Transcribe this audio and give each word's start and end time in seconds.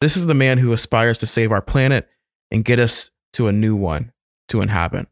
This 0.00 0.16
is 0.16 0.26
the 0.26 0.34
man 0.34 0.58
who 0.58 0.72
aspires 0.72 1.18
to 1.18 1.26
save 1.26 1.52
our 1.52 1.60
planet 1.60 2.08
and 2.50 2.64
get 2.64 2.78
us 2.78 3.10
to 3.34 3.48
a 3.48 3.52
new 3.52 3.76
one 3.76 4.12
to 4.48 4.62
inhabit. 4.62 5.08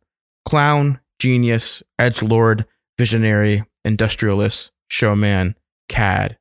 Clown, 0.47 1.01
genius, 1.19 1.83
edge 1.99 2.23
lord, 2.23 2.65
visionary, 2.97 3.65
industrialist, 3.85 4.73
showman, 4.89 5.57
cad, 5.91 6.39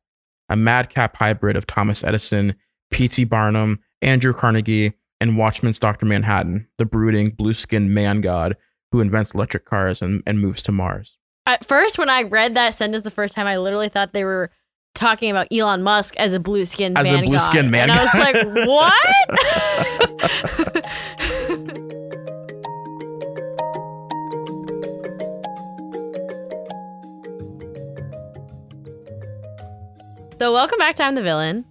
a 0.47 0.55
madcap 0.55 1.17
hybrid 1.17 1.57
of 1.57 1.67
Thomas 1.67 2.05
Edison, 2.05 2.55
P.T. 2.89 3.25
Barnum, 3.25 3.79
Andrew 4.01 4.33
Carnegie, 4.33 4.93
and 5.19 5.37
Watchmen's 5.37 5.79
Dr. 5.79 6.05
Manhattan, 6.05 6.69
the 6.77 6.85
brooding, 6.85 7.31
blue 7.31 7.53
skinned 7.53 7.93
man 7.93 8.21
god 8.21 8.55
who 8.93 9.01
invents 9.01 9.33
electric 9.33 9.65
cars 9.65 10.01
and, 10.01 10.23
and 10.25 10.39
moves 10.39 10.63
to 10.63 10.71
Mars. 10.71 11.17
At 11.45 11.65
first, 11.65 11.97
when 11.97 12.09
I 12.09 12.23
read 12.23 12.53
that 12.53 12.75
sentence 12.75 13.03
the 13.03 13.11
first 13.11 13.35
time, 13.35 13.47
I 13.47 13.57
literally 13.57 13.89
thought 13.89 14.13
they 14.13 14.23
were 14.23 14.51
talking 14.97 15.29
about 15.31 15.47
Elon 15.51 15.81
Musk 15.83 16.15
as 16.17 16.33
a 16.33 16.39
blue 16.39 16.65
skinned 16.65 16.97
As 16.97 17.07
a 17.07 17.13
man. 17.13 17.25
blue-skinned 17.25 17.67
god. 17.67 17.71
man 17.71 17.89
And 17.89 17.99
I 17.99 18.03
was 18.03 18.13
like, 18.15 18.35
what? 18.67 18.93
so, 30.39 30.53
welcome 30.53 30.77
back 30.77 30.95
to 30.97 31.03
I'm 31.03 31.15
the 31.15 31.23
Villain. 31.23 31.65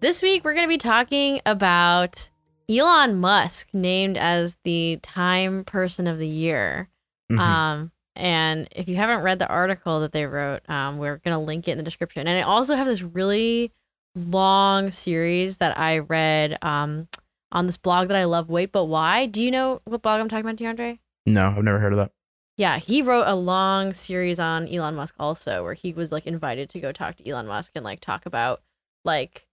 This 0.00 0.22
week, 0.22 0.44
we're 0.44 0.52
going 0.54 0.66
to 0.66 0.68
be 0.68 0.76
talking 0.78 1.40
about 1.46 2.28
Elon 2.68 3.18
Musk, 3.20 3.68
named 3.72 4.18
as 4.18 4.58
the 4.64 4.98
Time 5.02 5.64
Person 5.64 6.06
of 6.06 6.18
the 6.18 6.28
Year. 6.28 6.88
Mhm. 7.30 7.38
Um, 7.38 7.91
and 8.14 8.68
if 8.72 8.88
you 8.88 8.96
haven't 8.96 9.22
read 9.22 9.38
the 9.38 9.48
article 9.48 10.00
that 10.00 10.12
they 10.12 10.26
wrote, 10.26 10.68
um, 10.68 10.98
we're 10.98 11.18
gonna 11.18 11.40
link 11.40 11.68
it 11.68 11.72
in 11.72 11.78
the 11.78 11.84
description. 11.84 12.26
And 12.26 12.38
I 12.38 12.42
also 12.42 12.74
have 12.76 12.86
this 12.86 13.02
really 13.02 13.72
long 14.14 14.90
series 14.90 15.56
that 15.56 15.78
I 15.78 15.98
read 15.98 16.58
um 16.62 17.08
on 17.50 17.66
this 17.66 17.76
blog 17.76 18.08
that 18.08 18.16
I 18.16 18.24
love. 18.24 18.48
Wait, 18.48 18.72
but 18.72 18.84
why? 18.84 19.26
Do 19.26 19.42
you 19.42 19.50
know 19.50 19.80
what 19.84 20.02
blog 20.02 20.20
I'm 20.20 20.28
talking 20.28 20.44
about, 20.44 20.56
DeAndre? 20.56 20.98
no, 21.26 21.54
I've 21.56 21.64
never 21.64 21.78
heard 21.78 21.92
of 21.92 21.98
that. 21.98 22.12
Yeah, 22.58 22.78
he 22.78 23.00
wrote 23.00 23.24
a 23.26 23.34
long 23.34 23.92
series 23.94 24.38
on 24.38 24.68
Elon 24.68 24.94
Musk 24.94 25.14
also, 25.18 25.62
where 25.64 25.74
he 25.74 25.92
was 25.92 26.12
like 26.12 26.26
invited 26.26 26.68
to 26.70 26.80
go 26.80 26.92
talk 26.92 27.16
to 27.16 27.28
Elon 27.28 27.46
Musk 27.46 27.72
and 27.74 27.84
like 27.84 28.00
talk 28.00 28.26
about 28.26 28.62
like 29.04 29.46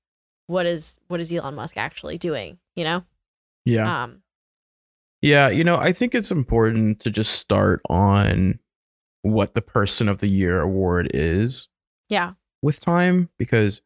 what 0.48 0.66
is 0.66 1.00
what 1.08 1.20
is 1.20 1.32
Elon 1.32 1.56
Musk 1.56 1.78
actually 1.78 2.18
doing, 2.18 2.58
you 2.76 2.84
know? 2.84 3.04
Yeah. 3.66 4.04
Um, 4.04 4.24
Yeah, 5.22 5.50
you 5.50 5.64
know, 5.64 5.78
I 5.78 5.92
think 5.92 6.16
it's 6.16 6.32
important 6.32 7.00
to 7.02 7.12
just 7.12 7.34
start 7.34 7.82
on 7.90 8.60
what 9.22 9.54
the 9.54 9.62
Person 9.62 10.08
of 10.08 10.20
the 10.20 10.28
Year 10.30 10.62
award 10.62 11.12
is 11.14 11.68
yeah, 12.10 12.34
with 12.62 12.80
time 12.80 13.30
because 13.38 13.82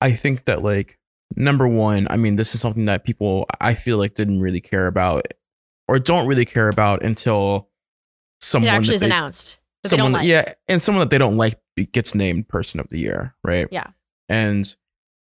I 0.00 0.12
think 0.12 0.44
that, 0.46 0.62
like, 0.62 0.98
number 1.36 1.68
one, 1.68 2.06
I 2.10 2.16
mean, 2.16 2.36
this 2.36 2.54
is 2.54 2.60
something 2.60 2.86
that 2.86 3.04
people 3.04 3.46
I 3.60 3.74
feel 3.74 3.98
like 3.98 4.14
didn't 4.14 4.40
really 4.40 4.60
care 4.60 4.86
about 4.86 5.26
or 5.86 5.98
don't 5.98 6.26
really 6.26 6.44
care 6.46 6.68
about 6.70 7.02
until 7.02 7.68
it 8.40 8.44
someone 8.44 8.70
actually 8.70 8.88
that 8.88 8.94
is 8.94 9.00
they- 9.02 9.06
announced. 9.06 9.58
Someone 9.84 10.12
like. 10.12 10.26
yeah 10.28 10.54
and 10.68 10.80
someone 10.80 11.00
that 11.00 11.10
they 11.10 11.18
don't 11.18 11.36
like 11.36 11.58
gets 11.90 12.14
named 12.14 12.48
person 12.48 12.78
of 12.78 12.88
the 12.88 13.00
year 13.00 13.34
right 13.42 13.66
Yeah. 13.72 13.88
and 14.28 14.76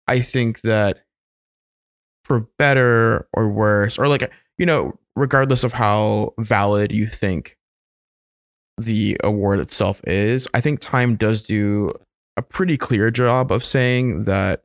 i 0.07 0.19
think 0.19 0.61
that 0.61 0.99
for 2.23 2.41
better 2.59 3.27
or 3.33 3.49
worse 3.49 3.97
or 3.97 4.07
like 4.07 4.31
you 4.57 4.65
know 4.65 4.97
regardless 5.15 5.63
of 5.63 5.73
how 5.73 6.33
valid 6.39 6.91
you 6.91 7.07
think 7.07 7.57
the 8.77 9.17
award 9.23 9.59
itself 9.59 10.01
is 10.05 10.47
i 10.53 10.59
think 10.61 10.79
time 10.79 11.15
does 11.15 11.43
do 11.43 11.91
a 12.37 12.41
pretty 12.41 12.77
clear 12.77 13.09
job 13.11 13.51
of 13.51 13.63
saying 13.63 14.25
that 14.25 14.63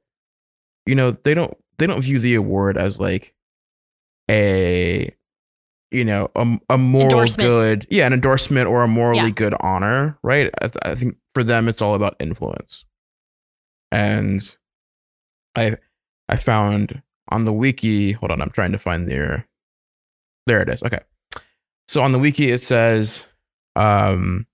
you 0.86 0.94
know 0.94 1.12
they 1.12 1.34
don't 1.34 1.56
they 1.78 1.86
don't 1.86 2.02
view 2.02 2.18
the 2.18 2.34
award 2.34 2.76
as 2.76 2.98
like 3.00 3.32
a 4.30 5.14
you 5.92 6.04
know 6.04 6.30
a, 6.36 6.58
a 6.70 6.78
moral 6.78 7.26
good 7.36 7.86
yeah 7.90 8.06
an 8.06 8.12
endorsement 8.12 8.66
or 8.68 8.82
a 8.82 8.88
morally 8.88 9.22
Yeah. 9.22 9.30
good 9.30 9.54
honor 9.60 10.18
right? 10.22 10.50
I, 10.60 10.68
th- 10.68 10.82
I 10.82 10.94
think 10.94 11.16
for 11.34 11.42
them 11.44 11.68
it's 11.68 11.82
all 11.82 11.94
about 11.94 12.16
influence. 12.20 12.84
And 13.92 14.40
i 15.56 15.76
i 16.28 16.36
found 16.36 17.02
on 17.28 17.44
the 17.44 17.52
wiki 17.52 18.12
hold 18.12 18.30
on 18.30 18.40
i'm 18.40 18.50
trying 18.50 18.70
to 18.72 18.78
find 18.78 19.08
their 19.08 19.46
there 20.50 20.60
it 20.60 20.68
is. 20.68 20.82
Okay. 20.82 20.98
So 21.86 22.02
on 22.02 22.10
the 22.10 22.18
wiki 22.18 22.50
it 22.50 22.60
says 22.62 23.24
um 23.76 24.46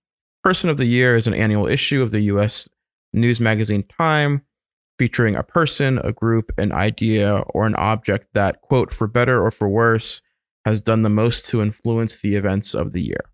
person 0.44 0.68
of 0.68 0.76
the 0.76 0.84
year 0.84 1.16
is 1.16 1.26
an 1.26 1.32
annual 1.32 1.66
issue 1.66 2.02
of 2.02 2.10
the 2.10 2.20
us 2.20 2.68
news 3.14 3.40
magazine 3.40 3.82
time 3.82 4.42
featuring 4.98 5.34
a 5.34 5.42
person 5.42 5.98
a 6.04 6.12
group 6.12 6.52
an 6.58 6.70
idea 6.70 7.38
or 7.48 7.66
an 7.66 7.74
object 7.76 8.28
that 8.34 8.60
quote 8.60 8.92
for 8.92 9.06
better 9.06 9.42
or 9.42 9.50
for 9.50 9.68
worse 9.70 10.20
has 10.66 10.82
done 10.82 11.00
the 11.00 11.08
most 11.08 11.48
to 11.48 11.62
influence 11.62 12.16
the 12.16 12.34
events 12.34 12.74
of 12.74 12.92
the 12.92 13.00
year. 13.00 13.30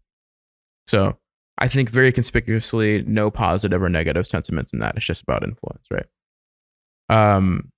So 0.86 1.18
i 1.58 1.66
think 1.66 1.90
very 1.90 2.12
conspicuously 2.12 3.02
no 3.02 3.28
positive 3.28 3.82
or 3.82 3.88
negative 3.88 4.26
sentiments 4.28 4.72
in 4.72 4.78
that. 4.78 4.96
It's 4.96 5.04
just 5.04 5.22
about 5.24 5.42
influence 5.42 5.84
right? 5.90 6.06
Um 7.08 7.72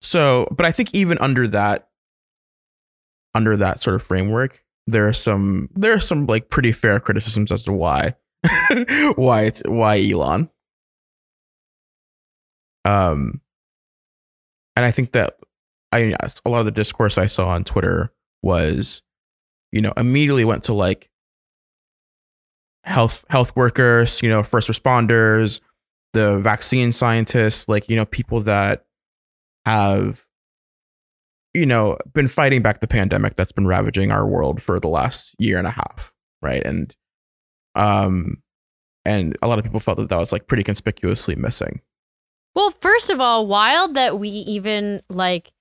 so 0.00 0.48
but 0.50 0.64
i 0.64 0.72
think 0.72 0.94
even 0.94 1.18
under 1.18 1.46
that 1.48 1.87
under 3.38 3.56
that 3.56 3.80
sort 3.80 3.94
of 3.94 4.02
framework 4.02 4.64
there 4.88 5.06
are 5.06 5.12
some 5.12 5.68
there 5.76 5.92
are 5.92 6.00
some 6.00 6.26
like 6.26 6.50
pretty 6.50 6.72
fair 6.72 6.98
criticisms 6.98 7.52
as 7.52 7.62
to 7.62 7.72
why 7.72 8.14
why 9.14 9.42
it's 9.42 9.62
why 9.66 10.00
elon. 10.00 10.50
Um 12.84 13.40
and 14.74 14.84
i 14.84 14.90
think 14.90 15.12
that 15.12 15.38
i 15.92 16.14
a 16.44 16.50
lot 16.50 16.60
of 16.60 16.64
the 16.64 16.70
discourse 16.70 17.16
i 17.18 17.26
saw 17.26 17.48
on 17.48 17.64
twitter 17.64 18.12
was 18.42 19.02
you 19.72 19.80
know 19.80 19.92
immediately 19.96 20.44
went 20.44 20.64
to 20.64 20.72
like 20.72 21.10
health 22.84 23.24
health 23.28 23.54
workers 23.54 24.22
you 24.22 24.28
know 24.28 24.42
first 24.42 24.68
responders 24.68 25.60
the 26.14 26.38
vaccine 26.38 26.92
scientists 26.92 27.68
like 27.68 27.88
you 27.88 27.96
know 27.96 28.06
people 28.06 28.40
that 28.40 28.86
have 29.66 30.27
you 31.54 31.66
know 31.66 31.96
been 32.14 32.28
fighting 32.28 32.62
back 32.62 32.80
the 32.80 32.88
pandemic 32.88 33.36
that's 33.36 33.52
been 33.52 33.66
ravaging 33.66 34.10
our 34.10 34.26
world 34.26 34.62
for 34.62 34.78
the 34.78 34.88
last 34.88 35.34
year 35.38 35.58
and 35.58 35.66
a 35.66 35.70
half 35.70 36.12
right? 36.42 36.64
And 36.64 36.94
um 37.74 38.42
and 39.04 39.36
a 39.42 39.48
lot 39.48 39.58
of 39.58 39.64
people 39.64 39.80
felt 39.80 39.98
that 39.98 40.10
that 40.10 40.18
was 40.18 40.32
like 40.32 40.46
pretty 40.46 40.62
conspicuously 40.62 41.34
missing. 41.34 41.80
Well, 42.54 42.70
first 42.80 43.10
of 43.10 43.20
all, 43.20 43.46
wild 43.46 43.94
that 43.94 44.18
we 44.18 44.28
even 44.28 45.00
like 45.08 45.52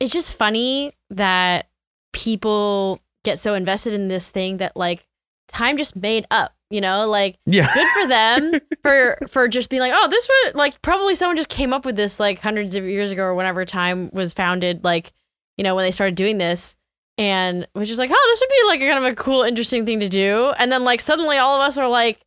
it's 0.00 0.12
just 0.12 0.34
funny 0.34 0.92
that 1.10 1.68
people 2.12 3.00
get 3.24 3.38
so 3.38 3.54
invested 3.54 3.94
in 3.94 4.08
this 4.08 4.30
thing 4.30 4.58
that 4.58 4.76
like 4.76 5.06
time 5.48 5.76
just 5.76 5.96
made 5.96 6.26
up, 6.30 6.54
you 6.70 6.80
know? 6.80 7.08
Like 7.08 7.38
yeah. 7.46 7.72
good 7.72 7.88
for 7.88 8.08
them 8.08 8.60
for 8.82 9.18
for 9.28 9.48
just 9.48 9.70
being 9.70 9.80
like, 9.80 9.92
"Oh, 9.94 10.08
this 10.08 10.28
would 10.28 10.54
like 10.54 10.80
probably 10.82 11.14
someone 11.14 11.36
just 11.36 11.48
came 11.48 11.72
up 11.72 11.84
with 11.84 11.96
this 11.96 12.20
like 12.20 12.40
hundreds 12.40 12.76
of 12.76 12.84
years 12.84 13.10
ago 13.10 13.24
or 13.24 13.34
whenever 13.34 13.64
time 13.64 14.10
was 14.12 14.34
founded 14.34 14.84
like, 14.84 15.12
you 15.56 15.64
know, 15.64 15.74
when 15.74 15.84
they 15.84 15.90
started 15.90 16.14
doing 16.14 16.38
this." 16.38 16.76
And 17.16 17.68
was 17.76 17.86
just 17.86 18.00
like, 18.00 18.10
oh, 18.12 18.26
this 18.32 18.40
would 18.40 18.48
be 18.48 18.66
like 18.66 18.80
a 18.80 18.92
kind 18.92 19.06
of 19.06 19.12
a 19.12 19.14
cool, 19.14 19.42
interesting 19.42 19.86
thing 19.86 20.00
to 20.00 20.08
do. 20.08 20.52
And 20.58 20.72
then 20.72 20.82
like 20.82 21.00
suddenly 21.00 21.36
all 21.36 21.54
of 21.54 21.60
us 21.60 21.78
are 21.78 21.86
like 21.86 22.18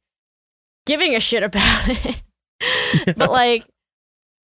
giving 0.85 1.13
a 1.13 1.19
shit 1.19 1.43
about 1.43 1.83
it. 1.89 3.15
but 3.17 3.29
like 3.31 3.65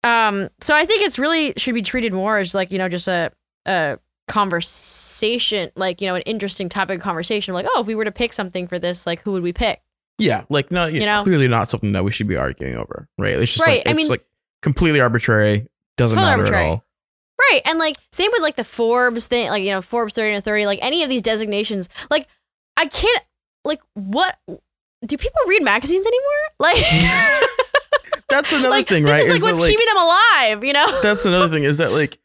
um 0.03 0.49
so 0.63 0.75
i 0.75 0.87
think 0.87 1.03
it's 1.03 1.19
really 1.19 1.53
should 1.59 1.75
be 1.75 1.83
treated 1.83 2.15
more 2.15 2.39
as 2.39 2.55
like 2.55 2.73
you 2.73 2.79
know 2.79 2.89
just 2.89 3.07
a 3.07 3.31
a 3.67 3.99
conversation 4.29 5.71
like 5.77 6.01
you 6.01 6.09
know 6.09 6.15
an 6.15 6.23
interesting 6.23 6.69
topic 6.69 6.97
of 6.97 7.03
conversation 7.03 7.53
like 7.55 7.67
oh 7.75 7.81
if 7.83 7.87
we 7.87 7.95
were 7.95 8.05
to 8.05 8.13
pick 8.13 8.33
something 8.33 8.67
for 8.67 8.79
this 8.79 9.07
like 9.07 9.21
who 9.23 9.33
would 9.33 9.43
we 9.43 9.53
pick 9.53 9.81
yeah 10.19 10.45
like 10.49 10.71
no 10.71 10.87
You 10.87 11.05
know? 11.05 11.23
clearly 11.23 11.49
not 11.49 11.69
something 11.71 11.93
that 11.93 12.05
we 12.05 12.13
should 12.13 12.27
be 12.29 12.37
arguing 12.37 12.77
over 12.77 13.09
right 13.19 13.35
it's 13.35 13.53
just 13.55 13.67
Right, 13.67 13.85
like 13.85 13.89
I 13.89 13.97
mean- 13.97 14.09
like 14.09 14.25
completely 14.63 15.01
arbitrary 15.01 15.67
doesn't 15.97 16.17
matter 16.19 16.39
arbitrary. 16.43 16.65
at 16.65 16.71
all 16.71 16.85
right 17.51 17.61
and 17.65 17.79
like 17.79 17.97
same 18.13 18.31
with 18.33 18.43
like 18.43 18.57
the 18.57 18.65
forbes 18.65 19.27
thing 19.27 19.49
like 19.49 19.63
you 19.63 19.71
know 19.71 19.83
forbes 19.83 20.15
30 20.15 20.37
to 20.37 20.41
30 20.41 20.67
like 20.67 20.79
any 20.83 21.03
of 21.03 21.09
these 21.09 21.23
designations 21.23 21.89
like 22.11 22.27
i 22.77 22.87
can't 22.87 23.23
like 23.65 23.81
what 23.95 24.39
do 25.07 25.17
people 25.17 25.41
read 25.49 25.63
magazines 25.63 26.07
anymore? 26.07 26.27
Like 26.61 26.77
that's 28.29 28.53
another 28.53 28.69
like 28.69 28.87
thing 28.89 29.05
this 29.05 29.13
right 29.13 29.23
is 29.23 29.29
like 29.29 29.37
is 29.39 29.45
that, 29.45 29.55
what's 29.55 29.67
keeping 29.67 29.87
them 29.87 29.97
alive 29.97 30.65
you 30.65 30.73
know? 30.75 31.01
That's 31.03 31.25
another 31.25 31.49
thing 31.49 31.65
is 31.65 31.79
that 31.79 31.93
like 31.93 32.19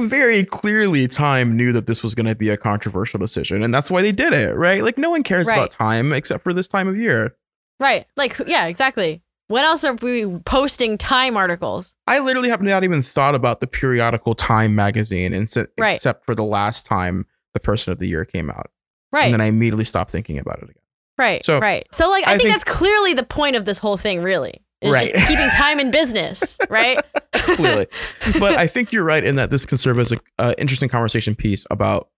very 0.00 0.44
clearly 0.44 1.06
time 1.08 1.56
knew 1.56 1.72
that 1.72 1.86
this 1.86 2.02
was 2.02 2.14
going 2.14 2.26
to 2.26 2.34
be 2.34 2.48
a 2.48 2.56
controversial 2.56 3.18
decision 3.20 3.62
and 3.62 3.72
that's 3.74 3.90
why 3.90 4.00
they 4.00 4.12
did 4.12 4.32
it 4.32 4.56
right? 4.56 4.82
Like 4.82 4.96
no 4.96 5.10
one 5.10 5.22
cares 5.22 5.46
Right. 5.46 5.56
about 5.58 5.70
time 5.70 6.12
except 6.14 6.42
for 6.42 6.54
this 6.54 6.68
time 6.68 6.88
of 6.88 6.96
year. 6.96 7.36
Right 7.78 8.06
like 8.16 8.38
yeah 8.46 8.66
exactly 8.66 9.22
when 9.52 9.64
else 9.64 9.84
are 9.84 9.94
we 9.96 10.26
posting 10.44 10.96
time 10.98 11.36
articles 11.36 11.94
i 12.06 12.18
literally 12.18 12.48
have 12.48 12.62
not 12.62 12.84
even 12.84 13.02
thought 13.02 13.34
about 13.34 13.60
the 13.60 13.66
periodical 13.66 14.34
time 14.34 14.74
magazine 14.74 15.32
inse- 15.32 15.66
Right. 15.78 15.96
except 15.96 16.24
for 16.26 16.34
the 16.34 16.44
last 16.44 16.86
time 16.86 17.26
the 17.54 17.60
person 17.60 17.92
of 17.92 17.98
the 17.98 18.06
year 18.08 18.24
came 18.24 18.50
out 18.50 18.70
right 19.12 19.24
and 19.24 19.34
then 19.34 19.40
i 19.40 19.46
immediately 19.46 19.84
stopped 19.84 20.10
thinking 20.10 20.38
about 20.38 20.58
it 20.58 20.64
again 20.64 20.76
Right. 21.18 21.44
So, 21.44 21.58
right. 21.60 21.86
So 21.92 22.08
like 22.08 22.26
I, 22.26 22.30
I 22.30 22.32
think, 22.32 22.42
think- 22.48 22.54
that's 22.54 22.64
clearly 22.64 23.12
the 23.12 23.22
point 23.22 23.54
of 23.54 23.66
this 23.66 23.78
whole 23.78 23.98
thing, 23.98 24.22
really. 24.22 24.64
It's 24.80 24.90
Right. 24.92 25.12
just 25.14 25.28
keeping 25.28 25.48
time 25.54 25.78
in 25.78 25.90
business, 25.90 26.58
right? 26.70 26.98
clearly. 27.32 27.86
but 28.40 28.56
I 28.56 28.66
think 28.66 28.92
you're 28.92 29.04
right 29.04 29.22
in 29.22 29.36
that 29.36 29.50
this 29.50 29.66
can 29.66 29.76
serve 29.76 29.98
as 29.98 30.10
an 30.10 30.18
uh, 30.38 30.54
interesting 30.56 30.88
conversation 30.88 31.34
piece 31.36 31.66
about 31.70 32.08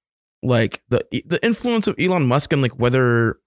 like 0.45 0.81
the 0.91 1.05
the 1.27 1.45
influence 1.45 1.89
of 1.89 1.97
Elon 1.99 2.27
Musk 2.29 2.53
and 2.53 2.63
like 2.63 2.79
whether 2.79 3.41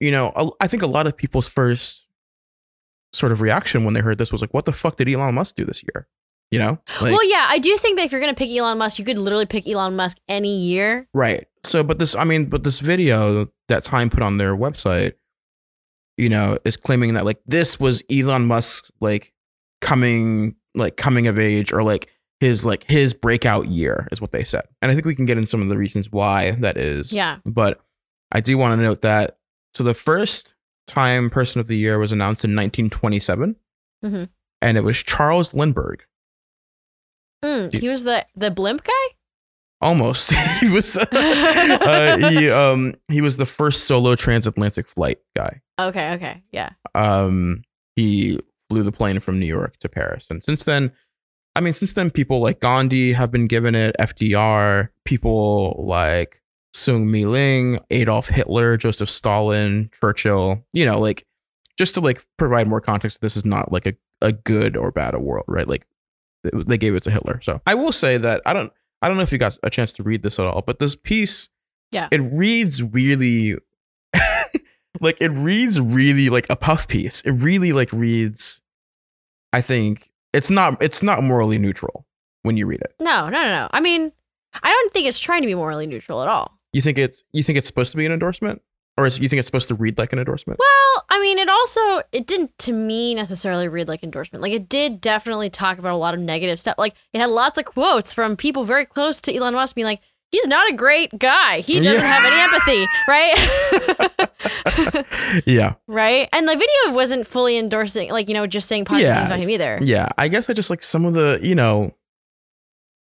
you 0.00 0.10
know 0.10 0.32
I 0.60 0.66
think 0.66 0.82
a 0.82 0.86
lot 0.88 1.06
of 1.06 1.16
people's 1.16 1.46
first 1.48 2.06
sort 3.12 3.32
of 3.32 3.40
reaction 3.40 3.84
when 3.84 3.94
they 3.94 4.00
heard 4.00 4.18
this 4.18 4.32
was 4.32 4.40
like, 4.40 4.54
what 4.54 4.64
the 4.64 4.72
fuck 4.72 4.96
did 4.96 5.08
Elon 5.08 5.34
Musk 5.34 5.56
do 5.56 5.64
this 5.64 5.82
year? 5.82 6.08
You 6.50 6.58
know, 6.58 6.78
like, 7.00 7.12
well, 7.12 7.30
yeah, 7.30 7.46
I 7.48 7.58
do 7.58 7.74
think 7.78 7.96
that 7.98 8.04
if 8.04 8.12
you're 8.12 8.20
gonna 8.20 8.34
pick 8.34 8.50
Elon 8.50 8.76
Musk, 8.76 8.98
you 8.98 9.06
could 9.06 9.18
literally 9.18 9.46
pick 9.46 9.66
Elon 9.66 9.96
Musk 9.96 10.18
any 10.28 10.54
year. 10.58 11.08
right. 11.14 11.46
So, 11.64 11.84
but 11.84 11.98
this, 12.00 12.16
I 12.16 12.24
mean, 12.24 12.46
but 12.46 12.64
this 12.64 12.80
video 12.80 13.46
that 13.68 13.84
Time 13.84 14.10
put 14.10 14.22
on 14.22 14.36
their 14.36 14.54
website, 14.56 15.12
you 16.18 16.28
know, 16.28 16.58
is 16.64 16.76
claiming 16.76 17.14
that 17.14 17.24
like 17.24 17.40
this 17.46 17.78
was 17.80 18.02
Elon 18.10 18.46
Musk 18.46 18.90
like 19.00 19.32
coming 19.80 20.56
like 20.74 20.96
coming 20.96 21.26
of 21.26 21.38
age 21.38 21.72
or 21.72 21.82
like 21.82 22.10
his 22.40 22.66
like 22.66 22.84
his 22.90 23.14
breakout 23.14 23.68
year 23.68 24.08
is 24.10 24.20
what 24.20 24.32
they 24.32 24.44
said. 24.44 24.64
And 24.82 24.90
I 24.90 24.94
think 24.94 25.06
we 25.06 25.14
can 25.14 25.26
get 25.26 25.38
into 25.38 25.48
some 25.48 25.62
of 25.62 25.68
the 25.68 25.78
reasons 25.78 26.10
why 26.10 26.50
that 26.52 26.76
is. 26.76 27.12
Yeah. 27.12 27.38
But 27.44 27.80
I 28.32 28.40
do 28.40 28.58
want 28.58 28.76
to 28.78 28.82
note 28.82 29.02
that 29.02 29.38
so 29.74 29.84
the 29.84 29.94
first 29.94 30.54
time 30.86 31.30
person 31.30 31.60
of 31.60 31.66
the 31.68 31.76
year 31.76 31.98
was 31.98 32.12
announced 32.12 32.44
in 32.44 32.54
1927 32.54 33.56
Mhm. 34.04 34.28
and 34.60 34.76
it 34.76 34.84
was 34.84 35.02
Charles 35.02 35.54
Lindbergh. 35.54 36.04
Mm, 37.44 37.72
he 37.72 37.88
was 37.88 38.04
the 38.04 38.26
the 38.36 38.50
blimp 38.50 38.84
guy. 38.84 38.92
Almost. 39.80 40.32
he 40.60 40.68
was 40.70 40.96
uh, 41.12 42.28
he 42.30 42.48
um 42.50 42.94
he 43.08 43.20
was 43.20 43.36
the 43.36 43.46
first 43.46 43.84
solo 43.84 44.14
transatlantic 44.14 44.86
flight 44.88 45.18
guy. 45.36 45.60
Okay, 45.80 46.12
okay, 46.14 46.42
yeah. 46.52 46.70
um 46.94 47.62
he 47.96 48.38
flew 48.70 48.82
the 48.82 48.92
plane 48.92 49.20
from 49.20 49.38
New 49.38 49.46
York 49.46 49.76
to 49.78 49.88
Paris. 49.88 50.28
And 50.30 50.42
since 50.42 50.64
then, 50.64 50.92
I 51.54 51.60
mean, 51.60 51.72
since 51.74 51.92
then, 51.92 52.10
people 52.10 52.40
like 52.40 52.60
Gandhi 52.60 53.12
have 53.12 53.30
been 53.30 53.46
given 53.46 53.74
it, 53.74 53.94
FDR, 54.00 54.88
people 55.04 55.84
like 55.86 56.41
Soong 56.74 57.06
Mei-ling, 57.08 57.78
Adolf 57.90 58.28
Hitler, 58.28 58.76
Joseph 58.76 59.10
Stalin, 59.10 59.90
Churchill, 60.00 60.64
you 60.72 60.84
know, 60.84 60.98
like 60.98 61.26
just 61.78 61.94
to 61.94 62.00
like 62.00 62.24
provide 62.38 62.66
more 62.68 62.80
context, 62.80 63.20
this 63.20 63.36
is 63.36 63.44
not 63.44 63.70
like 63.72 63.86
a, 63.86 63.94
a 64.20 64.32
good 64.32 64.76
or 64.76 64.90
bad 64.90 65.14
a 65.14 65.18
world, 65.18 65.44
right? 65.48 65.68
Like 65.68 65.86
they- 66.44 66.50
they 66.66 66.78
gave 66.78 66.94
it 66.94 67.02
to 67.04 67.10
Hitler. 67.10 67.40
So 67.42 67.60
I 67.66 67.74
will 67.74 67.92
say 67.92 68.16
that 68.18 68.40
I 68.46 68.52
don't 68.52 68.72
I 69.02 69.08
don't 69.08 69.16
know 69.16 69.22
if 69.24 69.32
you 69.32 69.38
got 69.38 69.58
a 69.62 69.70
chance 69.70 69.92
to 69.94 70.02
read 70.02 70.22
this 70.22 70.38
at 70.38 70.46
all, 70.46 70.62
but 70.62 70.78
this 70.78 70.94
piece, 70.94 71.48
Yeah. 71.90 72.08
it 72.12 72.20
reads 72.20 72.82
really 72.82 73.56
like 75.00 75.16
it 75.20 75.30
reads 75.30 75.80
really 75.80 76.28
like 76.28 76.46
a 76.50 76.56
puff 76.56 76.86
piece. 76.88 77.20
It 77.22 77.32
really 77.32 77.72
like 77.72 77.92
reads 77.92 78.60
I 79.52 79.60
think 79.60 80.10
it's 80.32 80.50
not 80.50 80.82
it's 80.82 81.02
not 81.02 81.22
morally 81.22 81.58
neutral 81.58 82.06
when 82.42 82.56
you 82.56 82.66
read 82.66 82.80
it. 82.80 82.94
No, 83.00 83.28
no, 83.28 83.40
no, 83.42 83.48
no. 83.48 83.68
I 83.72 83.80
mean, 83.80 84.12
I 84.62 84.70
don't 84.70 84.92
think 84.92 85.06
it's 85.06 85.18
trying 85.20 85.42
to 85.42 85.46
be 85.46 85.54
morally 85.54 85.86
neutral 85.86 86.22
at 86.22 86.28
all. 86.28 86.58
You 86.72 86.82
think 86.82 86.98
it's 86.98 87.24
you 87.32 87.42
think 87.42 87.58
it's 87.58 87.66
supposed 87.68 87.90
to 87.92 87.96
be 87.96 88.04
an 88.06 88.12
endorsement? 88.12 88.62
Or 88.98 89.06
is, 89.06 89.18
you 89.18 89.26
think 89.28 89.38
it's 89.40 89.48
supposed 89.48 89.68
to 89.68 89.74
read 89.74 89.96
like 89.96 90.12
an 90.12 90.18
endorsement? 90.18 90.58
Well, 90.60 91.04
I 91.08 91.18
mean, 91.18 91.38
it 91.38 91.48
also 91.48 92.02
it 92.12 92.26
didn't 92.26 92.58
to 92.58 92.72
me 92.74 93.14
necessarily 93.14 93.66
read 93.68 93.88
like 93.88 94.02
endorsement. 94.02 94.42
Like 94.42 94.52
it 94.52 94.68
did 94.68 95.00
definitely 95.00 95.48
talk 95.48 95.78
about 95.78 95.92
a 95.92 95.96
lot 95.96 96.12
of 96.12 96.20
negative 96.20 96.60
stuff. 96.60 96.74
Like 96.76 96.92
it 97.14 97.20
had 97.20 97.30
lots 97.30 97.58
of 97.58 97.64
quotes 97.64 98.12
from 98.12 98.36
people 98.36 98.64
very 98.64 98.84
close 98.84 99.22
to 99.22 99.34
Elon 99.34 99.54
Musk 99.54 99.74
being 99.76 99.86
like, 99.86 100.00
"He's 100.30 100.46
not 100.46 100.68
a 100.70 100.74
great 100.74 101.18
guy. 101.18 101.60
He 101.60 101.76
doesn't 101.80 101.94
Yeah. 101.94 102.00
have 102.00 102.24
any 102.24 102.38
empathy." 102.42 102.86
right? 103.08 104.28
yeah. 105.46 105.74
right? 105.86 106.28
And 106.32 106.46
the 106.46 106.52
video 106.54 106.92
wasn't 106.94 107.26
fully 107.26 107.56
endorsing 107.56 108.10
like, 108.10 108.28
you 108.28 108.34
know, 108.34 108.46
just 108.46 108.68
saying 108.68 108.84
positive 108.84 109.08
Yeah. 109.08 109.14
things 109.20 109.28
about 109.28 109.40
him 109.40 109.48
either. 109.50 109.78
Yeah. 109.82 110.08
I 110.18 110.28
guess 110.28 110.50
I 110.50 110.52
just 110.52 110.68
like 110.70 110.82
some 110.82 111.04
of 111.06 111.14
the, 111.14 111.40
you 111.42 111.54
know 111.54 111.92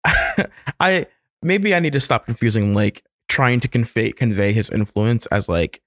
I 0.79 1.07
maybe 1.41 1.75
I 1.75 1.79
need 1.79 1.94
to 1.94 2.00
stop 2.00 2.25
confusing 2.25 2.73
like 2.73 3.03
trying 3.31 3.62
to 3.62 3.68
convey 3.69 4.12
convey 4.12 4.51
his 4.51 4.69
influence 4.69 5.25
as 5.28 5.48
like, 5.48 5.81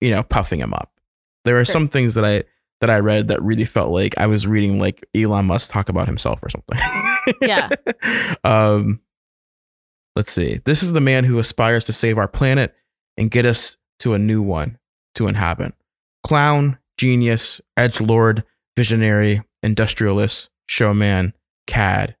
you 0.00 0.10
know, 0.10 0.24
puffing 0.24 0.58
him 0.60 0.74
up. 0.74 0.90
There 1.44 1.56
are 1.58 1.64
Sure. 1.64 1.72
some 1.72 1.88
things 1.88 2.14
that 2.14 2.24
I 2.24 2.42
that 2.80 2.90
I 2.90 2.98
read 2.98 3.28
that 3.28 3.40
really 3.42 3.64
felt 3.64 3.92
like 3.92 4.18
I 4.18 4.26
was 4.26 4.44
reading 4.46 4.80
like 4.80 5.06
Elon 5.14 5.46
Musk 5.46 5.70
talk 5.70 5.88
about 5.88 6.08
himself 6.08 6.42
or 6.42 6.50
something. 6.50 6.78
Yeah. 7.40 7.68
um 8.44 9.00
let's 10.16 10.32
see. 10.32 10.60
This 10.64 10.82
is 10.82 10.92
the 10.92 11.00
man 11.00 11.24
who 11.24 11.38
aspires 11.38 11.84
to 11.86 11.92
save 11.92 12.18
our 12.18 12.28
planet 12.28 12.74
and 13.16 13.30
get 13.30 13.46
us 13.46 13.76
to 14.00 14.14
a 14.14 14.18
new 14.18 14.42
one 14.42 14.78
to 15.14 15.28
inhabit. 15.28 15.74
Clown, 16.24 16.78
genius, 16.98 17.60
edge 17.76 18.00
lord, 18.00 18.42
visionary, 18.76 19.42
industrialist, 19.62 20.50
showman, 20.68 21.32
cad. 21.66 22.16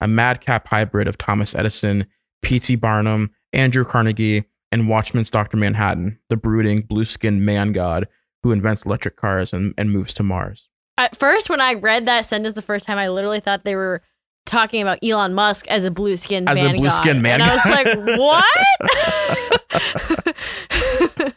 A 0.00 0.06
madcap 0.06 0.68
hybrid 0.68 1.08
of 1.08 1.18
Thomas 1.18 1.54
Edison, 1.54 2.06
P.T. 2.42 2.76
Barnum, 2.76 3.30
Andrew 3.52 3.84
Carnegie, 3.84 4.44
and 4.72 4.88
Watchmen's 4.88 5.30
Dr. 5.30 5.56
Manhattan, 5.56 6.18
the 6.28 6.36
brooding, 6.36 6.80
blue 6.82 7.04
skinned 7.04 7.44
man 7.44 7.72
god 7.72 8.06
who 8.42 8.52
invents 8.52 8.84
electric 8.84 9.16
cars 9.16 9.52
and, 9.52 9.74
and 9.78 9.90
moves 9.90 10.12
to 10.14 10.22
Mars. 10.22 10.68
At 10.98 11.16
first, 11.16 11.48
when 11.50 11.60
I 11.60 11.74
read 11.74 12.06
that 12.06 12.26
sentence 12.26 12.54
the 12.54 12.62
first 12.62 12.86
time, 12.86 12.98
I 12.98 13.08
literally 13.08 13.40
thought 13.40 13.64
they 13.64 13.76
were 13.76 14.02
talking 14.44 14.82
about 14.82 14.98
Elon 15.02 15.34
Musk 15.34 15.66
as 15.68 15.84
a 15.84 15.90
blue 15.90 16.16
skinned 16.16 16.48
As 16.48 16.60
a 16.60 16.64
man. 16.64 16.76
blue-skinned 16.76 17.22
man 17.22 17.40
And 17.40 17.50
I 17.50 17.54
was 17.54 17.66
like, 17.66 17.86
what? 18.18 18.44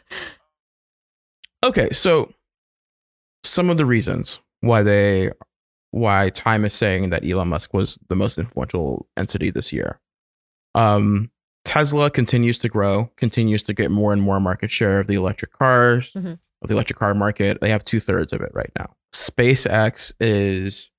Okay, 1.62 1.90
so 1.90 2.32
some 3.44 3.68
of 3.68 3.76
the 3.76 3.84
reasons 3.84 4.40
why 4.60 4.82
they 4.82 5.30
why 5.90 6.30
Time 6.30 6.64
is 6.64 6.74
saying 6.74 7.10
that 7.10 7.28
Elon 7.28 7.48
Musk 7.48 7.74
was 7.74 7.98
the 8.08 8.14
most 8.14 8.38
influential 8.38 9.06
entity 9.16 9.50
this 9.50 9.72
year. 9.72 10.00
Um 10.74 11.30
Tesla 11.64 12.10
continues 12.10 12.58
to 12.58 12.68
grow, 12.68 13.10
continues 13.16 13.62
to 13.64 13.74
get 13.74 13.90
more 13.90 14.12
and 14.12 14.22
more 14.22 14.40
market 14.40 14.70
share 14.70 14.98
of 15.00 15.06
the 15.06 15.14
electric 15.14 15.52
cars, 15.52 16.12
Mhm. 16.14 16.38
of 16.62 16.68
the 16.68 16.74
electric 16.74 16.98
car 16.98 17.14
market. 17.14 17.60
They 17.60 17.70
have 17.70 17.84
two 17.84 18.00
thirds 18.00 18.32
of 18.32 18.40
it 18.40 18.50
right 18.54 18.70
now. 18.78 18.94
SpaceX 19.14 20.12
is 20.20 20.90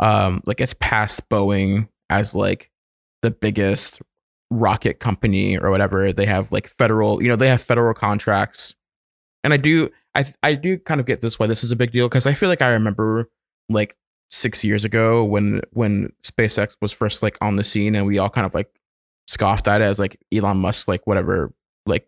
um 0.00 0.42
like 0.44 0.60
it's 0.60 0.74
past 0.74 1.28
Boeing 1.28 1.88
as 2.10 2.34
like 2.34 2.70
the 3.22 3.30
biggest 3.30 4.02
rocket 4.50 5.00
company 5.00 5.56
or 5.58 5.70
whatever. 5.70 6.12
They 6.12 6.26
have 6.26 6.52
like 6.52 6.68
federal, 6.68 7.22
you 7.22 7.28
know, 7.28 7.36
they 7.36 7.48
have 7.48 7.62
federal 7.62 7.94
contracts. 7.94 8.74
And 9.42 9.52
I 9.52 9.56
do 9.56 9.90
I 10.14 10.24
I 10.42 10.54
do 10.54 10.78
kind 10.78 11.00
of 11.00 11.06
get 11.06 11.20
this 11.22 11.38
why 11.38 11.46
this 11.46 11.64
is 11.64 11.72
a 11.72 11.76
big 11.76 11.92
deal 11.92 12.08
because 12.08 12.26
I 12.26 12.34
feel 12.34 12.48
like 12.48 12.62
I 12.62 12.72
remember 12.72 13.30
like 13.68 13.96
six 14.30 14.62
years 14.64 14.84
ago 14.84 15.24
when 15.24 15.60
when 15.72 16.12
SpaceX 16.24 16.76
was 16.80 16.92
first 16.92 17.22
like 17.22 17.38
on 17.40 17.56
the 17.56 17.64
scene 17.64 17.94
and 17.94 18.06
we 18.06 18.18
all 18.18 18.30
kind 18.30 18.46
of 18.46 18.54
like 18.54 18.68
scoffed 19.26 19.66
at 19.68 19.80
it 19.80 19.84
as 19.84 19.98
like 19.98 20.18
Elon 20.32 20.58
Musk 20.58 20.86
like 20.88 21.06
whatever 21.06 21.52
like 21.86 22.06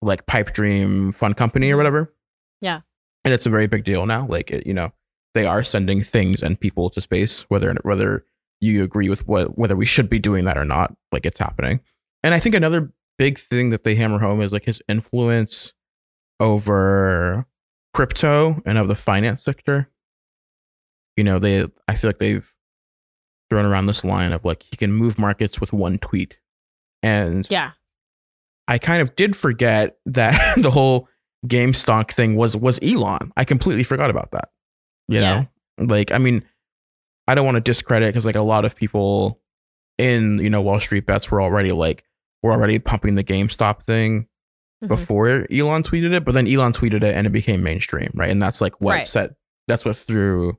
like 0.00 0.26
pipe 0.26 0.52
dream 0.52 1.12
fun 1.12 1.34
company 1.34 1.70
or 1.70 1.74
Mhm. 1.74 1.78
whatever. 1.78 2.14
Yeah. 2.60 2.80
And 3.24 3.32
it's 3.34 3.46
a 3.46 3.50
very 3.50 3.66
big 3.66 3.84
deal 3.84 4.04
now. 4.06 4.26
Like 4.26 4.50
it, 4.50 4.66
you 4.66 4.74
know, 4.74 4.92
they 5.34 5.46
are 5.46 5.62
sending 5.64 6.02
things 6.02 6.42
and 6.42 6.58
people 6.60 6.90
to 6.90 7.00
space, 7.00 7.42
whether 7.42 7.74
whether 7.82 8.24
you 8.60 8.82
agree 8.84 9.08
with 9.08 9.26
what 9.26 9.58
whether 9.58 9.76
we 9.76 9.86
should 9.86 10.08
be 10.10 10.18
doing 10.18 10.44
that 10.44 10.58
or 10.58 10.64
not. 10.64 10.94
Like 11.12 11.26
it's 11.26 11.38
happening. 11.38 11.80
And 12.22 12.34
I 12.34 12.38
think 12.40 12.54
another 12.54 12.92
big 13.18 13.38
thing 13.38 13.70
that 13.70 13.84
they 13.84 13.94
hammer 13.94 14.18
home 14.18 14.40
is 14.40 14.52
like 14.52 14.64
his 14.64 14.82
influence 14.88 15.72
over 16.40 17.46
crypto 17.94 18.60
and 18.66 18.78
of 18.78 18.88
the 18.88 18.94
finance 18.94 19.42
sector. 19.44 19.88
You 21.16 21.24
know, 21.24 21.38
they 21.38 21.66
I 21.88 21.94
feel 21.94 22.08
like 22.08 22.18
they've 22.18 22.52
thrown 23.52 23.66
around 23.66 23.86
this 23.86 24.04
line 24.04 24.32
of 24.32 24.44
like 24.44 24.62
he 24.70 24.76
can 24.76 24.92
move 24.92 25.18
markets 25.18 25.60
with 25.60 25.72
one 25.72 25.98
tweet. 25.98 26.38
And 27.02 27.46
yeah. 27.50 27.72
I 28.68 28.78
kind 28.78 29.02
of 29.02 29.14
did 29.16 29.36
forget 29.36 29.98
that 30.06 30.56
the 30.62 30.70
whole 30.70 31.08
GameStop 31.46 32.10
thing 32.12 32.36
was 32.36 32.56
was 32.56 32.78
Elon. 32.82 33.32
I 33.36 33.44
completely 33.44 33.82
forgot 33.84 34.08
about 34.10 34.30
that. 34.30 34.50
You 35.08 35.20
Yeah. 35.20 35.44
know, 35.78 35.86
like 35.86 36.12
I 36.12 36.18
mean, 36.18 36.44
I 37.28 37.34
don't 37.34 37.44
want 37.44 37.56
to 37.56 37.60
discredit 37.60 38.08
because 38.08 38.24
like 38.26 38.36
a 38.36 38.40
lot 38.42 38.64
of 38.64 38.74
people 38.74 39.40
in 39.98 40.38
you 40.38 40.48
know 40.50 40.62
Wall 40.62 40.80
Street 40.80 41.04
bets 41.06 41.30
were 41.30 41.42
already 41.42 41.72
like 41.72 42.04
were 42.42 42.52
already 42.52 42.78
pumping 42.78 43.14
the 43.16 43.24
GameStop 43.24 43.82
thing 43.82 44.28
Mhm. 44.82 44.88
before 44.88 45.46
Elon 45.52 45.82
tweeted 45.82 46.12
it, 46.14 46.24
but 46.24 46.32
then 46.32 46.48
Elon 46.48 46.72
tweeted 46.72 47.02
it 47.04 47.14
and 47.14 47.26
it 47.26 47.30
became 47.30 47.62
mainstream, 47.62 48.10
right? 48.14 48.30
And 48.30 48.40
that's 48.40 48.60
like 48.60 48.80
what 48.80 48.94
Right. 48.94 49.06
set 49.08 49.34
that's 49.68 49.84
what 49.84 49.96
threw 49.96 50.58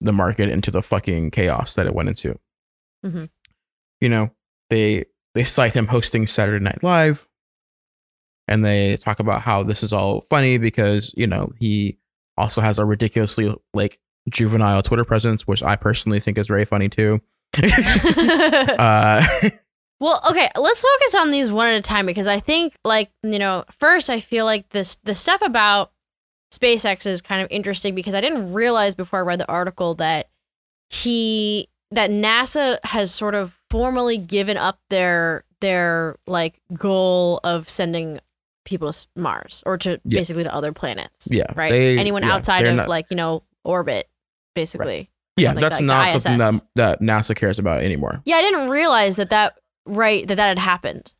the 0.00 0.12
market 0.12 0.48
into 0.48 0.70
the 0.70 0.82
fucking 0.82 1.30
chaos 1.30 1.74
that 1.74 1.86
it 1.86 1.94
went 1.94 2.08
into. 2.08 2.38
Mhm. 3.04 3.28
You 4.00 4.08
know, 4.08 4.30
they 4.70 5.06
they 5.34 5.44
cite 5.44 5.74
him 5.74 5.86
hosting 5.88 6.26
Saturday 6.26 6.62
Night 6.62 6.82
Live, 6.82 7.26
and 8.46 8.64
they 8.64 8.96
talk 8.96 9.20
about 9.20 9.42
how 9.42 9.62
this 9.62 9.82
is 9.82 9.92
all 9.92 10.22
funny 10.22 10.58
because 10.58 11.12
you 11.16 11.26
know 11.26 11.52
he 11.58 11.98
also 12.36 12.60
has 12.60 12.78
a 12.78 12.84
ridiculously 12.84 13.54
like 13.74 14.00
juvenile 14.30 14.82
Twitter 14.82 15.04
presence, 15.04 15.46
which 15.46 15.62
I 15.62 15.76
personally 15.76 16.20
think 16.20 16.38
is 16.38 16.46
very 16.46 16.64
funny 16.64 16.88
too. 16.88 17.20
uh, 18.78 19.26
Well, 20.00 20.22
okay, 20.30 20.48
let's 20.56 20.80
focus 20.80 21.14
on 21.16 21.32
these 21.32 21.50
one 21.50 21.66
at 21.66 21.74
a 21.74 21.82
time 21.82 22.06
because 22.06 22.28
I 22.28 22.38
think, 22.38 22.74
like, 22.84 23.10
you 23.24 23.38
know, 23.40 23.64
first 23.80 24.10
I 24.10 24.20
feel 24.20 24.44
like 24.44 24.68
this 24.68 24.94
the 25.02 25.16
stuff 25.16 25.42
about 25.42 25.90
SpaceX 26.52 27.06
is 27.06 27.20
kind 27.20 27.42
of 27.42 27.48
interesting 27.50 27.94
because 27.94 28.14
I 28.14 28.20
didn't 28.20 28.52
realize 28.52 28.94
before 28.94 29.18
I 29.18 29.22
read 29.22 29.40
the 29.40 29.48
article 29.48 29.94
that 29.96 30.28
he 30.88 31.68
that 31.90 32.10
NASA 32.10 32.78
has 32.84 33.14
sort 33.14 33.34
of 33.34 33.56
formally 33.70 34.16
given 34.18 34.56
up 34.56 34.78
their 34.90 35.44
their 35.60 36.16
like 36.26 36.60
goal 36.74 37.40
of 37.44 37.68
sending 37.68 38.20
people 38.64 38.92
to 38.92 39.06
Mars 39.16 39.62
or 39.66 39.76
to 39.78 40.00
Yeah. 40.04 40.18
basically 40.20 40.44
to 40.44 40.54
other 40.54 40.72
planets. 40.72 41.26
Yeah, 41.30 41.46
Right. 41.54 41.70
they- 41.70 41.98
Anyone 41.98 42.22
yeah, 42.22 42.34
outside 42.34 42.66
of 42.66 42.76
not- 42.76 42.88
like, 42.88 43.06
you 43.10 43.16
know, 43.16 43.42
orbit, 43.64 44.08
basically. 44.54 45.10
yeah, 45.36 45.54
that's 45.54 45.76
like 45.80 45.84
not 45.86 46.12
something 46.12 46.38
that, 46.38 46.62
that 46.76 47.00
NASA 47.00 47.34
cares 47.34 47.58
about 47.58 47.82
anymore. 47.82 48.20
Yeah, 48.26 48.36
I 48.36 48.42
didn't 48.42 48.68
realize 48.68 49.16
that 49.16 49.30
that 49.30 49.58
right 49.86 50.26
that 50.28 50.34
that 50.36 50.48
had 50.48 50.58
happened. 50.58 51.12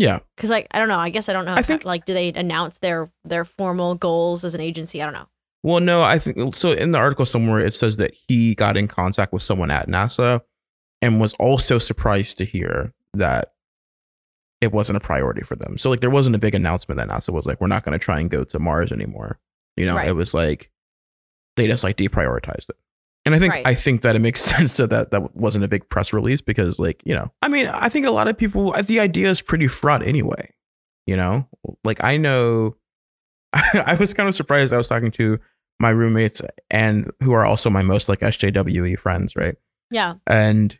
Yeah, 0.00 0.20
Cause 0.38 0.48
like 0.48 0.66
I 0.70 0.78
don't 0.78 0.88
know. 0.88 0.98
I 0.98 1.10
guess 1.10 1.28
I 1.28 1.32
don't 1.34 1.44
know. 1.44 1.52
I 1.52 1.58
if- 1.60 1.66
think- 1.66 1.84
like 1.84 2.06
do 2.06 2.14
they 2.14 2.32
announce 2.32 2.78
their 2.78 3.10
their 3.24 3.44
formal 3.44 3.94
goals 3.94 4.44
as 4.46 4.54
an 4.54 4.60
agency? 4.62 5.02
I 5.02 5.04
don't 5.04 5.12
know. 5.14 5.26
Well, 5.62 5.80
no, 5.80 6.00
I 6.00 6.18
think 6.18 6.56
so. 6.56 6.72
In 6.72 6.92
the 6.92 6.98
article 6.98 7.26
somewhere, 7.26 7.60
it 7.60 7.74
says 7.74 7.98
that 7.98 8.14
he 8.26 8.54
got 8.54 8.78
in 8.78 8.88
contact 8.88 9.30
with 9.32 9.42
someone 9.42 9.70
at 9.70 9.88
NASA 9.88 10.40
and 11.02 11.20
was 11.20 11.34
also 11.34 11.78
surprised 11.78 12.38
to 12.38 12.46
hear 12.46 12.94
that 13.12 13.52
it 14.62 14.72
wasn't 14.72 14.96
a 14.96 15.00
priority 15.00 15.42
for 15.42 15.56
them. 15.56 15.76
So, 15.76 15.90
like, 15.90 16.00
there 16.00 16.08
wasn't 16.10 16.34
a 16.36 16.38
big 16.38 16.54
announcement 16.54 16.98
that 16.98 17.08
NASA 17.08 17.30
was 17.32 17.44
like, 17.46 17.60
we're 17.60 17.66
not 17.66 17.84
going 17.84 17.92
to 17.92 18.02
try 18.02 18.20
and 18.20 18.30
go 18.30 18.42
to 18.44 18.58
Mars 18.58 18.90
anymore. 18.90 19.38
You 19.76 19.84
know, 19.86 19.96
Right. 19.96 20.08
it 20.08 20.12
was 20.16 20.32
like 20.32 20.70
they 21.56 21.66
just 21.66 21.84
like 21.84 21.98
deprioritized 21.98 22.70
it. 22.70 22.76
And 23.26 23.34
I 23.34 23.38
think 23.38 23.52
Right. 23.54 23.66
I 23.66 23.74
think 23.74 24.02
that 24.02 24.16
it 24.16 24.20
makes 24.20 24.40
sense 24.56 24.76
that, 24.78 24.90
that 24.90 25.10
that 25.10 25.36
wasn't 25.36 25.64
a 25.64 25.68
big 25.68 25.88
press 25.88 26.12
release 26.12 26.40
because, 26.40 26.78
like, 26.78 27.02
you 27.04 27.14
know, 27.14 27.30
I 27.42 27.48
mean, 27.48 27.66
I 27.66 27.88
think 27.88 28.06
a 28.06 28.10
lot 28.10 28.28
of 28.28 28.36
people 28.38 28.72
the 28.82 29.00
idea 29.00 29.28
is 29.28 29.42
pretty 29.42 29.66
fraught 29.66 30.06
anyway. 30.06 30.52
You 31.06 31.16
know, 31.16 31.48
like 31.84 32.02
I 32.04 32.16
know, 32.16 32.76
I 33.52 33.96
was 33.98 34.14
kind 34.14 34.28
of 34.28 34.34
surprised. 34.34 34.72
I 34.72 34.78
was 34.78 34.88
talking 34.88 35.10
to 35.12 35.38
my 35.80 35.90
roommates 35.90 36.42
and 36.70 37.10
who 37.22 37.32
are 37.32 37.44
also 37.44 37.70
my 37.70 37.82
most 37.82 38.08
like 38.08 38.20
SJWE 38.20 38.98
friends, 38.98 39.34
right? 39.34 39.56
Yeah. 39.90 40.14
And 40.26 40.78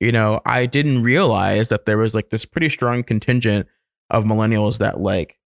you 0.00 0.12
know, 0.12 0.40
I 0.46 0.64
didn't 0.66 1.02
realize 1.02 1.68
that 1.68 1.84
there 1.84 1.98
was 1.98 2.14
like 2.14 2.30
this 2.30 2.46
pretty 2.46 2.70
strong 2.70 3.02
contingent 3.02 3.66
of 4.08 4.24
millennials 4.24 4.78
that 4.78 4.98
like 5.00 5.38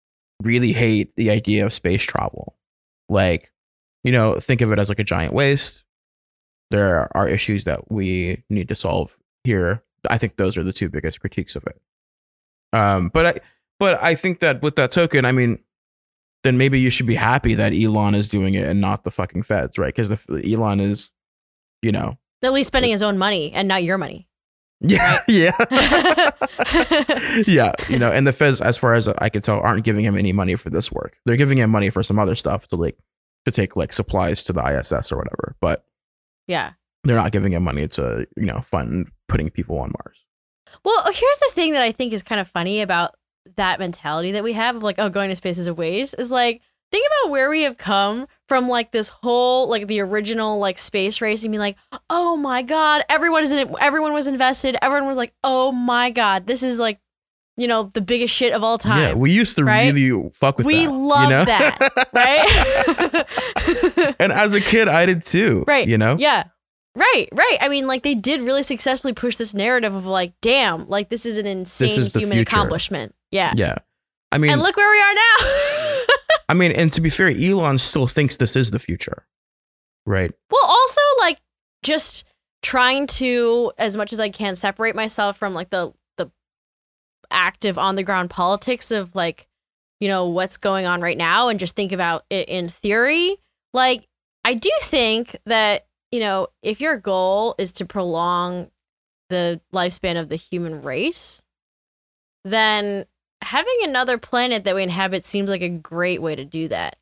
really 0.41 0.73
hate 0.73 1.15
the 1.15 1.31
idea 1.31 1.65
of 1.65 1.73
space 1.73 2.03
travel. 2.03 2.55
Like, 3.09 3.51
you 4.03 4.11
know, 4.11 4.39
think 4.39 4.61
of 4.61 4.71
it 4.71 4.79
as 4.79 4.89
like 4.89 4.99
a 4.99 5.03
giant 5.03 5.33
waste. 5.33 5.82
There 6.73 7.07
are 7.15 7.29
issues 7.29 7.65
that 7.65 7.91
we 7.91 8.43
need 8.49 8.67
to 8.69 8.75
solve 8.75 9.15
here. 9.43 9.83
I 10.09 10.17
think 10.17 10.37
those 10.37 10.57
are 10.57 10.63
the 10.63 10.73
two 10.73 10.89
biggest 10.89 11.21
critiques 11.21 11.55
of 11.55 11.65
it. 11.67 11.79
Um, 12.73 13.09
but 13.13 13.25
I, 13.27 13.39
but 13.79 14.01
I 14.03 14.15
think 14.15 14.39
that 14.39 14.63
with 14.63 14.75
that 14.77 14.91
token, 14.91 15.23
I 15.23 15.31
mean, 15.31 15.59
then 16.43 16.57
maybe 16.57 16.79
you 16.79 16.89
should 16.89 17.05
be 17.05 17.13
happy 17.13 17.53
that 17.53 17.73
Elon 17.73 18.15
is 18.15 18.27
doing 18.27 18.55
it 18.55 18.67
and 18.67 18.81
not 18.81 19.03
the 19.03 19.11
fucking 19.11 19.43
feds, 19.43 19.77
right? 19.77 19.93
Because 19.95 20.09
the 20.09 20.53
Elon 20.53 20.79
is, 20.79 21.13
you 21.83 21.91
know, 21.91 22.17
At 22.41 22.53
least 22.53 22.67
spending 22.67 22.89
his 22.91 23.03
own 23.03 23.19
money 23.19 23.53
and 23.53 23.67
not 23.67 23.83
your 23.83 23.99
money. 23.99 24.27
yeah, 24.81 25.19
yeah, 25.27 25.51
yeah. 27.47 27.73
You 27.87 27.99
know, 27.99 28.11
and 28.11 28.25
the 28.27 28.33
feds, 28.33 28.61
as 28.61 28.77
far 28.77 28.93
as 28.95 29.07
I 29.07 29.29
can 29.29 29.41
tell, 29.41 29.59
aren't 29.59 29.85
giving 29.85 30.03
him 30.03 30.17
any 30.17 30.33
money 30.33 30.55
for 30.55 30.69
this 30.69 30.91
work. 30.91 31.17
They're 31.25 31.37
giving 31.37 31.59
him 31.59 31.69
money 31.69 31.89
for 31.89 32.03
some 32.03 32.19
other 32.19 32.35
stuff 32.35 32.67
to 32.69 32.75
like 32.75 32.97
to 33.45 33.51
take 33.51 33.75
like 33.75 33.93
supplies 33.93 34.43
to 34.45 34.53
the 34.53 34.61
ISS 34.65 35.11
or 35.11 35.17
whatever, 35.17 35.55
but 35.61 35.85
yeah. 36.47 36.73
they're 37.03 37.15
not 37.15 37.31
giving 37.31 37.53
him 37.53 37.63
money 37.63 37.88
to 37.88 38.27
you 38.38 38.45
know 38.45 38.62
fund 38.62 39.09
putting 39.27 39.50
people 39.50 39.79
on 39.79 39.91
Mars. 40.03 40.25
Well, 40.83 41.01
oh, 41.05 41.12
here's 41.12 41.39
the 41.39 41.51
thing 41.53 41.73
that 41.73 41.81
I 41.81 41.91
think 41.91 42.13
is 42.13 42.23
kind 42.23 42.41
of 42.41 42.47
funny 42.47 42.81
about 42.81 43.15
that 43.55 43.79
mentality 43.79 44.31
that 44.31 44.43
we 44.43 44.53
have 44.53 44.75
of 44.75 44.83
like, 44.83 44.95
oh, 45.00 45.09
going 45.09 45.29
to 45.29 45.35
space 45.35 45.57
is 45.57 45.67
a 45.67 45.73
waste. 45.73 46.15
Is 46.17 46.31
like, 46.31 46.62
think 46.91 47.05
about 47.07 47.31
where 47.31 47.50
we 47.50 47.63
have 47.63 47.77
come 47.77 48.27
from, 48.47 48.67
like 48.67 48.91
this 48.91 49.09
whole 49.09 49.67
like 49.67 49.88
the 49.88 50.00
original 50.00 50.59
like 50.59 50.77
space 50.77 51.21
race, 51.21 51.43
and 51.43 51.51
be 51.51 51.57
like, 51.57 51.77
oh 52.09 52.35
my 52.35 52.62
god, 52.62 53.03
everyone 53.09 53.43
is 53.43 53.51
in 53.51 53.59
it. 53.59 53.75
Everyone 53.79 54.13
was 54.13 54.27
invested. 54.27 54.77
Everyone 54.81 55.07
was 55.07 55.17
like, 55.17 55.33
oh 55.43 55.71
my 55.71 56.09
god, 56.09 56.47
this 56.47 56.63
is 56.63 56.79
like, 56.79 57.00
you 57.57 57.67
know, 57.67 57.89
the 57.93 58.01
biggest 58.01 58.33
shit 58.33 58.53
of 58.53 58.63
all 58.63 58.77
time. 58.77 59.01
yeah, 59.01 59.13
we 59.13 59.31
used 59.31 59.55
to 59.57 59.63
right? 59.63 59.93
really 59.93 60.29
fuck 60.31 60.57
with 60.57 60.65
We 60.65 60.86
that. 60.86 60.91
love 60.91 61.24
you 61.24 61.29
know? 61.29 61.45
that, 61.45 62.07
right? 62.13 64.15
and 64.19 64.31
as 64.31 64.53
a 64.53 64.62
kid, 64.62 64.88
I 64.88 65.05
did 65.05 65.25
too. 65.25 65.63
Right. 65.67 65.88
You 65.88 65.98
know. 65.98 66.17
Yeah. 66.19 66.45
Right, 66.95 67.27
right. 67.31 67.57
I 67.60 67.69
mean, 67.69 67.88
like 67.88 68.03
they 68.03 68.13
did 68.13 68.41
really 68.41 68.62
successfully 68.63 69.13
push 69.13 69.36
this 69.36 69.53
narrative 69.55 69.95
of 69.95 70.05
like, 70.05 70.33
damn, 70.41 70.88
like 70.88 71.10
this 71.10 71.25
is 71.25 71.38
an 71.38 71.48
insane 71.48 71.89
is 71.89 72.13
human 72.13 72.38
future. 72.38 72.41
accomplishment. 72.50 73.15
Yeah. 73.31 73.53
Yeah. 73.55 73.75
I 74.31 74.38
mean, 74.38 74.51
and 74.51 74.62
look 74.62 74.77
where 74.77 74.91
we 74.91 75.01
are 75.01 75.13
now. 75.13 76.03
I 76.50 76.53
mean, 76.55 76.72
and 76.72 76.91
to 76.93 77.01
be 77.01 77.10
fair, 77.10 77.29
Elon 77.29 77.77
still 77.79 78.05
thinks 78.07 78.38
this 78.38 78.55
is 78.55 78.72
the 78.72 78.79
future, 78.79 79.25
right? 80.05 80.31
well, 80.51 80.65
also 80.65 81.01
like 81.19 81.39
just 81.83 82.24
trying 82.62 83.07
to, 83.07 83.72
as 83.77 83.98
much 83.98 84.13
as 84.13 84.19
I 84.19 84.29
can, 84.29 84.55
separate 84.55 84.95
myself 84.95 85.38
from 85.38 85.53
like 85.53 85.69
the 85.69 85.93
active 87.31 87.77
on 87.77 87.95
the 87.95 88.03
ground 88.03 88.29
politics 88.29 88.91
of 88.91 89.15
like, 89.15 89.47
you 89.99 90.07
know, 90.07 90.27
what's 90.29 90.57
going 90.57 90.85
on 90.85 91.01
right 91.01 91.17
now, 91.17 91.49
and 91.49 91.59
just 91.59 91.75
think 91.75 91.91
about 91.91 92.25
it 92.29 92.49
in 92.49 92.67
theory. 92.67 93.37
Like, 93.73 94.07
I 94.43 94.53
do 94.53 94.71
think 94.81 95.35
that 95.45 95.85
you 96.13 96.19
know, 96.19 96.47
if 96.61 96.79
your 96.79 96.97
goal 96.97 97.55
is 97.57 97.71
to 97.71 97.85
prolong 97.85 98.69
the 99.31 99.59
lifespan 99.73 100.19
of 100.19 100.29
the 100.29 100.35
human 100.35 100.83
race, 100.83 101.43
then 102.45 103.05
having 103.41 103.77
another 103.81 104.19
planet 104.19 104.63
that 104.63 104.75
we 104.75 104.83
inhabit 104.83 105.25
seems 105.25 105.49
like 105.49 105.63
a 105.63 105.69
great 105.69 106.21
way 106.21 106.35
to 106.35 106.45
do 106.45 106.67
that. 106.67 106.97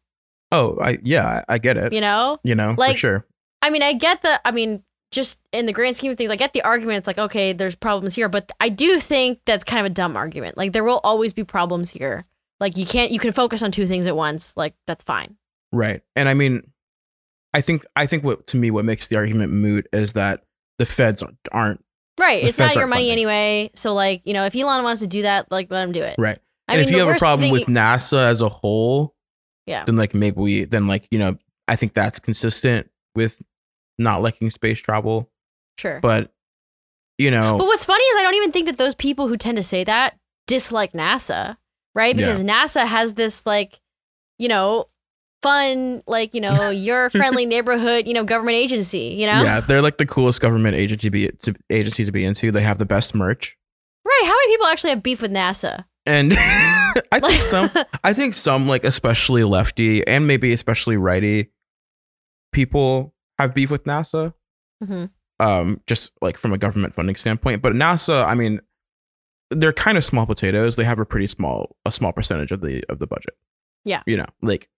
Oh, 0.49 0.77
I 0.81 0.97
yeah, 1.03 1.43
I, 1.49 1.57
get 1.57 1.75
it. 1.75 1.91
You 1.91 1.99
know? 1.99 2.39
You 2.45 2.55
know, 2.55 2.73
like- 2.77 2.93
for 2.93 2.99
sure. 2.99 3.27
I 3.61 3.69
mean, 3.69 3.83
I 3.83 3.93
get 3.93 4.21
the, 4.21 4.41
I 4.47 4.51
mean, 4.51 4.81
just 5.12 5.39
in 5.51 5.65
the 5.65 5.74
grand 5.74 5.96
scheme 5.98 6.12
of 6.12 6.18
things, 6.18 6.32
I 6.32 6.36
get 6.36 6.53
the 6.53 6.62
argument. 6.63 7.00
It's 7.00 7.08
like, 7.08 7.18
okay, 7.18 7.53
there's 7.53 7.75
problems 7.75 8.15
here, 8.15 8.30
but 8.30 8.51
I 8.60 8.70
do 8.70 9.00
think 9.00 9.39
that's 9.46 9.63
kind 9.63 9.80
of 9.86 9.86
a 9.86 9.94
dumb 9.94 10.15
argument. 10.15 10.58
Like, 10.58 10.72
there 10.72 10.84
will 10.84 11.01
always 11.03 11.34
be 11.34 11.44
problems 11.44 11.89
here. 11.89 12.24
Like, 12.60 12.77
you 12.77 12.86
can't, 12.86 13.12
you 13.12 13.20
can 13.20 13.32
focus 13.32 13.62
on 13.63 13.72
two 13.72 13.88
things 13.88 14.08
at 14.08 14.15
once. 14.15 14.56
Like, 14.56 14.74
that's 14.88 15.03
fine. 15.03 15.36
Right. 15.72 16.01
And 16.15 16.30
I 16.30 16.34
mean, 16.34 16.72
I 17.53 17.62
think 17.62 17.84
I 17.96 18.06
think 18.06 18.24
what 18.24 18.48
to 18.48 18.58
me 18.58 18.72
what 18.72 18.86
makes 18.86 19.08
the 19.08 19.18
argument 19.18 19.51
moot 19.51 19.88
is 19.91 20.13
that 20.13 20.44
the 20.80 20.86
feds 20.86 21.24
aren't 21.51 21.84
Right. 22.20 22.44
It's 22.44 22.60
not 22.60 22.75
your 22.75 22.88
money 22.88 23.03
funding. 23.10 23.12
anyway. 23.13 23.72
So, 23.75 23.94
like, 23.94 24.22
you 24.25 24.34
know, 24.34 24.46
if 24.46 24.56
Elon 24.56 24.84
wants 24.84 25.01
to 25.01 25.08
do 25.08 25.24
that, 25.24 25.51
like, 25.51 25.72
let 25.72 25.84
him 25.84 25.91
do 25.91 26.03
it. 26.03 26.15
right. 26.18 26.38
I 26.68 26.74
and 26.75 26.80
mean, 26.82 26.89
if 26.89 26.96
you 26.96 27.06
have 27.06 27.15
a 27.15 27.20
problem 27.20 27.50
with 27.51 27.68
you- 27.68 27.74
NASA 27.74 28.27
as 28.27 28.41
a 28.41 28.48
whole, 28.50 29.15
Yeah. 29.65 29.84
then 29.86 29.98
like 29.98 30.13
maybe 30.13 30.39
we 30.39 30.63
then 30.65 30.88
like 30.88 31.08
you 31.12 31.20
know 31.20 31.38
I 31.68 31.75
think 31.75 31.94
that's 31.94 32.20
consistent 32.20 32.89
with 33.15 33.41
not 34.01 34.22
liking 34.22 34.50
space 34.51 34.79
travel, 34.79 35.29
Sure. 35.77 36.00
but 36.01 36.31
you 37.17 37.31
know 37.31 37.58
But 37.58 37.65
what's 37.67 37.86
funny 37.86 38.03
is 38.03 38.20
I 38.20 38.24
don't 38.24 38.36
even 38.36 38.51
think 38.51 38.65
that 38.67 38.77
those 38.77 38.96
people 38.96 39.27
who 39.27 39.38
tend 39.38 39.58
to 39.58 39.63
say 39.63 39.84
that 39.84 40.17
dislike 40.48 40.93
NASA, 40.93 41.58
right? 41.96 42.15
Yeah. 42.15 42.25
Because 42.27 42.43
NASA 42.43 42.86
has 42.86 43.13
this 43.13 43.46
like, 43.46 43.79
you 44.39 44.48
know, 44.48 44.86
fun, 45.43 46.03
like, 46.08 46.34
you 46.34 46.41
know, 46.41 46.70
your 46.88 47.10
friendly 47.10 47.46
neighborhood, 47.46 48.08
you 48.08 48.13
know, 48.13 48.24
government 48.24 48.55
agency, 48.55 49.15
you 49.17 49.25
know? 49.27 49.43
yeah 49.43 49.60
they're 49.60 49.81
like 49.81 49.98
the 49.98 50.05
coolest 50.05 50.41
government 50.41 50.75
agency 50.75 51.08
to 51.08 51.12
be 51.12 51.27
to, 51.43 51.55
agency 51.70 52.05
to 52.05 52.12
be 52.12 52.25
into. 52.25 52.51
They 52.51 52.62
have 52.62 52.77
the 52.79 52.86
best 52.86 53.13
merch, 53.15 53.58
Right. 54.05 54.22
How 54.25 54.31
many 54.34 54.53
people 54.53 54.67
actually 54.67 54.89
have 54.91 55.03
beef 55.03 55.22
with 55.22 55.31
NASA? 55.31 55.86
and 56.08 56.34
I 57.12 57.20
think 57.20 57.41
some 57.53 57.70
I 58.03 58.13
think 58.13 58.34
some 58.34 58.67
like 58.67 58.84
especially 58.84 59.43
lefty 59.43 60.05
and 60.08 60.25
maybe 60.25 60.51
especially 60.53 60.98
righty 60.98 61.51
people 62.51 63.13
have 63.41 63.53
beef 63.53 63.71
with 63.71 63.83
NASA. 63.86 64.33
Mhm. 64.83 65.10
Um, 65.39 65.81
just 65.88 66.12
like 66.21 66.38
from 66.38 66.53
a 66.53 66.57
government 66.57 66.93
funding 66.93 67.15
standpoint. 67.15 67.62
But 67.62 67.74
NASA, 67.74 68.25
I 68.25 68.36
mean, 68.36 68.62
they're 69.50 69.74
kind 69.74 69.98
of 69.98 70.05
small 70.05 70.25
potatoes. 70.25 70.75
They 70.75 70.83
have 70.83 71.00
a 71.00 71.05
pretty 71.05 71.27
small 71.27 71.75
a 71.86 71.91
small 71.91 72.12
percentage 72.13 72.51
of 72.51 72.62
the 72.62 72.83
of 72.89 73.00
the 73.00 73.07
budget. 73.07 73.36
Yeah. 73.83 74.03
You 74.05 74.17
know, 74.17 74.27
like 74.41 74.69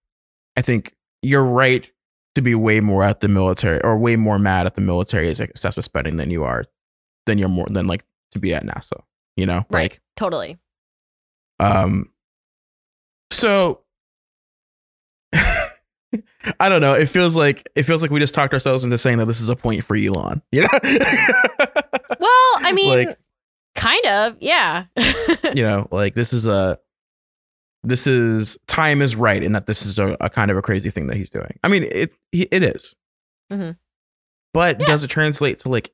I 0.56 0.62
think 0.62 0.96
you're 1.22 1.44
right 1.46 1.90
to 2.36 2.42
be 2.42 2.56
way 2.56 2.80
more 2.80 3.04
at 3.04 3.22
the 3.22 3.28
military 3.28 3.82
or 3.84 3.98
way 3.98 4.16
more 4.16 4.40
mad 4.40 4.66
at 4.66 4.76
the 4.76 4.82
military's 4.82 5.40
like, 5.40 5.50
excessive 5.52 5.84
spending 5.84 6.18
than 6.18 6.32
you 6.32 6.44
are 6.44 6.66
than 7.26 7.38
you're 7.38 7.50
more 7.50 7.68
than 7.70 7.86
like 7.88 8.04
to 8.32 8.40
be 8.40 8.54
at 8.54 8.64
NASA. 8.64 9.02
You 9.38 9.46
know? 9.46 9.66
Right. 9.70 9.84
Like 9.92 10.02
Totally. 10.16 10.58
um, 11.60 12.10
so 13.32 13.82
I 16.60 16.70
don't 16.70 16.82
know. 16.82 16.94
It 16.94 17.08
feels 17.08 17.36
like 17.36 17.70
it 17.76 17.84
feels 17.84 18.02
like 18.02 18.12
we 18.12 18.20
just 18.20 18.34
talked 18.34 18.54
ourselves 18.54 18.84
into 18.84 18.98
saying 18.98 19.18
that 19.20 19.26
this 19.26 19.42
is 19.42 19.50
a 19.50 19.56
point 19.56 19.84
for 19.84 19.96
Elon. 19.96 20.42
You 20.52 20.62
know, 20.62 20.68
Well, 22.20 22.30
I 22.62 22.72
mean, 22.74 23.08
Like- 23.08 23.18
kind 23.76 24.06
of. 24.06 24.38
Yeah. 24.40 24.86
you 25.54 25.64
know, 25.64 25.88
like 25.92 26.16
this 26.16 26.34
is 26.34 26.46
a 26.48 26.80
this 27.84 28.08
is 28.08 28.58
time 28.68 29.02
is 29.02 29.16
right 29.16 29.44
and 29.44 29.54
that 29.56 29.68
this 29.68 29.86
is 29.86 30.00
a, 30.00 30.16
a 30.22 30.30
kind 30.30 30.50
of 30.52 30.58
a 30.58 30.62
crazy 30.62 30.90
thing 30.90 31.08
that 31.08 31.18
he's 31.18 31.30
doing. 31.30 31.60
I 31.64 31.68
mean, 31.68 31.84
it 31.84 32.14
it 32.32 32.64
is. 32.64 32.96
Mhm. 33.52 33.78
but 34.54 34.80
Yeah. 34.80 34.88
does 34.88 35.04
it 35.04 35.10
translate 35.10 35.60
to 35.60 35.70
like 35.70 35.92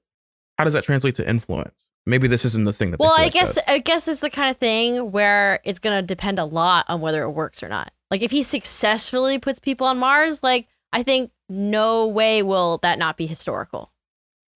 how 0.57 0.63
does 0.65 0.73
that 0.73 0.83
translate 0.83 1.15
to 1.15 1.27
influence? 1.27 1.73
Maybe 2.05 2.27
this 2.27 2.43
isn't 2.45 2.65
the 2.65 2.73
thing 2.73 2.91
that. 2.91 2.99
well, 2.99 3.13
I 3.17 3.29
guess 3.29 3.55
does. 3.55 3.63
I 3.67 3.79
guess 3.79 4.07
it's 4.07 4.19
the 4.21 4.29
kind 4.29 4.49
of 4.49 4.57
thing 4.57 5.11
where 5.11 5.59
it's 5.63 5.79
going 5.79 5.97
to 5.99 6.05
depend 6.05 6.39
a 6.39 6.45
lot 6.45 6.85
on 6.87 7.01
whether 7.01 7.23
it 7.23 7.31
works 7.31 7.61
or 7.63 7.69
not. 7.69 7.91
Like 8.11 8.21
if 8.21 8.31
he 8.31 8.43
successfully 8.43 9.37
puts 9.39 9.59
people 9.59 9.87
on 9.87 9.97
Mars, 9.99 10.41
like 10.43 10.67
I 10.91 11.03
think 11.03 11.31
no 11.47 12.07
way 12.07 12.41
will 12.43 12.79
that 12.79 12.97
not 12.99 13.17
be 13.17 13.25
historical. 13.27 13.91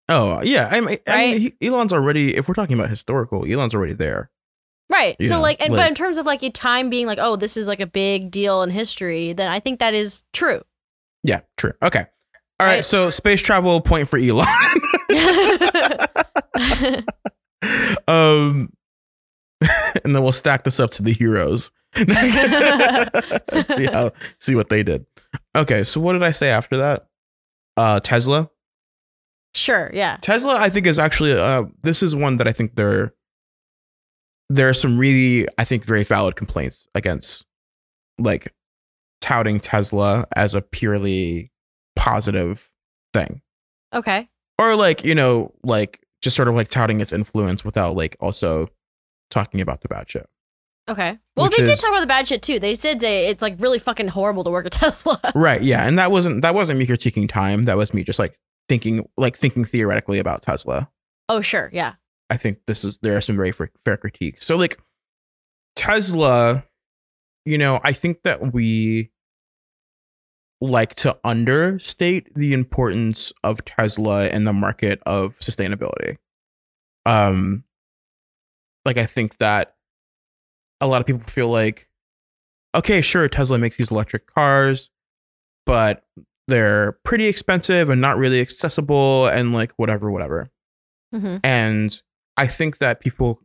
Oh 0.09 0.41
yeah, 0.41 0.69
I 0.71 0.79
mean, 0.81 0.99
I 1.07 1.11
Right? 1.11 1.39
mean 1.39 1.53
Elon's 1.61 1.93
already. 1.93 2.35
If 2.35 2.47
we're 2.47 2.55
talking 2.55 2.77
about 2.77 2.89
historical, 2.89 3.45
Elon's 3.45 3.73
already 3.73 3.93
there. 3.93 4.29
Right. 4.89 5.15
You 5.19 5.27
so 5.27 5.35
know, 5.35 5.41
like 5.41 5.61
and 5.61 5.73
but 5.73 5.87
in 5.87 5.95
terms 5.95 6.17
of 6.17 6.25
like 6.25 6.43
a 6.43 6.49
time 6.49 6.89
being 6.89 7.07
like, 7.07 7.19
oh, 7.21 7.35
this 7.35 7.55
is 7.57 7.67
like 7.67 7.79
a 7.79 7.87
big 7.87 8.31
deal 8.31 8.63
in 8.63 8.69
history, 8.69 9.33
then 9.33 9.49
I 9.51 9.59
think 9.59 9.79
that 9.79 9.93
is 9.93 10.23
true. 10.33 10.61
Yeah, 11.23 11.41
true. 11.57 11.73
Okay. 11.81 12.05
All 12.59 12.67
right. 12.67 12.75
Right. 12.75 12.85
So 12.85 13.09
space 13.09 13.41
travel 13.41 13.79
point 13.81 14.09
for 14.09 14.17
Elon. 14.19 14.45
um, 18.07 18.73
and 20.03 20.13
then 20.13 20.21
we'll 20.21 20.31
stack 20.31 20.63
this 20.63 20.79
up 20.79 20.91
to 20.91 21.03
the 21.03 21.13
heroes. 21.13 21.71
See 21.95 23.85
how 23.85 24.11
see 24.39 24.55
what 24.55 24.69
they 24.69 24.83
did. 24.83 25.05
Okay. 25.55 25.83
So 25.83 25.99
what 25.99 26.13
did 26.13 26.23
I 26.23 26.31
say 26.31 26.49
after 26.49 26.77
that? 26.77 27.07
Uh, 27.77 27.99
Tesla. 27.99 28.49
sure, 29.55 29.89
yeah. 29.93 30.17
Tesla, 30.21 30.57
I 30.59 30.69
think, 30.69 30.85
is 30.87 30.99
actually 30.99 31.33
uh, 31.33 31.63
this 31.81 32.03
is 32.03 32.15
one 32.15 32.37
that 32.37 32.47
I 32.47 32.51
think 32.51 32.75
there 32.75 33.13
there 34.49 34.69
are 34.69 34.73
some 34.73 34.97
really, 34.99 35.47
I 35.57 35.63
think, 35.63 35.83
very 35.85 36.03
valid 36.03 36.35
complaints 36.35 36.87
against 36.93 37.45
like 38.19 38.53
touting 39.21 39.59
Tesla 39.59 40.25
as 40.35 40.53
a 40.53 40.61
purely 40.61 41.51
positive 41.95 42.69
thing, 43.13 43.41
Okay. 43.93 44.29
or 44.59 44.75
like 44.75 45.03
you 45.03 45.15
know, 45.15 45.53
like 45.63 45.99
just 46.21 46.35
sort 46.35 46.47
of 46.47 46.53
like 46.55 46.67
touting 46.67 47.01
its 47.01 47.11
influence 47.13 47.65
without 47.65 47.95
like 47.95 48.15
also 48.19 48.67
talking 49.31 49.61
about 49.61 49.81
the 49.81 49.87
bad 49.87 50.09
shit. 50.09 50.27
Okay. 50.89 51.17
Well, 51.37 51.45
Which 51.47 51.55
they 51.57 51.63
did 51.63 51.71
is- 51.71 51.81
talk 51.81 51.91
about 51.91 52.01
the 52.01 52.07
bad 52.07 52.27
shit 52.27 52.41
too. 52.41 52.59
They 52.59 52.75
said 52.75 52.99
they, 52.99 53.27
it's 53.27 53.41
like 53.41 53.55
really 53.59 53.79
fucking 53.79 54.09
horrible 54.09 54.43
to 54.43 54.49
work 54.49 54.65
at 54.65 54.71
Tesla. 54.73 55.19
Right? 55.33 55.61
Yeah, 55.61 55.87
and 55.87 55.97
that 55.97 56.11
wasn't 56.11 56.41
that 56.41 56.53
wasn't 56.55 56.79
me 56.79 56.85
critiquing 56.85 57.29
time. 57.29 57.65
That 57.65 57.77
was 57.77 57.93
me 57.93 58.03
just 58.03 58.19
like 58.19 58.37
thinking 58.67 59.07
like 59.17 59.37
thinking 59.37 59.63
theoretically 59.65 60.19
about 60.19 60.41
Tesla. 60.41 60.89
oh, 61.29 61.41
sure. 61.41 61.69
Yeah. 61.73 61.93
I 62.29 62.37
think 62.37 62.59
this 62.67 62.83
is 62.83 62.97
there 62.99 63.15
are 63.17 63.21
some 63.21 63.35
very 63.35 63.51
fair, 63.51 63.71
fair 63.85 63.97
critiques. 63.97 64.45
So 64.45 64.55
like 64.57 64.79
Tesla, 65.75 66.65
you 67.45 67.57
know, 67.57 67.79
I 67.83 67.91
think 67.93 68.23
that 68.23 68.53
we 68.53 69.11
like 70.61 70.95
to 70.95 71.17
understate 71.23 72.33
the 72.35 72.53
importance 72.53 73.33
of 73.43 73.63
Tesla 73.65 74.27
in 74.27 74.45
the 74.45 74.53
market 74.53 75.01
of 75.05 75.37
sustainability. 75.39 76.17
Um 77.05 77.63
like 78.85 78.97
I 78.97 79.05
think 79.05 79.37
that 79.37 79.75
a 80.83 80.87
lot 80.87 81.01
of 81.01 81.07
people 81.07 81.23
feel 81.27 81.49
like 81.49 81.87
okay, 82.75 83.01
sure 83.01 83.27
Tesla 83.29 83.57
makes 83.59 83.77
these 83.77 83.91
electric 83.91 84.25
cars, 84.25 84.89
but 85.65 86.03
they're 86.47 86.93
pretty 87.03 87.27
expensive 87.27 87.89
and 87.89 88.01
not 88.01 88.17
really 88.17 88.41
accessible 88.41 89.27
and 89.27 89.53
like 89.53 89.71
whatever 89.77 90.11
whatever. 90.11 90.49
hmm 91.13 91.37
And 91.43 92.01
I 92.35 92.47
think 92.47 92.79
that 92.79 92.99
people, 92.99 93.39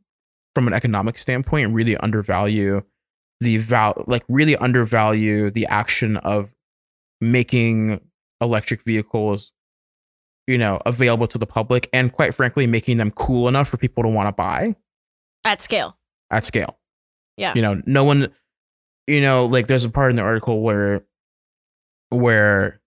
from 0.54 0.66
an 0.66 0.72
economic 0.72 1.18
standpoint, 1.18 1.74
really 1.74 1.96
undervalue 1.98 2.82
the 3.40 3.58
val, 3.58 4.02
like 4.06 4.24
really 4.28 4.56
undervalue 4.56 5.50
the 5.50 5.66
action 5.66 6.16
of 6.16 6.54
making 7.20 8.00
electric 8.40 8.82
vehicles, 8.84 9.52
you 10.46 10.56
know, 10.56 10.80
available 10.86 11.26
to 11.28 11.38
the 11.38 11.46
public, 11.46 11.88
and 11.92 12.12
quite 12.12 12.34
frankly, 12.34 12.66
making 12.66 12.96
them 12.96 13.10
cool 13.10 13.46
enough 13.46 13.68
for 13.68 13.76
people 13.76 14.02
to 14.02 14.08
want 14.08 14.26
to 14.28 14.32
buy 14.32 14.74
At 15.44 15.60
scale. 15.60 15.98
at 16.30 16.46
scale. 16.46 16.77
Yeah. 17.38 17.52
You 17.54 17.62
know, 17.62 17.80
no 17.86 18.04
one, 18.04 18.32
you 19.06 19.22
know, 19.22 19.46
like 19.46 19.66
there's 19.66 19.84
a 19.84 19.90
part 19.90 20.10
in 20.10 20.16
the 20.16 20.22
article 20.22 20.60
where, 20.60 21.04
where 22.10 22.80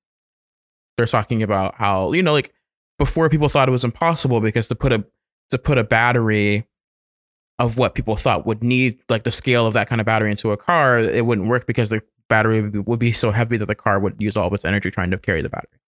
they're 0.97 1.07
talking 1.07 1.41
about 1.41 1.75
how, 1.75 2.11
you 2.13 2.21
know, 2.21 2.33
like 2.33 2.53
before 2.99 3.29
people 3.29 3.49
thought 3.49 3.67
it 3.67 3.71
was 3.71 3.83
impossible 3.83 4.41
because 4.41 4.67
to 4.67 4.75
put 4.75 4.91
a, 4.91 5.03
to 5.49 5.57
put 5.57 5.77
a 5.77 5.83
battery 5.83 6.67
of 7.59 7.77
what 7.77 7.95
people 7.95 8.15
thought 8.15 8.45
would 8.45 8.63
need, 8.63 9.01
like 9.09 9.23
the 9.23 9.31
scale 9.31 9.65
of 9.65 9.73
that 9.73 9.87
kind 9.87 10.01
of 10.01 10.05
battery 10.05 10.31
into 10.31 10.51
a 10.51 10.57
car, 10.57 10.99
it 10.99 11.25
wouldn't 11.25 11.47
work 11.47 11.65
because 11.65 11.89
the 11.89 12.01
battery 12.29 12.61
would 12.61 12.71
be, 12.71 12.79
would 12.79 12.99
be 12.99 13.11
so 13.11 13.31
heavy 13.31 13.57
that 13.57 13.67
the 13.67 13.75
car 13.75 13.99
would 13.99 14.15
use 14.19 14.35
all 14.35 14.47
of 14.47 14.53
its 14.53 14.65
energy 14.65 14.91
trying 14.91 15.11
to 15.11 15.17
carry 15.17 15.41
the 15.41 15.49
battery. 15.49 15.79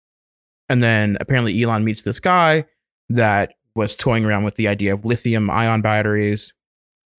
And 0.69 0.83
then 0.83 1.17
apparently 1.21 1.61
Elon 1.63 1.85
meets 1.85 2.03
this 2.03 2.21
guy 2.21 2.65
that 3.09 3.55
was 3.75 3.97
toying 3.97 4.25
around 4.25 4.45
with 4.45 4.57
the 4.57 4.69
idea 4.69 4.93
of 4.93 5.05
lithium 5.05 5.51
ion 5.51 5.83
batteries 5.83 6.53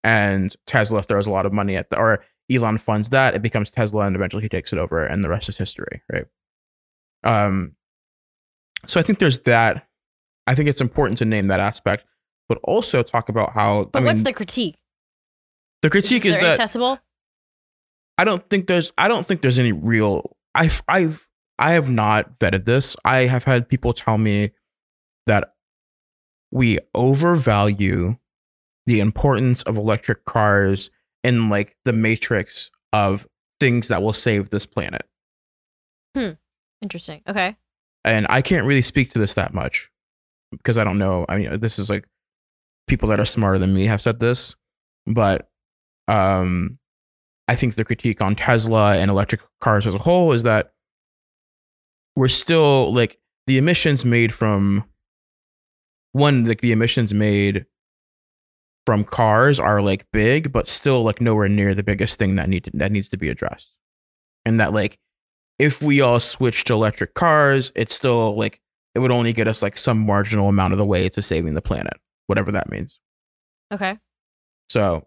and 0.04 0.54
Tesla 0.66 1.02
throws 1.02 1.26
a 1.26 1.30
lot 1.30 1.46
of 1.46 1.52
money 1.52 1.74
at 1.74 1.90
the, 1.90 1.98
or 1.98 2.22
Elon 2.52 2.78
funds 2.78 3.08
that, 3.08 3.34
it 3.34 3.42
becomes 3.42 3.70
Tesla, 3.70 4.02
and 4.02 4.14
eventually 4.14 4.42
he 4.42 4.48
takes 4.48 4.72
it 4.72 4.78
over, 4.78 5.04
and 5.04 5.24
the 5.24 5.28
rest 5.28 5.48
is 5.48 5.58
history, 5.58 6.02
right? 6.12 6.26
Um, 7.24 7.74
so 8.86 9.00
I 9.00 9.02
think 9.02 9.18
there's 9.18 9.40
that. 9.40 9.88
I 10.46 10.54
think 10.54 10.68
it's 10.68 10.82
important 10.82 11.18
to 11.18 11.24
name 11.24 11.48
that 11.48 11.58
aspect, 11.58 12.04
but 12.48 12.58
also 12.62 13.02
talk 13.02 13.30
about 13.30 13.54
how. 13.54 13.84
But 13.86 14.02
I 14.02 14.04
what's 14.04 14.18
mean, 14.18 14.24
the 14.24 14.32
critique? 14.34 14.76
the 15.84 15.90
critique 15.90 16.24
is 16.24 16.36
they're 16.36 16.46
that 16.46 16.52
accessible? 16.52 16.98
I 18.16 18.24
don't 18.24 18.46
think 18.48 18.66
there's 18.68 18.92
I 18.96 19.06
don't 19.06 19.26
think 19.26 19.42
there's 19.42 19.58
any 19.58 19.72
real 19.72 20.36
I've 20.54 20.82
I've 20.88 21.28
I 21.58 21.72
have 21.72 21.90
not 21.90 22.38
vetted 22.38 22.64
this. 22.64 22.96
I 23.04 23.20
have 23.20 23.44
had 23.44 23.68
people 23.68 23.92
tell 23.92 24.16
me 24.16 24.52
that 25.26 25.54
we 26.50 26.78
overvalue 26.94 28.16
the 28.86 29.00
importance 29.00 29.62
of 29.62 29.76
electric 29.76 30.24
cars 30.24 30.90
in 31.22 31.48
like 31.48 31.76
the 31.84 31.92
matrix 31.92 32.70
of 32.92 33.26
things 33.60 33.88
that 33.88 34.02
will 34.02 34.12
save 34.12 34.50
this 34.50 34.66
planet. 34.66 35.06
Hmm. 36.16 36.32
Interesting. 36.82 37.22
Okay. 37.26 37.56
And 38.04 38.26
I 38.28 38.42
can't 38.42 38.66
really 38.66 38.82
speak 38.82 39.10
to 39.12 39.18
this 39.18 39.34
that 39.34 39.54
much 39.54 39.90
because 40.50 40.76
I 40.76 40.84
don't 40.84 40.98
know. 40.98 41.24
I 41.28 41.38
mean, 41.38 41.60
this 41.60 41.78
is 41.78 41.88
like 41.88 42.06
people 42.86 43.08
that 43.08 43.20
are 43.20 43.24
smarter 43.24 43.58
than 43.58 43.74
me 43.74 43.86
have 43.86 44.02
said 44.02 44.20
this, 44.20 44.54
but 45.06 45.48
um 46.08 46.78
I 47.48 47.54
think 47.54 47.74
the 47.74 47.84
critique 47.84 48.20
on 48.20 48.34
Tesla 48.34 48.96
and 48.96 49.10
electric 49.10 49.40
cars 49.60 49.86
as 49.86 49.94
a 49.94 49.98
whole 49.98 50.32
is 50.32 50.42
that 50.44 50.72
we're 52.16 52.28
still 52.28 52.92
like 52.92 53.18
the 53.46 53.58
emissions 53.58 54.04
made 54.04 54.32
from 54.32 54.84
one 56.12 56.46
like 56.46 56.60
the 56.60 56.72
emissions 56.72 57.12
made 57.12 57.66
from 58.86 59.04
cars 59.04 59.58
are 59.58 59.80
like 59.80 60.06
big 60.12 60.52
but 60.52 60.68
still 60.68 61.02
like 61.02 61.20
nowhere 61.20 61.48
near 61.48 61.74
the 61.74 61.82
biggest 61.82 62.18
thing 62.18 62.34
that 62.34 62.48
need 62.48 62.64
to, 62.64 62.70
that 62.74 62.92
needs 62.92 63.08
to 63.08 63.16
be 63.16 63.28
addressed 63.28 63.74
and 64.44 64.60
that 64.60 64.72
like 64.72 64.98
if 65.58 65.80
we 65.82 66.00
all 66.00 66.20
switch 66.20 66.64
to 66.64 66.72
electric 66.72 67.14
cars 67.14 67.72
it's 67.74 67.94
still 67.94 68.36
like 68.36 68.60
it 68.94 68.98
would 69.00 69.10
only 69.10 69.32
get 69.32 69.48
us 69.48 69.62
like 69.62 69.76
some 69.76 69.98
marginal 69.98 70.48
amount 70.48 70.72
of 70.72 70.78
the 70.78 70.84
way 70.84 71.08
to 71.08 71.22
saving 71.22 71.54
the 71.54 71.62
planet 71.62 71.94
whatever 72.26 72.52
that 72.52 72.70
means 72.70 73.00
Okay. 73.72 73.98
so 74.68 75.06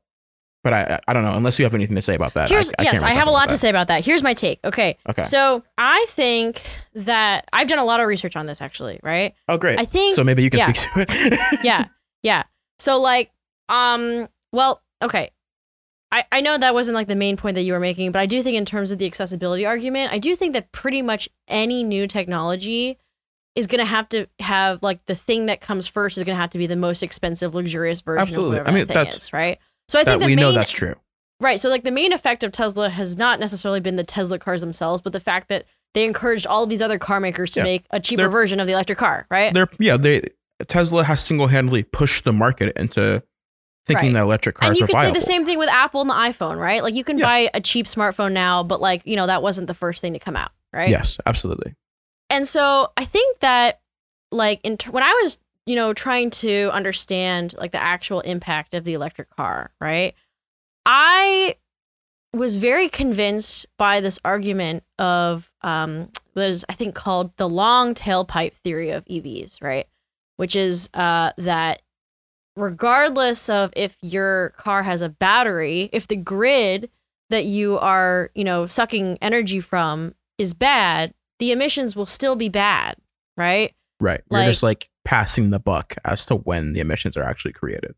but 0.64 0.74
i 0.74 1.00
i 1.08 1.14
don't 1.14 1.24
know 1.24 1.36
unless 1.38 1.60
you 1.60 1.64
have 1.66 1.74
anything 1.76 1.96
to 1.96 2.02
say 2.02 2.16
about 2.16 2.34
that 2.34 2.50
Here's 2.50 2.72
I, 2.80 2.84
yes, 2.84 3.02
I 3.02 3.14
have 3.14 3.28
a 3.28 3.32
lot 3.32 3.46
about 3.46 3.54
to 3.54 3.58
say 3.58 3.70
about 3.70 3.88
that. 3.88 4.04
Here's 4.04 4.24
my 4.24 4.34
take. 4.34 4.60
Okay. 4.66 4.98
okay 5.08 5.24
So 5.24 5.64
I 5.78 6.06
think 6.10 6.62
that 6.96 7.48
I've 7.54 7.68
done 7.68 7.80
a 7.80 7.86
lot 7.86 8.00
of 8.00 8.08
research 8.08 8.36
on 8.36 8.48
this 8.48 8.60
actually, 8.60 9.00
right? 9.04 9.34
oh 9.48 9.58
great 9.58 9.80
I 9.80 9.86
think 9.86 10.16
so 10.16 10.24
maybe 10.24 10.44
you 10.44 10.50
can 10.50 10.60
yeah. 10.60 10.74
speak 10.74 11.08
to 11.08 11.14
it 11.14 11.50
yeah. 11.64 11.86
Yeah. 12.24 12.44
So 12.80 13.00
like 13.00 13.32
um 13.70 14.28
well, 14.52 14.82
okay. 15.02 15.32
I, 16.10 16.24
I 16.32 16.40
know 16.42 16.58
that 16.58 16.74
wasn't 16.74 16.96
like 16.96 17.08
the 17.08 17.16
main 17.16 17.36
point 17.36 17.56
that 17.56 17.64
you 17.64 17.74
were 17.74 17.82
making, 17.82 18.14
but 18.14 18.20
I 18.20 18.26
do 18.28 18.42
think 18.42 18.56
in 18.56 18.64
terms 18.64 18.92
of 18.92 18.98
the 18.98 19.06
accessibility 19.06 19.66
argument, 19.66 20.14
I 20.14 20.20
do 20.20 20.38
think 20.38 20.54
that 20.54 20.72
pretty 20.72 21.02
much 21.02 21.28
any 21.50 21.84
new 21.84 22.08
technology 22.08 22.98
is 23.56 23.68
gonna 23.68 23.84
have 23.86 24.08
to 24.10 24.28
have 24.40 24.82
like 24.82 25.06
the 25.08 25.16
thing 25.16 25.48
that 25.48 25.60
comes 25.60 25.86
first 25.88 26.18
is 26.18 26.24
gonna 26.24 26.40
have 26.40 26.52
to 26.52 26.58
be 26.58 26.66
the 26.68 26.78
most 26.78 27.04
expensive, 27.04 27.54
luxurious 27.56 28.00
version 28.02 28.22
Absolutely. 28.22 28.58
of 28.60 28.62
whatever 28.66 28.70
I 28.70 28.80
mean, 28.80 28.88
that 28.88 28.94
that's- 28.94 29.18
is, 29.24 29.34
right? 29.34 29.60
So 29.90 30.00
I 30.00 30.04
think 30.06 30.22
the 30.22 30.28
we 30.28 30.36
main 30.36 30.44
know 30.44 30.52
that's 30.54 30.72
true 30.72 30.96
Right. 31.40 31.60
So, 31.60 31.70
like, 31.70 31.84
the 31.84 31.92
main 31.92 32.14
effect 32.14 32.44
of 32.44 32.52
Tesla 32.52 32.90
has 32.90 33.16
not 33.16 33.40
necessarily 33.40 33.80
been 33.80 33.96
the 33.96 34.04
Tesla 34.04 34.40
cars 34.40 34.62
themselves, 34.62 35.04
but 35.04 35.14
the 35.14 35.20
fact 35.20 35.50
that 35.50 35.66
they 35.94 36.04
encouraged 36.04 36.48
all 36.48 36.64
of 36.64 36.70
these 36.70 36.82
other 36.82 36.98
car 36.98 37.20
makers 37.20 37.52
to 37.52 37.60
Yeah. 37.60 37.64
make 37.66 37.86
a 37.92 38.00
cheaper 38.00 38.24
They're- 38.24 38.30
version 38.30 38.60
of 38.60 38.66
the 38.66 38.74
electric 38.74 38.98
car, 38.98 39.28
right? 39.30 39.54
they're 39.54 39.70
yeah 39.78 39.98
they 39.98 40.24
tesla 40.68 41.04
has 41.04 41.24
single-handedly 41.24 41.84
pushed 41.84 42.24
the 42.26 42.34
market 42.34 42.76
into 42.76 43.22
thinking 43.88 44.08
Right. 44.08 44.14
that 44.14 44.24
electric 44.24 44.56
cars 44.56 44.70
And 44.70 44.78
you 44.78 44.86
could 44.86 44.94
viable 44.94 45.14
say 45.16 45.20
the 45.20 45.26
same 45.26 45.46
thing 45.46 45.58
with 45.58 45.70
Apple 45.70 46.02
and 46.02 46.10
the 46.10 46.14
iPhone, 46.14 46.58
right? 46.58 46.84
Like, 46.84 46.94
you 46.94 47.04
can 47.04 47.18
Yeah. 47.18 47.26
buy 47.26 47.50
a 47.54 47.62
cheap 47.62 47.86
smartphone 47.86 48.34
now, 48.34 48.64
but, 48.64 48.82
like, 48.82 49.02
you 49.06 49.16
know, 49.16 49.28
that 49.28 49.42
wasn't 49.42 49.68
the 49.68 49.74
first 49.74 50.02
thing 50.02 50.14
to 50.14 50.20
come 50.20 50.36
out, 50.36 50.52
right? 50.74 50.90
yes 50.90 51.18
absolutely 51.26 51.74
And 52.30 52.46
so 52.48 52.92
I 52.98 53.06
think 53.06 53.40
that, 53.40 53.80
like, 54.32 54.60
in 54.64 54.78
t- 54.78 54.90
when 54.90 55.04
I 55.04 55.14
was, 55.24 55.38
you 55.66 55.76
know, 55.76 55.94
trying 55.94 56.30
to 56.32 56.70
understand, 56.74 57.56
like, 57.58 57.72
the 57.72 57.82
actual 57.82 58.20
impact 58.22 58.74
of 58.74 58.84
the 58.84 58.94
electric 58.94 59.30
car, 59.30 59.72
right? 59.80 60.14
I 60.86 61.56
was 62.34 62.58
very 62.58 62.90
convinced 62.90 63.66
by 63.78 64.02
this 64.02 64.20
argument 64.26 64.84
of, 65.00 65.50
um, 65.62 66.10
that 66.36 66.50
is, 66.50 66.66
I 66.70 66.74
think, 66.74 66.94
called 66.96 67.36
the 67.38 67.50
long 67.50 67.94
tailpipe 67.96 68.54
theory 68.54 68.90
of 68.92 69.06
EVs, 69.06 69.62
right? 69.62 69.88
Which 70.36 70.56
is 70.56 70.90
uh, 70.94 71.32
that 71.38 71.82
regardless 72.58 73.50
of 73.50 73.72
if 73.76 73.98
your 74.02 74.50
car 74.58 74.84
has 74.84 75.02
a 75.02 75.10
battery, 75.10 75.90
if 75.94 76.08
the 76.08 76.16
grid 76.16 76.90
that 77.30 77.46
you 77.46 77.78
are, 77.78 78.32
you 78.36 78.44
know, 78.44 78.66
sucking 78.66 79.18
energy 79.22 79.60
from 79.60 80.16
is 80.38 80.54
bad, 80.54 81.14
the 81.40 81.52
emissions 81.52 81.96
will 81.96 82.06
still 82.06 82.36
be 82.36 82.50
bad, 82.50 82.96
right? 83.36 83.74
Right. 84.00 84.22
You're 84.30 84.46
just 84.46 84.64
like 84.64 84.90
passing 85.06 85.50
the 85.52 85.60
buck 85.60 85.96
as 86.04 86.26
to 86.28 86.36
when 86.36 86.74
the 86.74 86.80
emissions 86.80 87.16
are 87.16 87.24
actually 87.24 87.54
created. 87.54 87.96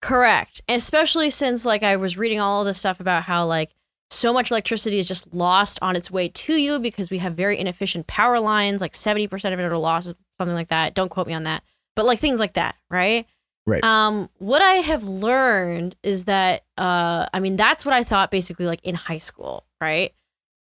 Correct. 0.00 0.60
Especially 0.68 1.30
since 1.30 1.64
like 1.64 1.82
I 1.82 1.96
was 1.96 2.16
reading 2.16 2.40
all 2.40 2.60
of 2.60 2.66
this 2.66 2.78
stuff 2.78 3.00
about 3.00 3.24
how 3.24 3.46
like 3.46 3.74
so 4.10 4.32
much 4.32 4.50
electricity 4.50 4.98
is 4.98 5.08
just 5.08 5.32
lost 5.32 5.78
on 5.80 5.96
its 5.96 6.10
way 6.10 6.28
to 6.28 6.54
you 6.54 6.78
because 6.78 7.10
we 7.10 7.18
have 7.18 7.34
very 7.34 7.58
inefficient 7.58 8.06
power 8.06 8.40
lines, 8.40 8.80
like 8.80 8.92
70% 8.92 9.32
of 9.52 9.58
it 9.58 9.62
are 9.62 9.78
lost, 9.78 10.12
something 10.38 10.54
like 10.54 10.68
that. 10.68 10.94
Don't 10.94 11.08
quote 11.08 11.26
me 11.26 11.34
on 11.34 11.44
that. 11.44 11.62
But 11.94 12.06
like 12.06 12.18
things 12.18 12.40
like 12.40 12.54
that, 12.54 12.76
right? 12.90 13.26
Right. 13.66 13.82
Um, 13.84 14.28
what 14.38 14.60
I 14.62 14.74
have 14.74 15.04
learned 15.04 15.94
is 16.02 16.24
that 16.24 16.64
uh 16.78 17.26
I 17.32 17.40
mean 17.40 17.56
that's 17.56 17.84
what 17.84 17.94
I 17.94 18.02
thought 18.04 18.30
basically 18.30 18.66
like 18.66 18.80
in 18.82 18.94
high 18.94 19.18
school, 19.18 19.64
right? 19.80 20.12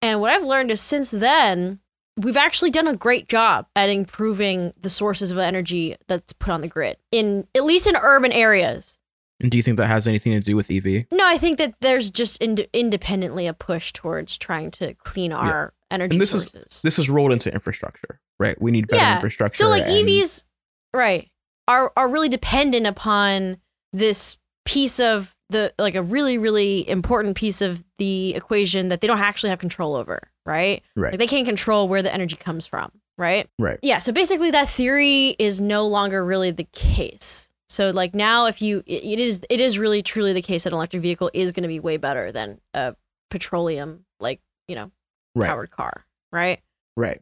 And 0.02 0.20
what 0.20 0.32
I've 0.32 0.44
learned 0.44 0.70
is 0.70 0.80
since 0.80 1.10
then, 1.10 1.80
we've 2.16 2.36
actually 2.36 2.70
done 2.70 2.88
a 2.88 2.96
great 2.96 3.28
job 3.28 3.66
at 3.76 3.88
improving 3.88 4.72
the 4.80 4.90
sources 4.90 5.30
of 5.30 5.38
energy 5.38 5.96
that's 6.08 6.32
put 6.32 6.50
on 6.52 6.60
the 6.60 6.68
grid 6.68 6.96
in 7.12 7.46
at 7.54 7.64
least 7.64 7.86
in 7.86 7.94
urban 7.96 8.32
areas. 8.32 8.98
And 9.40 9.52
do 9.52 9.56
you 9.56 9.62
think 9.62 9.76
that 9.76 9.86
has 9.86 10.08
anything 10.08 10.32
to 10.32 10.40
do 10.40 10.56
with 10.56 10.68
EV? 10.68 11.06
No, 11.12 11.24
I 11.24 11.38
think 11.38 11.58
that 11.58 11.74
there's 11.80 12.10
just 12.10 12.42
ind- 12.42 12.66
independently 12.72 13.46
a 13.46 13.52
push 13.54 13.92
towards 13.92 14.36
trying 14.36 14.72
to 14.72 14.94
clean 14.94 15.32
our 15.32 15.72
energy 15.92 16.14
And 16.16 16.20
this 16.20 16.34
is- 16.34 16.80
This 16.82 16.98
is 16.98 17.08
rolled 17.08 17.30
into 17.30 17.52
infrastructure, 17.54 18.20
right? 18.40 18.60
We 18.60 18.72
need 18.72 18.88
better 18.88 19.00
Yeah. 19.00 19.14
infrastructure. 19.14 19.62
so 19.62 19.70
like 19.70 19.84
and- 19.84 19.92
EVs, 20.08 20.44
right, 20.92 21.30
are 21.68 21.92
are 21.96 22.08
really 22.08 22.28
dependent 22.28 22.86
upon 22.86 23.58
this 23.92 24.36
piece 24.64 24.98
of 24.98 25.34
the 25.50 25.72
like 25.78 25.94
a 25.94 26.02
really 26.02 26.36
really 26.38 26.88
important 26.88 27.36
piece 27.36 27.62
of 27.62 27.84
the 27.98 28.34
equation 28.34 28.88
that 28.88 29.00
they 29.00 29.06
don't 29.06 29.18
actually 29.20 29.50
have 29.50 29.58
control 29.60 29.94
over, 29.94 30.20
right? 30.44 30.82
Right. 30.96 31.12
Like 31.12 31.18
they 31.20 31.26
can't 31.26 31.46
control 31.46 31.88
where 31.88 32.02
the 32.02 32.12
energy 32.12 32.36
comes 32.36 32.66
from, 32.66 32.90
right? 33.16 33.48
Right. 33.58 33.78
Yeah, 33.82 33.98
so 33.98 34.12
basically 34.12 34.50
that 34.50 34.68
theory 34.68 35.36
is 35.38 35.60
no 35.60 35.86
longer 35.86 36.24
really 36.24 36.50
the 36.50 36.66
case. 36.72 37.50
So 37.68 37.90
like 37.90 38.14
now 38.14 38.46
if 38.46 38.60
you 38.60 38.82
it 38.86 39.20
is 39.20 39.40
it 39.48 39.60
is 39.60 39.78
really 39.78 40.02
truly 40.02 40.32
the 40.32 40.42
case 40.42 40.64
that 40.64 40.72
an 40.72 40.76
electric 40.76 41.02
vehicle 41.02 41.30
is 41.34 41.52
going 41.52 41.62
to 41.62 41.68
be 41.68 41.80
way 41.80 41.96
better 41.96 42.32
than 42.32 42.60
a 42.74 42.94
petroleum 43.30 44.04
like, 44.20 44.40
you 44.68 44.74
know, 44.74 44.90
Right. 45.34 45.48
powered 45.48 45.70
car, 45.70 46.04
right? 46.32 46.60
Right. 46.96 47.20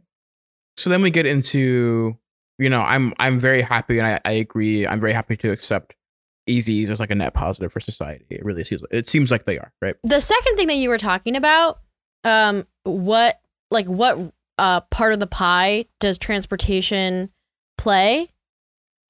So 0.76 0.88
then 0.90 1.02
we 1.02 1.10
get 1.10 1.26
into, 1.26 2.16
you 2.58 2.68
know, 2.70 2.80
I'm 2.82 3.12
I'm 3.18 3.38
very 3.38 3.62
happy 3.62 3.98
and 3.98 4.06
I, 4.06 4.20
I 4.24 4.32
agree. 4.32 4.86
I'm 4.86 5.00
very 5.00 5.12
happy 5.12 5.36
to 5.38 5.50
accept 5.50 5.94
EVs 6.48 6.90
as 6.90 7.00
like 7.00 7.10
a 7.10 7.14
net 7.14 7.34
positive 7.34 7.72
for 7.72 7.80
society. 7.80 8.26
It 8.30 8.44
really 8.44 8.64
seems 8.64 8.82
it 8.90 9.08
seems 9.08 9.30
like 9.30 9.44
they 9.46 9.58
are, 9.58 9.72
right? 9.82 9.96
The 10.04 10.20
second 10.20 10.56
thing 10.56 10.68
that 10.68 10.76
you 10.76 10.88
were 10.88 10.98
talking 10.98 11.36
about, 11.36 11.80
um 12.24 12.66
what 12.84 13.40
like 13.70 13.86
what 13.86 14.18
uh 14.58 14.80
part 14.82 15.12
of 15.12 15.20
the 15.20 15.26
pie 15.26 15.86
does 16.00 16.18
transportation 16.18 17.30
play 17.78 18.28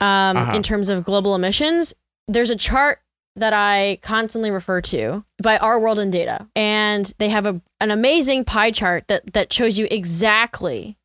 um 0.00 0.36
Uh-huh. 0.36 0.52
in 0.56 0.62
terms 0.62 0.88
of 0.88 1.04
global 1.04 1.34
emissions? 1.34 1.94
There's 2.28 2.50
a 2.50 2.56
chart 2.56 3.00
that 3.36 3.52
I 3.52 3.98
constantly 4.02 4.50
refer 4.50 4.80
to 4.80 5.22
by 5.42 5.58
Our 5.58 5.78
World 5.78 5.98
in 5.98 6.10
Data, 6.10 6.48
and 6.56 7.12
they 7.18 7.28
have 7.28 7.44
a 7.46 7.60
an 7.80 7.90
amazing 7.90 8.44
pie 8.46 8.70
chart 8.70 9.08
that 9.08 9.32
that 9.34 9.52
shows 9.52 9.78
you 9.78 9.86
exactly 9.90 10.96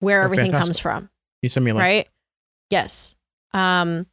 where 0.00 0.20
Oh, 0.20 0.24
everything 0.24 0.50
comes 0.52 0.78
from, 0.80 1.08
You 1.42 1.48
send 1.48 1.64
me 1.64 1.70
a 1.70 1.74
link. 1.74 1.82
right? 1.82 2.08
Yes. 2.70 3.14
Um 3.52 4.06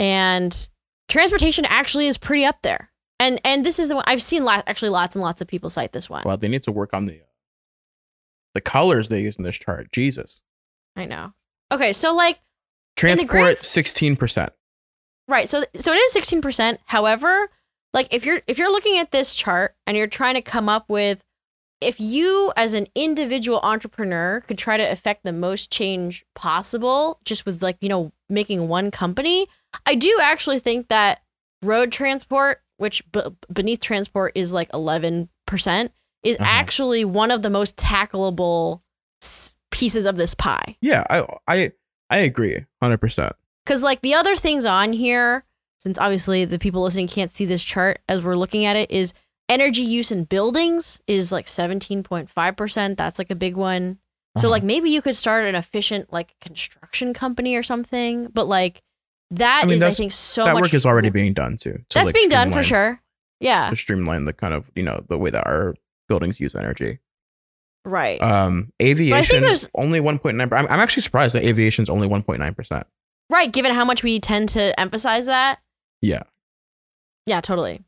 and 0.00 0.68
transportation 1.08 1.64
actually 1.66 2.06
is 2.06 2.18
pretty 2.18 2.44
up 2.44 2.62
there. 2.62 2.90
And 3.20 3.40
and 3.44 3.64
this 3.64 3.78
is 3.78 3.88
the 3.88 3.96
one 3.96 4.04
I've 4.06 4.22
seen 4.22 4.44
lot, 4.44 4.64
actually 4.66 4.88
lots 4.90 5.14
and 5.14 5.22
lots 5.22 5.40
of 5.40 5.48
people 5.48 5.70
cite 5.70 5.92
this 5.92 6.10
one. 6.10 6.22
Well, 6.24 6.36
they 6.36 6.48
need 6.48 6.62
to 6.64 6.72
work 6.72 6.92
on 6.92 7.06
the 7.06 7.20
uh, 7.20 7.24
the 8.54 8.60
colors 8.60 9.08
they 9.08 9.20
use 9.22 9.36
in 9.36 9.44
this 9.44 9.56
chart. 9.56 9.90
Jesus. 9.92 10.42
I 10.96 11.06
know. 11.06 11.32
Okay, 11.72 11.92
so 11.92 12.14
like 12.14 12.40
Transport 12.96 13.58
sixteen 13.58 14.16
percent. 14.16 14.52
right, 15.26 15.48
so 15.48 15.64
so 15.78 15.92
it 15.92 15.96
is 15.96 16.14
16%. 16.14 16.78
However, 16.86 17.48
like 17.92 18.08
if 18.12 18.24
you're 18.24 18.40
if 18.46 18.58
you're 18.58 18.70
looking 18.70 18.98
at 18.98 19.10
this 19.10 19.34
chart 19.34 19.74
and 19.86 19.96
you're 19.96 20.06
trying 20.06 20.34
to 20.34 20.42
come 20.42 20.68
up 20.68 20.88
with 20.88 21.24
if 21.84 22.00
you 22.00 22.52
as 22.56 22.72
an 22.74 22.86
individual 22.94 23.60
entrepreneur 23.62 24.40
could 24.46 24.58
try 24.58 24.76
to 24.76 24.82
affect 24.90 25.24
the 25.24 25.32
most 25.32 25.70
change 25.70 26.24
possible 26.34 27.18
just 27.24 27.44
with 27.46 27.62
like, 27.62 27.76
you 27.80 27.88
know, 27.88 28.12
making 28.28 28.68
one 28.68 28.90
company, 28.90 29.46
I 29.86 29.94
do 29.94 30.18
actually 30.22 30.58
think 30.58 30.88
that 30.88 31.20
road 31.62 31.92
transport, 31.92 32.62
which 32.78 33.02
b- 33.12 33.22
beneath 33.52 33.80
transport 33.80 34.32
is 34.34 34.52
like 34.52 34.70
11%, 34.72 35.28
is 36.22 36.36
Uh-huh. 36.36 36.44
actually 36.46 37.04
one 37.04 37.30
of 37.30 37.42
the 37.42 37.50
most 37.50 37.76
tackleable 37.76 38.80
s- 39.22 39.54
pieces 39.70 40.06
of 40.06 40.16
this 40.16 40.34
pie. 40.34 40.76
Yeah, 40.80 41.04
I 41.10 41.26
I 41.46 41.72
I 42.10 42.18
agree, 42.18 42.64
hundred 42.82 42.98
percent. 42.98 43.32
Because 43.64 43.82
like 43.82 44.00
the 44.02 44.14
other 44.14 44.36
things 44.36 44.64
on 44.66 44.92
here, 44.92 45.44
since 45.80 45.98
obviously 45.98 46.44
the 46.44 46.58
people 46.58 46.82
listening 46.82 47.08
can't 47.08 47.30
see 47.30 47.44
this 47.44 47.64
chart 47.64 48.00
as 48.08 48.22
we're 48.22 48.36
looking 48.36 48.64
at 48.64 48.76
it, 48.76 48.90
is 48.90 49.12
energy 49.48 49.82
use 49.82 50.10
in 50.10 50.24
buildings 50.24 51.00
is 51.06 51.30
like 51.32 51.46
17.5%. 51.46 52.96
That's 52.96 53.18
like 53.18 53.30
a 53.30 53.34
big 53.34 53.56
one. 53.56 53.98
So 54.36 54.46
Uh-huh. 54.48 54.50
like 54.50 54.62
maybe 54.62 54.90
you 54.90 55.00
could 55.02 55.16
start 55.16 55.44
an 55.44 55.54
efficient 55.54 56.12
like 56.12 56.34
construction 56.40 57.12
company 57.14 57.54
or 57.54 57.62
something. 57.62 58.28
But 58.32 58.46
like 58.46 58.82
that 59.30 59.64
I 59.66 59.72
is 59.72 59.82
I, 59.82 59.90
think 59.92 60.12
so 60.12 60.44
that 60.44 60.54
much 60.54 60.62
work 60.62 60.74
is 60.74 60.84
already 60.86 61.10
being 61.10 61.32
done 61.34 61.56
too. 61.56 61.72
to, 61.74 61.84
That's 61.94 62.06
like, 62.06 62.14
being 62.14 62.28
done 62.28 62.50
for 62.50 62.62
sure. 62.62 63.00
Yeah. 63.40 63.70
To 63.70 63.76
streamline 63.76 64.24
the 64.24 64.32
kind 64.32 64.54
of 64.54 64.70
you 64.74 64.82
know 64.82 65.04
the 65.08 65.18
way 65.18 65.30
that 65.30 65.46
our 65.46 65.74
buildings 66.08 66.40
use 66.40 66.54
energy. 66.54 66.98
Right. 67.84 68.20
Um, 68.22 68.72
aviation 68.82 69.44
only 69.74 70.00
one 70.00 70.18
point 70.18 70.36
nine. 70.36 70.52
I'm 70.52 70.66
I'm 70.66 70.80
actually 70.80 71.02
surprised 71.02 71.34
that 71.34 71.44
aviation's 71.44 71.90
only 71.90 72.06
one 72.08 72.22
point 72.22 72.40
nine 72.40 72.54
percent. 72.54 72.86
right. 73.30 73.50
Given 73.52 73.72
how 73.74 73.84
much 73.84 74.02
we 74.02 74.18
tend 74.20 74.48
to 74.50 74.78
emphasize 74.80 75.26
that. 75.26 75.60
Yeah. 76.00 76.22
Yeah, 77.26 77.40
totally. 77.40 77.82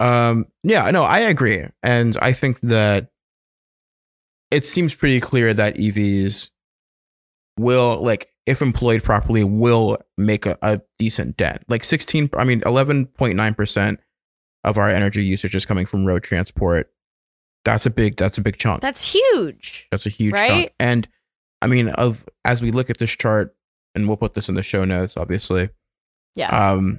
Um, 0.00 0.46
yeah, 0.62 0.90
no, 0.90 1.02
I 1.02 1.20
agree. 1.20 1.64
And 1.82 2.16
I 2.20 2.32
think 2.32 2.60
that 2.60 3.08
it 4.50 4.64
seems 4.66 4.94
pretty 4.94 5.20
clear 5.20 5.54
that 5.54 5.76
EVs 5.76 6.50
will, 7.58 8.02
like, 8.02 8.30
if 8.46 8.60
employed 8.60 9.02
properly, 9.02 9.44
will 9.44 9.98
make 10.18 10.46
a, 10.46 10.58
a 10.62 10.80
decent 10.98 11.36
dent. 11.36 11.62
Like 11.68 11.84
16, 11.84 12.30
I 12.36 12.44
mean, 12.44 12.60
11.9% 12.62 13.96
of 14.64 14.78
our 14.78 14.90
energy 14.90 15.24
usage 15.24 15.54
is 15.54 15.64
coming 15.64 15.86
from 15.86 16.04
road 16.06 16.22
transport. 16.22 16.90
That's 17.64 17.86
a 17.86 17.90
big, 17.90 18.16
that's 18.16 18.36
a 18.36 18.42
big 18.42 18.58
chunk. 18.58 18.82
That's 18.82 19.12
huge. 19.12 19.86
That's 19.90 20.04
a 20.06 20.10
huge 20.10 20.34
Right? 20.34 20.48
chunk. 20.48 20.72
And 20.78 21.08
I 21.62 21.66
mean, 21.66 21.88
of 21.90 22.24
as 22.44 22.60
we 22.60 22.70
look 22.70 22.90
at 22.90 22.98
this 22.98 23.12
chart, 23.12 23.56
and 23.94 24.06
we'll 24.08 24.16
put 24.18 24.34
this 24.34 24.48
in 24.48 24.54
the 24.54 24.62
show 24.62 24.84
notes, 24.84 25.16
obviously. 25.16 25.70
Yeah. 26.34 26.48
Um, 26.48 26.98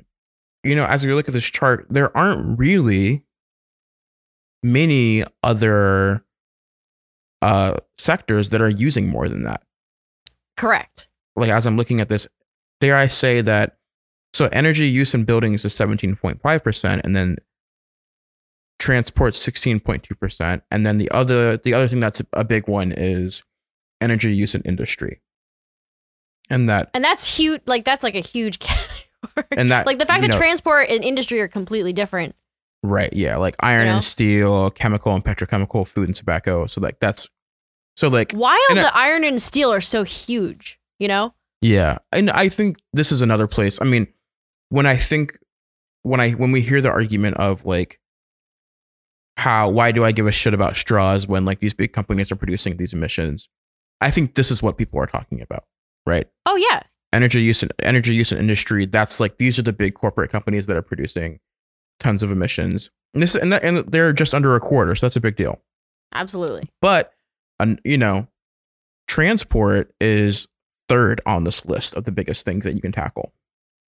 you 0.66 0.76
know, 0.76 0.86
as 0.86 1.06
we 1.06 1.14
look 1.14 1.28
at 1.28 1.34
this 1.34 1.50
chart, 1.50 1.86
there 1.90 2.16
aren't 2.18 2.58
really 2.60 3.24
many 4.64 5.24
other 5.44 6.26
uh 7.42 7.78
sectors 7.98 8.50
that 8.50 8.62
are 8.62 8.70
using 8.70 9.10
more 9.10 9.30
than 9.30 9.44
that. 9.44 9.62
Correct. 10.58 11.08
Like 11.36 11.52
as 11.52 11.66
I'm 11.66 11.78
looking 11.78 12.00
at 12.02 12.10
this, 12.10 12.28
dare 12.80 12.98
I 12.98 13.08
say 13.08 13.42
that 13.42 13.78
so 14.34 14.50
energy 14.52 14.86
use 14.88 15.14
in 15.14 15.24
buildings 15.24 15.64
is 15.64 15.74
17.5%, 15.74 17.02
and 17.06 17.16
then 17.16 17.38
transport 18.80 19.34
16.2%. 19.34 20.62
And 20.70 20.86
then 20.86 20.98
the 20.98 21.10
other 21.12 21.58
the 21.58 21.74
other 21.74 21.88
thing 21.88 22.02
that's 22.02 22.22
a 22.34 22.44
big 22.44 22.68
one 22.68 22.92
is 22.92 23.44
energy 24.02 24.36
use 24.36 24.54
in 24.54 24.62
industry. 24.64 25.22
And 26.50 26.68
that 26.70 26.90
And 26.94 27.04
that's 27.04 27.38
huge. 27.38 27.62
Like 27.66 27.86
that's 27.86 28.04
like 28.04 28.16
a 28.16 28.20
huge 28.20 28.60
category. 28.60 29.02
and 29.52 29.72
that 29.72 29.86
like 29.86 30.00
the 30.00 30.06
fact 30.06 30.22
that 30.22 30.32
know, 30.32 30.38
transport 30.38 30.90
and 30.90 31.04
industry 31.04 31.40
are 31.42 31.48
completely 31.48 31.94
different. 31.94 32.36
right, 32.84 33.12
yeah, 33.14 33.38
like 33.38 33.56
iron 33.60 33.82
You 33.82 33.92
know? 33.92 33.96
and 33.96 34.04
steel, 34.04 34.72
chemical 34.72 35.14
and 35.14 35.24
petrochemical, 35.24 35.88
food 35.88 36.08
and 36.08 36.16
tobacco. 36.16 36.68
So 36.68 36.82
like 36.82 37.00
that's 37.00 37.30
so 37.98 38.10
like 38.10 38.32
Why 38.34 38.64
the 38.74 38.96
iron 38.96 39.24
and 39.24 39.42
steel 39.42 39.74
are 39.74 39.82
so 39.82 40.04
huge, 40.04 40.80
you 41.00 41.08
know? 41.08 41.34
Yeah. 41.62 41.98
And 42.12 42.30
I 42.30 42.50
think 42.50 42.78
this 42.94 43.12
is 43.12 43.22
another 43.22 43.48
place. 43.48 43.80
I 43.82 43.86
mean, 43.86 44.08
when 44.70 44.86
I 44.86 44.98
think 44.98 45.38
when 46.04 46.20
I 46.20 46.32
when 46.32 46.52
we 46.52 46.62
hear 46.62 46.82
the 46.82 46.90
argument 46.90 47.38
of 47.38 47.66
like 47.66 48.00
how 49.38 49.70
why 49.70 49.92
do 49.92 50.04
I 50.04 50.12
give 50.12 50.28
a 50.28 50.32
shit 50.32 50.54
about 50.54 50.76
straws 50.78 51.28
when 51.28 51.46
like 51.46 51.60
these 51.60 51.74
big 51.74 51.94
companies 51.94 52.32
are 52.32 52.36
producing 52.36 52.78
these 52.78 52.94
emissions? 52.94 53.50
I 54.02 54.12
think 54.12 54.36
this 54.36 54.52
is 54.52 54.62
what 54.62 54.78
people 54.78 55.00
are 55.00 55.08
talking 55.08 55.42
about, 55.42 55.64
right? 56.06 56.28
Oh 56.46 56.56
yeah. 56.56 56.82
Energy 57.16 57.42
use 57.42 57.64
and 57.64 57.72
energy 57.82 58.14
use 58.14 58.32
and 58.32 58.40
industry, 58.42 58.86
that's 58.86 59.20
like 59.22 59.38
these 59.38 59.58
are 59.58 59.62
the 59.62 59.72
big 59.74 59.94
corporate 59.94 60.30
companies 60.32 60.68
that 60.68 60.76
are 60.76 60.82
producing 60.82 61.40
tons 62.00 62.22
of 62.22 62.30
emissions. 62.32 62.90
And 63.14 63.24
this 63.24 63.36
and, 63.36 63.52
that, 63.54 63.64
and 63.64 63.78
they're 63.78 64.12
just 64.12 64.34
under 64.34 64.54
a 64.56 64.60
quarter, 64.60 64.96
so 64.96 65.06
that's 65.06 65.16
a 65.16 65.22
big 65.22 65.38
deal. 65.38 65.62
Absolutely. 66.14 66.70
But 66.82 67.14
you 67.86 67.98
know, 67.98 68.28
transport 69.08 69.94
is 70.02 70.48
third 70.90 71.22
on 71.26 71.44
this 71.46 71.66
list 71.66 71.96
of 71.96 72.04
the 72.04 72.12
biggest 72.12 72.46
things 72.46 72.64
that 72.66 72.74
you 72.74 72.82
can 72.82 72.92
tackle. 72.92 73.34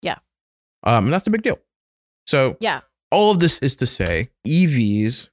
Yeah. 0.02 0.18
Um, 0.84 1.06
and 1.06 1.13
that's 1.13 1.28
a 1.28 1.32
big 1.32 1.44
deal. 1.44 1.60
So 2.26 2.58
Yeah. 2.60 2.82
all 3.12 3.32
of 3.32 3.40
this 3.40 3.60
is 3.60 3.76
to 3.78 3.86
say 3.86 4.30
EVs 4.46 5.30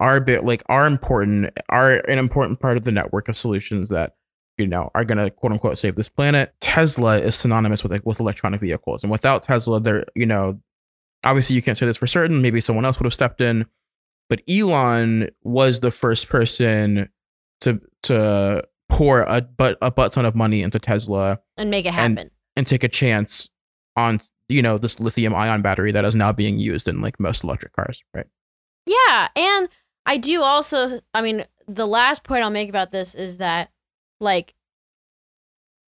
are 0.00 0.16
a 0.16 0.20
bit 0.20 0.44
like 0.44 0.62
are 0.66 0.86
important 0.86 1.50
are 1.68 1.94
an 2.08 2.18
important 2.18 2.60
part 2.60 2.76
of 2.76 2.84
the 2.84 2.92
network 2.92 3.28
of 3.28 3.36
solutions 3.36 3.88
that 3.90 4.14
you 4.58 4.66
know 4.66 4.90
are 4.94 5.04
going 5.04 5.18
to 5.18 5.30
quote 5.30 5.52
unquote 5.52 5.78
save 5.78 5.96
this 5.96 6.08
planet. 6.08 6.54
Tesla 6.60 7.18
is 7.18 7.36
synonymous 7.36 7.82
with 7.82 8.04
with 8.04 8.20
electronic 8.20 8.60
vehicles, 8.60 9.02
and 9.02 9.10
without 9.10 9.42
Tesla, 9.42 9.80
there 9.80 10.04
you 10.14 10.26
know 10.26 10.60
obviously 11.24 11.56
you 11.56 11.62
can't 11.62 11.78
say 11.78 11.86
this 11.86 11.96
for 11.96 12.06
certain. 12.06 12.42
Maybe 12.42 12.60
someone 12.60 12.84
else 12.84 12.98
would 12.98 13.06
have 13.06 13.14
stepped 13.14 13.40
in, 13.40 13.66
but 14.28 14.42
Elon 14.48 15.28
was 15.42 15.80
the 15.80 15.90
first 15.90 16.28
person 16.28 17.08
to 17.60 17.80
to 18.02 18.64
pour 18.88 19.20
a 19.20 19.40
but 19.40 19.78
a 19.82 19.90
butt 19.90 20.12
ton 20.12 20.24
of 20.24 20.34
money 20.34 20.62
into 20.62 20.78
Tesla 20.78 21.40
and 21.56 21.70
make 21.70 21.86
it 21.86 21.94
happen. 21.94 22.18
And, 22.18 22.30
and 22.56 22.66
take 22.66 22.82
a 22.82 22.88
chance 22.88 23.48
on 23.96 24.20
you 24.48 24.62
know 24.62 24.78
this 24.78 24.98
lithium 24.98 25.34
ion 25.34 25.62
battery 25.62 25.92
that 25.92 26.04
is 26.04 26.14
now 26.14 26.32
being 26.32 26.58
used 26.58 26.88
in 26.88 27.00
like 27.00 27.20
most 27.20 27.44
electric 27.44 27.72
cars, 27.74 28.02
right? 28.14 28.26
Yeah, 28.86 29.28
and 29.36 29.68
I 30.06 30.16
do 30.16 30.42
also 30.42 31.00
I 31.14 31.22
mean 31.22 31.44
the 31.66 31.86
last 31.86 32.24
point 32.24 32.42
I'll 32.42 32.50
make 32.50 32.68
about 32.68 32.90
this 32.90 33.14
is 33.14 33.38
that 33.38 33.70
like 34.20 34.54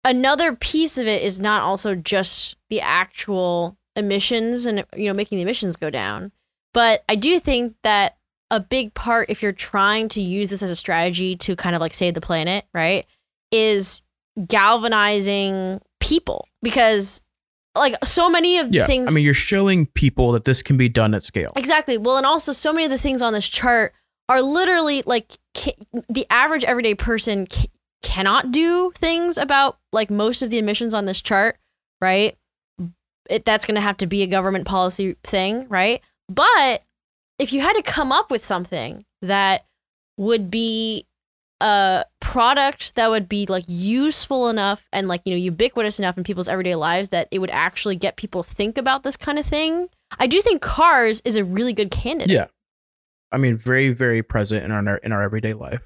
another 0.04 0.56
piece 0.56 0.98
of 0.98 1.08
it 1.08 1.22
is 1.22 1.40
not 1.40 1.62
also 1.62 1.96
just 1.96 2.56
the 2.70 2.82
actual 2.82 3.78
emissions 3.96 4.66
and 4.66 4.86
you 4.96 5.08
know 5.08 5.14
making 5.14 5.38
the 5.38 5.42
emissions 5.42 5.76
go 5.76 5.90
down, 5.90 6.32
but 6.74 7.04
I 7.10 7.16
do 7.16 7.40
think 7.40 7.76
that 7.84 8.18
a 8.52 8.60
big 8.60 8.94
part 8.94 9.30
if 9.30 9.42
you're 9.42 9.52
trying 9.52 10.08
to 10.10 10.22
use 10.22 10.50
this 10.50 10.64
as 10.64 10.70
a 10.70 10.76
strategy 10.76 11.36
to 11.36 11.56
kind 11.56 11.76
of 11.76 11.82
like 11.82 11.94
save 11.94 12.14
the 12.14 12.22
planet, 12.22 12.66
right? 12.74 13.06
Is 13.52 14.02
galvanizing 14.48 15.82
people 16.00 16.48
because 16.62 17.22
like 17.76 17.96
so 18.06 18.30
many 18.30 18.58
of 18.60 18.72
the 18.72 18.78
yeah, 18.78 18.86
things 18.86 19.12
I 19.12 19.14
mean 19.14 19.26
you're 19.26 19.34
showing 19.34 19.86
people 19.88 20.32
that 20.34 20.46
this 20.46 20.62
can 20.62 20.78
be 20.78 20.90
done 20.90 21.14
at 21.14 21.24
scale. 21.24 21.52
Exactly. 21.56 21.98
Well, 21.98 22.18
and 22.18 22.26
also 22.26 22.52
so 22.52 22.72
many 22.72 22.86
of 22.86 22.92
the 22.92 22.98
things 22.98 23.22
on 23.22 23.34
this 23.34 23.48
chart 23.48 23.94
are 24.30 24.42
literally 24.42 25.04
like 25.06 25.34
the 26.10 26.26
average 26.30 26.64
everyday 26.64 26.96
person 26.96 27.48
cannot 28.06 28.52
do 28.52 28.92
things 28.96 29.38
about 29.38 29.78
like 29.92 30.10
most 30.10 30.42
of 30.42 30.50
the 30.50 30.58
emissions 30.60 30.94
on 30.94 31.06
this 31.06 31.22
chart, 31.22 31.58
right? 32.00 32.38
It, 33.30 33.44
that's 33.44 33.66
going 33.66 33.76
to 33.76 33.82
have 33.82 33.98
to 33.98 34.08
be 34.08 34.22
a 34.22 34.28
government 34.28 34.66
policy 34.66 35.16
thing, 35.24 35.68
right? 35.68 36.02
But 36.30 36.84
if 37.40 37.52
you 37.52 37.62
had 37.62 37.74
to 37.74 37.82
come 37.82 38.12
up 38.12 38.30
with 38.30 38.46
something 38.46 39.06
that 39.24 39.66
would 40.18 40.52
be 40.52 41.06
a 41.62 42.06
product 42.22 42.96
that 42.96 43.10
would 43.10 43.28
be 43.28 43.46
like 43.48 43.64
useful 43.68 44.50
enough 44.50 44.86
and 44.94 45.08
like 45.08 45.22
you 45.26 45.32
know 45.32 45.38
ubiquitous 45.38 46.00
enough 46.00 46.18
in 46.18 46.24
people's 46.24 46.48
everyday 46.50 46.76
lives 46.76 47.10
that 47.10 47.28
it 47.32 47.40
would 47.40 47.50
actually 47.50 47.96
get 47.96 48.18
people 48.18 48.44
to 48.44 48.54
think 48.54 48.78
about 48.78 49.04
this 49.04 49.16
kind 49.16 49.40
of 49.40 49.46
thing 49.46 49.88
i 50.20 50.28
do 50.28 50.42
think 50.42 50.62
cars 50.62 51.22
is 51.24 51.38
a 51.38 51.46
really 51.46 51.72
good 51.72 51.90
candidate 51.92 52.30
Yeah. 52.36 52.48
I 53.32 53.38
mean 53.38 53.58
very 53.58 53.90
very 53.90 54.22
present 54.22 54.66
in 54.66 54.72
our 54.72 54.98
in 54.98 55.14
our 55.14 55.22
everyday 55.24 55.54
life, 55.54 55.82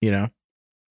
you 0.00 0.10
know. 0.10 0.28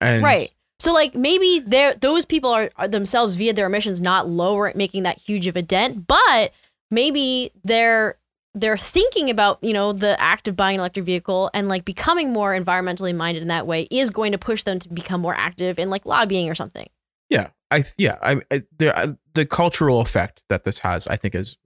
And 0.01 0.23
right 0.23 0.51
so 0.79 0.93
like 0.93 1.15
maybe 1.15 1.59
they're 1.65 1.95
those 1.95 2.25
people 2.25 2.51
are, 2.51 2.69
are 2.75 2.87
themselves 2.87 3.35
via 3.35 3.53
their 3.53 3.65
emissions 3.65 3.99
not 3.99 4.29
lower 4.29 4.71
making 4.75 5.03
that 5.03 5.17
huge 5.17 5.47
of 5.47 5.55
a 5.55 5.61
dent 5.61 6.07
but 6.07 6.51
maybe 6.91 7.51
they're 7.63 8.17
they're 8.53 8.77
thinking 8.77 9.29
about 9.29 9.59
you 9.61 9.73
know 9.73 9.93
the 9.93 10.19
act 10.21 10.47
of 10.47 10.55
buying 10.55 10.75
an 10.75 10.79
electric 10.79 11.05
vehicle 11.05 11.49
and 11.53 11.67
like 11.67 11.85
becoming 11.85 12.31
more 12.31 12.57
environmentally 12.57 13.15
minded 13.15 13.41
in 13.41 13.47
that 13.47 13.67
way 13.67 13.87
is 13.91 14.09
going 14.09 14.31
to 14.31 14.37
push 14.37 14.63
them 14.63 14.79
to 14.79 14.89
become 14.89 15.21
more 15.21 15.35
active 15.35 15.79
in 15.79 15.89
like 15.89 16.05
lobbying 16.05 16.49
or 16.49 16.55
something 16.55 16.87
Yeah, 17.29 17.49
I 17.69 17.83
yeah, 17.97 18.17
I, 18.21 18.41
I 18.51 18.63
the 18.77 18.97
I, 18.97 19.15
the 19.33 19.45
cultural 19.45 20.01
effect 20.01 20.41
that 20.49 20.63
this 20.63 20.79
has, 20.79 21.07
I 21.07 21.17
think, 21.17 21.35
is 21.35 21.57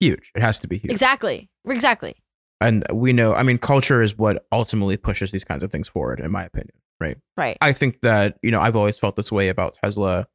huge. 0.00 0.32
It 0.34 0.42
has 0.42 0.58
to 0.60 0.68
be 0.68 0.78
huge, 0.78 0.90
exactly 0.90 1.48
exactly 1.64 2.16
and 2.60 2.84
we 2.92 3.12
know. 3.12 3.34
I 3.34 3.42
mean, 3.42 3.58
culture 3.58 4.02
is 4.02 4.16
what 4.16 4.46
ultimately 4.52 4.96
pushes 4.96 5.30
these 5.32 5.44
kinds 5.44 5.64
of 5.64 5.72
things 5.72 5.88
forward, 5.88 6.20
in 6.20 6.30
my 6.30 6.44
opinion. 6.44 6.76
Right. 7.02 7.18
right 7.36 7.58
I 7.60 7.72
think 7.72 8.00
that 8.00 8.38
you 8.42 8.50
know 8.50 8.60
I've 8.60 8.76
always 8.76 8.98
felt 8.98 9.16
this 9.16 9.30
way 9.32 9.48
about 9.48 9.74
Tesla, 9.74 10.26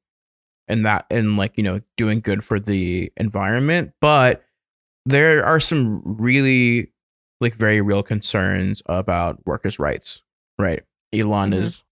and 0.68 0.86
that 0.86 1.06
and 1.10 1.38
like 1.38 1.58
you 1.58 1.64
know 1.64 1.82
doing 1.96 2.20
good 2.20 2.44
for 2.44 2.60
the 2.60 3.12
environment, 3.18 3.94
but 4.02 4.44
there 5.06 5.44
are 5.46 5.60
some 5.60 6.02
really 6.04 6.92
like 7.40 7.54
very 7.56 7.82
real 7.82 8.04
concerns 8.04 8.82
about 8.88 9.46
workers' 9.46 9.80
rights. 9.80 10.22
Right. 10.60 10.84
Elon 11.14 11.52
Mhm. 11.52 11.62
is 11.62 11.84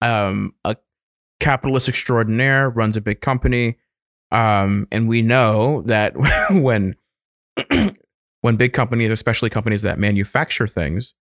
um 0.00 0.54
a 0.64 0.76
capitalist 1.40 1.88
extraordinaire, 1.88 2.68
runs 2.70 2.96
a 2.96 3.00
big 3.00 3.20
company, 3.20 3.76
um, 4.30 4.86
and 4.92 5.08
we 5.08 5.22
know 5.22 5.82
that 5.82 6.14
when 6.50 6.94
when 8.40 8.56
big 8.56 8.72
companies, 8.72 9.10
especially 9.10 9.50
companies 9.50 9.82
that 9.82 9.98
manufacture 9.98 10.68
things, 10.68 11.14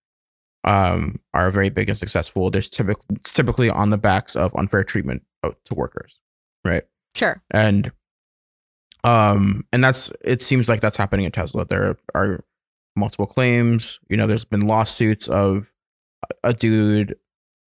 um, 0.67 1.21
are 1.33 1.49
very 1.49 1.69
big 1.69 1.89
and 1.89 1.97
successful, 1.97 2.51
there's 2.51 2.69
typically 2.69 3.15
it's 3.15 3.31
typically 3.31 3.69
on 3.69 3.89
the 3.89 3.97
backs 3.97 4.35
of 4.35 4.53
unfair 4.55 4.83
treatment 4.83 5.23
to 5.43 5.73
workers, 5.73 6.19
right? 6.65 6.83
sure 7.15 7.41
And 7.51 7.91
um, 9.03 9.65
and 9.71 9.81
that's 9.81 10.11
it 10.21 10.41
seems 10.41 10.67
like 10.67 10.81
that's 10.81 10.97
happening 10.97 11.25
at 11.25 11.33
Tesla. 11.33 11.65
There 11.65 11.97
are 12.13 12.43
multiple 12.97 13.25
claims. 13.25 13.99
You 14.09 14.17
know, 14.17 14.27
there's 14.27 14.43
been 14.43 14.67
lawsuits 14.67 15.29
of 15.29 15.71
a 16.43 16.53
dude 16.53 17.15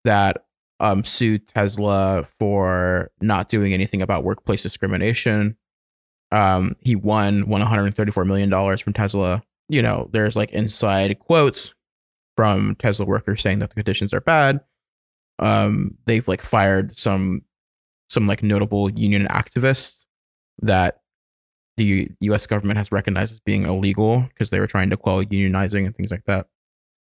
that 0.04 0.44
um 0.78 1.02
sued 1.04 1.48
Tesla 1.48 2.26
for 2.38 3.10
not 3.22 3.48
doing 3.48 3.72
anything 3.72 4.02
about 4.02 4.22
workplace 4.22 4.62
discrimination. 4.62 5.56
Um, 6.30 6.76
he 6.80 6.94
won 6.94 7.48
won 7.48 7.60
134 7.60 8.26
million 8.26 8.50
dollars 8.50 8.82
from 8.82 8.92
Tesla. 8.92 9.42
You 9.70 9.80
know, 9.80 10.10
there's 10.12 10.36
like 10.36 10.50
inside 10.50 11.18
quotes 11.18 11.72
from 12.36 12.74
Tesla 12.76 13.06
workers 13.06 13.42
saying 13.42 13.58
that 13.60 13.70
the 13.70 13.74
conditions 13.74 14.12
are 14.12 14.20
bad. 14.20 14.60
Um, 15.38 15.98
they've 16.06 16.26
like 16.26 16.42
fired 16.42 16.96
some 16.96 17.42
some 18.08 18.26
like 18.26 18.42
notable 18.42 18.90
union 18.90 19.26
activists 19.28 20.04
that 20.60 21.00
the 21.76 22.10
U.S. 22.20 22.46
government 22.46 22.76
has 22.76 22.92
recognized 22.92 23.32
as 23.32 23.40
being 23.40 23.64
illegal 23.64 24.26
because 24.28 24.50
they 24.50 24.60
were 24.60 24.66
trying 24.66 24.90
to 24.90 24.96
quell 24.96 25.24
unionizing 25.24 25.86
and 25.86 25.96
things 25.96 26.10
like 26.10 26.24
that. 26.26 26.46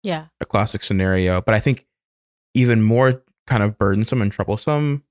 yeah 0.01 0.27
A 0.41 0.45
classic 0.45 0.83
scenario, 0.83 1.41
but 1.41 1.53
I 1.53 1.59
think 1.59 1.85
even 2.53 2.81
more 2.81 3.23
kind 3.45 3.63
of 3.63 3.77
burdensome 3.77 4.21
and 4.21 4.31
troublesome 4.31 5.03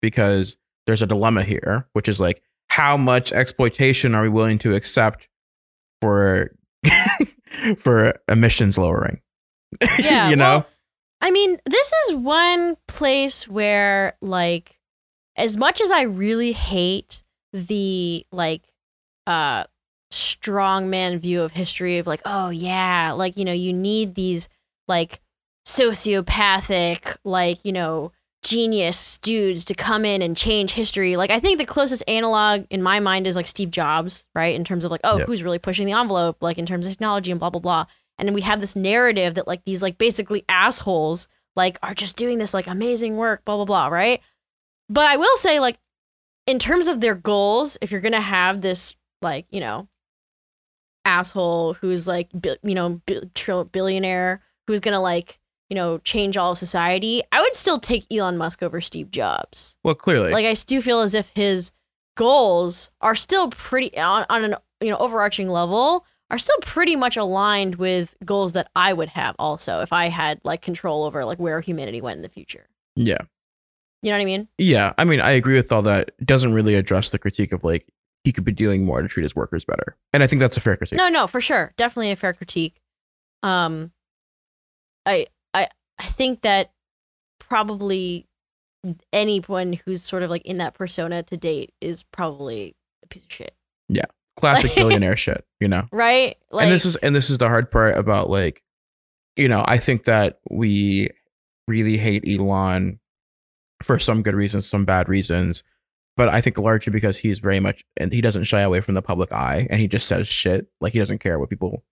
because 0.00 0.56
there's 0.86 1.02
a 1.02 1.06
dilemma 1.06 1.42
here, 1.42 1.86
which 1.92 2.08
is 2.08 2.20
like 2.20 2.42
how 2.68 2.96
much 2.96 3.32
exploitation 3.32 4.14
are 4.14 4.22
we 4.22 4.28
willing 4.28 4.58
to 4.60 4.74
accept 4.74 5.28
for 6.00 6.56
for 7.76 8.14
emissions 8.28 8.78
lowering? 8.78 9.20
Yeah, 10.00 10.30
you 10.30 10.36
know. 10.36 10.44
well, 10.44 10.66
I 11.20 11.30
mean, 11.30 11.58
this 11.66 11.92
is 12.08 12.16
one 12.16 12.76
place 12.88 13.46
where, 13.48 14.14
like, 14.20 14.78
as 15.36 15.56
much 15.56 15.80
as 15.80 15.90
I 15.90 16.02
really 16.02 16.52
hate 16.52 17.22
the 17.52 18.24
like 18.30 18.62
uh 19.26 19.64
strongman 20.12 21.18
view 21.20 21.42
of 21.42 21.52
history 21.52 21.98
of 21.98 22.06
like, 22.06 22.20
oh 22.24 22.50
yeah, 22.50 23.12
like 23.12 23.36
you 23.36 23.44
know, 23.44 23.52
you 23.52 23.72
need 23.72 24.14
these 24.14 24.48
like 24.88 25.20
sociopathic, 25.66 27.16
like 27.24 27.64
you 27.64 27.72
know, 27.72 28.12
genius 28.42 29.18
dudes 29.18 29.64
to 29.66 29.74
come 29.74 30.04
in 30.04 30.22
and 30.22 30.36
change 30.36 30.72
history. 30.72 31.16
Like, 31.16 31.30
I 31.30 31.40
think 31.40 31.58
the 31.58 31.66
closest 31.66 32.02
analog 32.08 32.64
in 32.70 32.82
my 32.82 33.00
mind 33.00 33.26
is 33.26 33.36
like 33.36 33.46
Steve 33.46 33.70
Jobs, 33.70 34.26
right? 34.34 34.54
In 34.54 34.64
terms 34.64 34.84
of 34.84 34.90
like, 34.90 35.02
oh, 35.04 35.18
Yep. 35.18 35.26
who's 35.26 35.42
really 35.42 35.58
pushing 35.58 35.86
the 35.86 35.92
envelope, 35.92 36.38
like 36.40 36.58
in 36.58 36.66
terms 36.66 36.86
of 36.86 36.92
technology 36.92 37.30
and 37.30 37.38
blah 37.40 37.50
blah 37.50 37.60
blah 37.60 37.86
and 38.20 38.28
then 38.28 38.34
we 38.34 38.42
have 38.42 38.60
this 38.60 38.76
narrative 38.76 39.34
that 39.34 39.48
like 39.48 39.64
these 39.64 39.82
like 39.82 39.98
basically 39.98 40.44
assholes 40.48 41.26
like 41.56 41.78
are 41.82 41.94
just 41.94 42.16
doing 42.16 42.38
this 42.38 42.54
like 42.54 42.66
amazing 42.66 43.16
work 43.16 43.44
blah 43.44 43.56
blah 43.56 43.64
blah 43.64 43.88
right? 43.88 44.20
But 44.88 45.08
i 45.08 45.16
will 45.16 45.36
say 45.36 45.58
like 45.58 45.78
in 46.46 46.58
terms 46.58 46.86
of 46.86 47.00
their 47.00 47.14
goals 47.14 47.78
if 47.80 47.90
you're 47.90 48.00
gonna 48.00 48.20
have 48.20 48.60
this 48.60 48.94
like 49.22 49.46
you 49.50 49.60
know 49.60 49.88
asshole 51.04 51.74
who's 51.74 52.06
like 52.06 52.28
you 52.62 52.74
know 52.74 53.00
billionaire 53.72 54.42
who's 54.66 54.80
gonna 54.80 55.00
like 55.00 55.38
you 55.70 55.74
know 55.74 55.98
change 55.98 56.36
all 56.36 56.52
of 56.52 56.58
society 56.58 57.22
i 57.32 57.40
would 57.40 57.54
still 57.54 57.80
take 57.80 58.04
elon 58.12 58.36
musk 58.36 58.62
over 58.62 58.80
steve 58.80 59.10
jobs. 59.10 59.76
Well, 59.82 59.94
clearly, 59.94 60.30
like 60.30 60.44
I 60.44 60.54
do 60.54 60.82
feel 60.82 61.00
as 61.00 61.14
if 61.14 61.30
his 61.34 61.72
goals 62.16 62.90
are 63.00 63.14
still 63.14 63.48
pretty 63.48 63.96
on, 63.96 64.26
on 64.28 64.44
an 64.44 64.56
you 64.80 64.90
know 64.90 64.98
overarching 64.98 65.48
level 65.48 66.04
are 66.30 66.38
still 66.38 66.58
pretty 66.62 66.96
much 66.96 67.16
aligned 67.16 67.76
with 67.76 68.14
goals 68.24 68.52
that 68.52 68.70
I 68.76 68.92
would 68.92 69.08
have 69.08 69.34
also 69.38 69.80
if 69.80 69.92
I 69.92 70.08
had 70.08 70.40
like 70.44 70.62
control 70.62 71.04
over 71.04 71.24
like 71.24 71.38
where 71.38 71.60
humanity 71.60 72.00
went 72.00 72.16
in 72.16 72.22
the 72.22 72.28
future. 72.28 72.66
yeah. 72.96 73.18
You 74.02 74.10
know 74.10 74.16
what 74.16 74.22
I 74.22 74.24
mean? 74.24 74.48
Yeah, 74.56 74.94
I 74.96 75.04
mean, 75.04 75.20
I 75.20 75.32
agree 75.32 75.56
with 75.56 75.70
all 75.70 75.82
that. 75.82 76.12
It 76.18 76.26
doesn't 76.26 76.54
really 76.54 76.74
address 76.74 77.10
the 77.10 77.18
critique 77.18 77.52
of 77.52 77.64
like 77.64 77.86
he 78.24 78.32
could 78.32 78.44
be 78.44 78.52
doing 78.52 78.86
more 78.86 79.02
to 79.02 79.08
treat 79.08 79.24
his 79.24 79.36
workers 79.36 79.66
better, 79.66 79.94
and 80.14 80.22
I 80.22 80.26
think 80.26 80.40
that's 80.40 80.56
a 80.56 80.60
fair 80.62 80.74
critique. 80.78 80.96
No, 80.96 81.10
no, 81.10 81.26
for 81.26 81.38
sure. 81.40 81.72
Definitely 81.76 82.10
a 82.10 82.16
fair 82.16 82.32
critique. 82.32 82.80
Um 83.42 83.92
I 85.04 85.26
I 85.52 85.68
I 85.98 86.04
think 86.04 86.40
that 86.42 86.70
probably 87.38 88.26
anyone 89.12 89.74
who's 89.84 90.02
sort 90.02 90.22
of 90.22 90.30
like 90.30 90.46
in 90.46 90.56
that 90.58 90.72
persona 90.72 91.22
to 91.24 91.36
date 91.36 91.74
is 91.82 92.02
probably 92.02 92.74
a 93.04 93.06
piece 93.08 93.24
of 93.24 93.30
shit. 93.32 93.54
Classic 94.36 94.74
billionaire 94.74 95.16
shit, 95.16 95.44
you 95.60 95.68
know. 95.68 95.86
Right? 95.92 96.36
Like 96.50 96.64
and 96.64 96.72
this 96.72 96.84
is 96.84 96.96
and 96.96 97.14
this 97.14 97.30
is 97.30 97.38
the 97.38 97.48
hard 97.48 97.70
part 97.70 97.96
about 97.96 98.30
like 98.30 98.62
you 99.36 99.48
know, 99.48 99.64
I 99.66 99.78
think 99.78 100.04
that 100.04 100.40
we 100.50 101.08
really 101.66 101.96
hate 101.96 102.24
Elon 102.26 102.98
for 103.82 103.98
some 103.98 104.22
good 104.22 104.34
reasons, 104.34 104.68
some 104.68 104.84
bad 104.84 105.08
reasons. 105.08 105.62
But 106.16 106.28
I 106.28 106.40
think 106.40 106.58
largely 106.58 106.92
because 106.92 107.18
he's 107.18 107.38
very 107.38 107.60
much 107.60 107.84
and 107.96 108.12
he 108.12 108.20
doesn't 108.20 108.44
shy 108.44 108.60
away 108.60 108.80
from 108.80 108.94
the 108.94 109.02
public 109.02 109.32
eye 109.32 109.66
and 109.70 109.80
he 109.80 109.88
just 109.88 110.06
says 110.06 110.28
shit. 110.28 110.66
Like 110.80 110.92
he 110.92 110.98
doesn't 110.98 111.20
care 111.20 111.38
what 111.38 111.48
people 111.48 111.84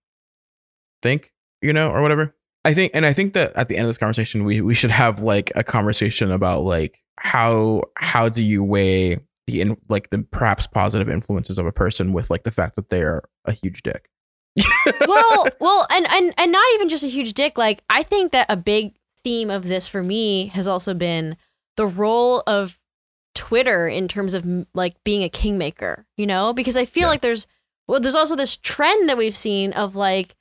think, 1.01 1.33
you 1.63 1.73
know, 1.73 1.91
or 1.91 2.03
whatever. 2.03 2.35
I 2.65 2.75
think 2.75 2.93
and 2.95 3.07
I 3.07 3.13
think 3.13 3.33
that 3.35 3.55
at 3.55 3.69
the 3.69 3.77
end 3.77 3.85
of 3.85 3.89
this 3.89 3.99
conversation 3.99 4.45
we 4.45 4.61
we 4.61 4.75
should 4.75 4.91
have 4.91 5.23
like 5.23 5.51
a 5.55 5.65
conversation 5.65 6.31
about 6.31 6.65
like 6.65 6.99
how 7.17 7.85
how 7.97 8.29
do 8.29 8.45
you 8.45 8.63
weigh 8.63 9.21
the 9.49 9.61
in 9.61 9.77
like 9.89 10.11
the 10.11 10.21
perhaps 10.31 10.67
positive 10.67 11.09
influences 11.09 11.59
of 11.59 11.67
a 11.67 11.73
person 11.73 12.13
with 12.13 12.31
like 12.31 12.45
the 12.45 12.51
fact 12.51 12.77
that 12.77 12.91
they're 12.91 13.23
a 13.45 13.53
huge 13.53 13.83
dick. 13.83 14.09
well, 15.09 15.47
well, 15.61 15.87
and 15.91 16.07
and 16.13 16.35
and 16.37 16.53
not 16.53 16.65
even 16.75 16.89
just 16.89 17.05
a 17.05 17.09
huge 17.09 17.33
dick. 17.35 17.57
Like 17.59 17.83
I 17.91 18.03
think 18.03 18.33
that 18.33 18.47
a 18.49 18.57
big 18.57 18.95
theme 19.25 19.51
of 19.51 19.65
this 19.65 19.89
for 19.89 20.03
me 20.03 20.47
has 20.49 20.67
also 20.67 20.95
been 20.95 21.37
the 21.77 21.87
role 21.87 22.43
of 22.47 22.79
Twitter 23.35 23.89
in 23.89 24.09
terms 24.09 24.35
of 24.35 24.45
like 24.75 24.95
being 25.05 25.23
a 25.23 25.29
kingmaker. 25.29 26.07
You 26.17 26.27
know, 26.27 26.53
because 26.53 26.77
I 26.77 26.85
feel 26.85 27.03
Yeah. 27.03 27.09
like 27.09 27.21
there's 27.23 27.47
well, 27.87 28.01
there's 28.01 28.15
also 28.17 28.37
this 28.37 28.57
trend 28.57 29.09
that 29.09 29.17
we've 29.17 29.37
seen 29.37 29.73
of 29.73 29.97
like 29.97 30.35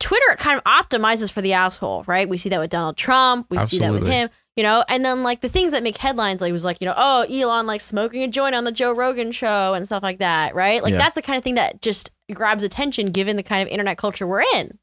Twitter 0.00 0.36
kind 0.36 0.58
of 0.58 0.64
optimizes 0.64 1.32
for 1.32 1.40
the 1.40 1.54
asshole, 1.54 2.04
right? 2.06 2.28
We 2.28 2.36
see 2.36 2.50
that 2.50 2.60
with 2.60 2.70
Donald 2.70 2.96
Trump. 2.96 3.46
We 3.50 3.58
see 3.60 3.78
that 3.78 3.92
with 3.92 4.06
him. 4.06 4.28
You 4.56 4.62
know, 4.62 4.82
and 4.88 5.04
then 5.04 5.22
like 5.22 5.42
the 5.42 5.50
things 5.50 5.72
that 5.72 5.82
make 5.82 5.98
headlines, 5.98 6.40
like 6.40 6.50
was 6.50 6.64
like, 6.64 6.80
you 6.80 6.86
know, 6.86 6.94
oh, 6.96 7.26
Elon 7.30 7.66
like 7.66 7.82
smoking 7.82 8.22
a 8.22 8.28
joint 8.28 8.54
on 8.54 8.64
the 8.64 8.72
Joe 8.72 8.94
Rogan 8.94 9.30
show 9.30 9.74
and 9.74 9.84
stuff 9.84 10.02
like 10.02 10.18
that, 10.18 10.54
right? 10.54 10.82
Like 10.82 10.92
Yeah. 10.92 10.98
that's 10.98 11.14
the 11.14 11.20
kind 11.20 11.36
of 11.36 11.44
thing 11.44 11.56
that 11.56 11.82
just 11.82 12.10
grabs 12.32 12.64
attention 12.64 13.08
given 13.10 13.36
the 13.36 13.42
kind 13.42 13.60
of 13.62 13.68
internet 13.68 13.98
culture 13.98 14.26
we're 14.26 14.44
in, 14.54 14.78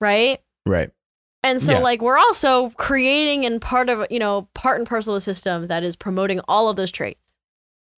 right? 0.00 0.40
right. 0.66 0.90
And 1.44 1.60
so 1.60 1.72
Yeah. 1.72 1.78
like 1.80 2.00
we're 2.00 2.16
also 2.18 2.70
creating 2.70 3.44
and 3.44 3.60
part 3.60 3.88
of 3.90 4.06
you 4.10 4.18
know 4.18 4.48
part 4.54 4.78
and 4.78 4.88
parcel 4.88 5.14
of 5.14 5.18
a 5.18 5.20
system 5.20 5.66
that 5.68 5.82
is 5.82 5.96
promoting 5.96 6.40
all 6.48 6.68
of 6.70 6.76
those 6.76 6.90
traits. 6.90 7.34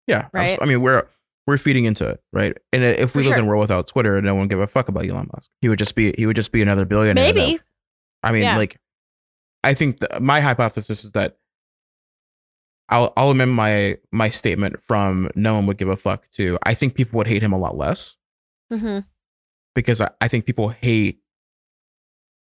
Yeah. 0.07 0.27
Right? 0.33 0.57
I 0.59 0.65
mean, 0.65 0.81
we're 0.81 1.07
we're 1.47 1.57
feeding 1.59 1.85
into 1.85 2.07
it, 2.07 2.21
right? 2.33 2.57
And 2.73 2.83
if 2.83 3.13
we 3.15 3.23
For 3.23 3.29
lived 3.29 3.39
in 3.41 3.45
a 3.45 3.47
world 3.47 3.61
without 3.61 3.85
Twitter, 3.87 4.19
no 4.21 4.33
one 4.33 4.41
would 4.41 4.49
give 4.49 4.59
a 4.59 4.67
fuck 4.67 4.89
about 4.89 5.05
Elon 5.07 5.29
Musk. 5.35 5.49
He 5.61 5.69
would 5.69 5.79
just 5.79 5.93
be 5.95 6.13
he 6.17 6.25
would 6.25 6.35
just 6.35 6.51
be 6.51 6.61
another 6.63 6.85
billionaire. 6.85 7.31
Maybe 7.33 7.59
I 8.23 8.31
mean, 8.31 8.43
Yeah. 8.43 8.57
like, 8.57 8.77
I 9.63 9.73
think 9.73 9.99
the, 9.99 10.19
my 10.19 10.39
hypothesis 10.41 11.03
is 11.03 11.11
that 11.11 11.37
I'll 12.89 13.13
I'll 13.15 13.31
amend 13.31 13.51
my 13.53 13.97
my 14.11 14.29
statement 14.29 14.81
from 14.87 15.29
no 15.35 15.55
one 15.55 15.65
would 15.67 15.77
give 15.77 15.87
a 15.89 15.95
fuck 15.95 16.29
to 16.31 16.57
I 16.63 16.73
think 16.73 16.95
people 16.95 17.17
would 17.17 17.27
hate 17.27 17.43
him 17.43 17.53
a 17.53 17.57
lot 17.57 17.77
less 17.77 18.15
hmm 18.71 18.99
because 19.75 20.01
I, 20.01 20.09
I 20.19 20.27
think 20.27 20.45
people 20.45 20.69
hate 20.69 21.19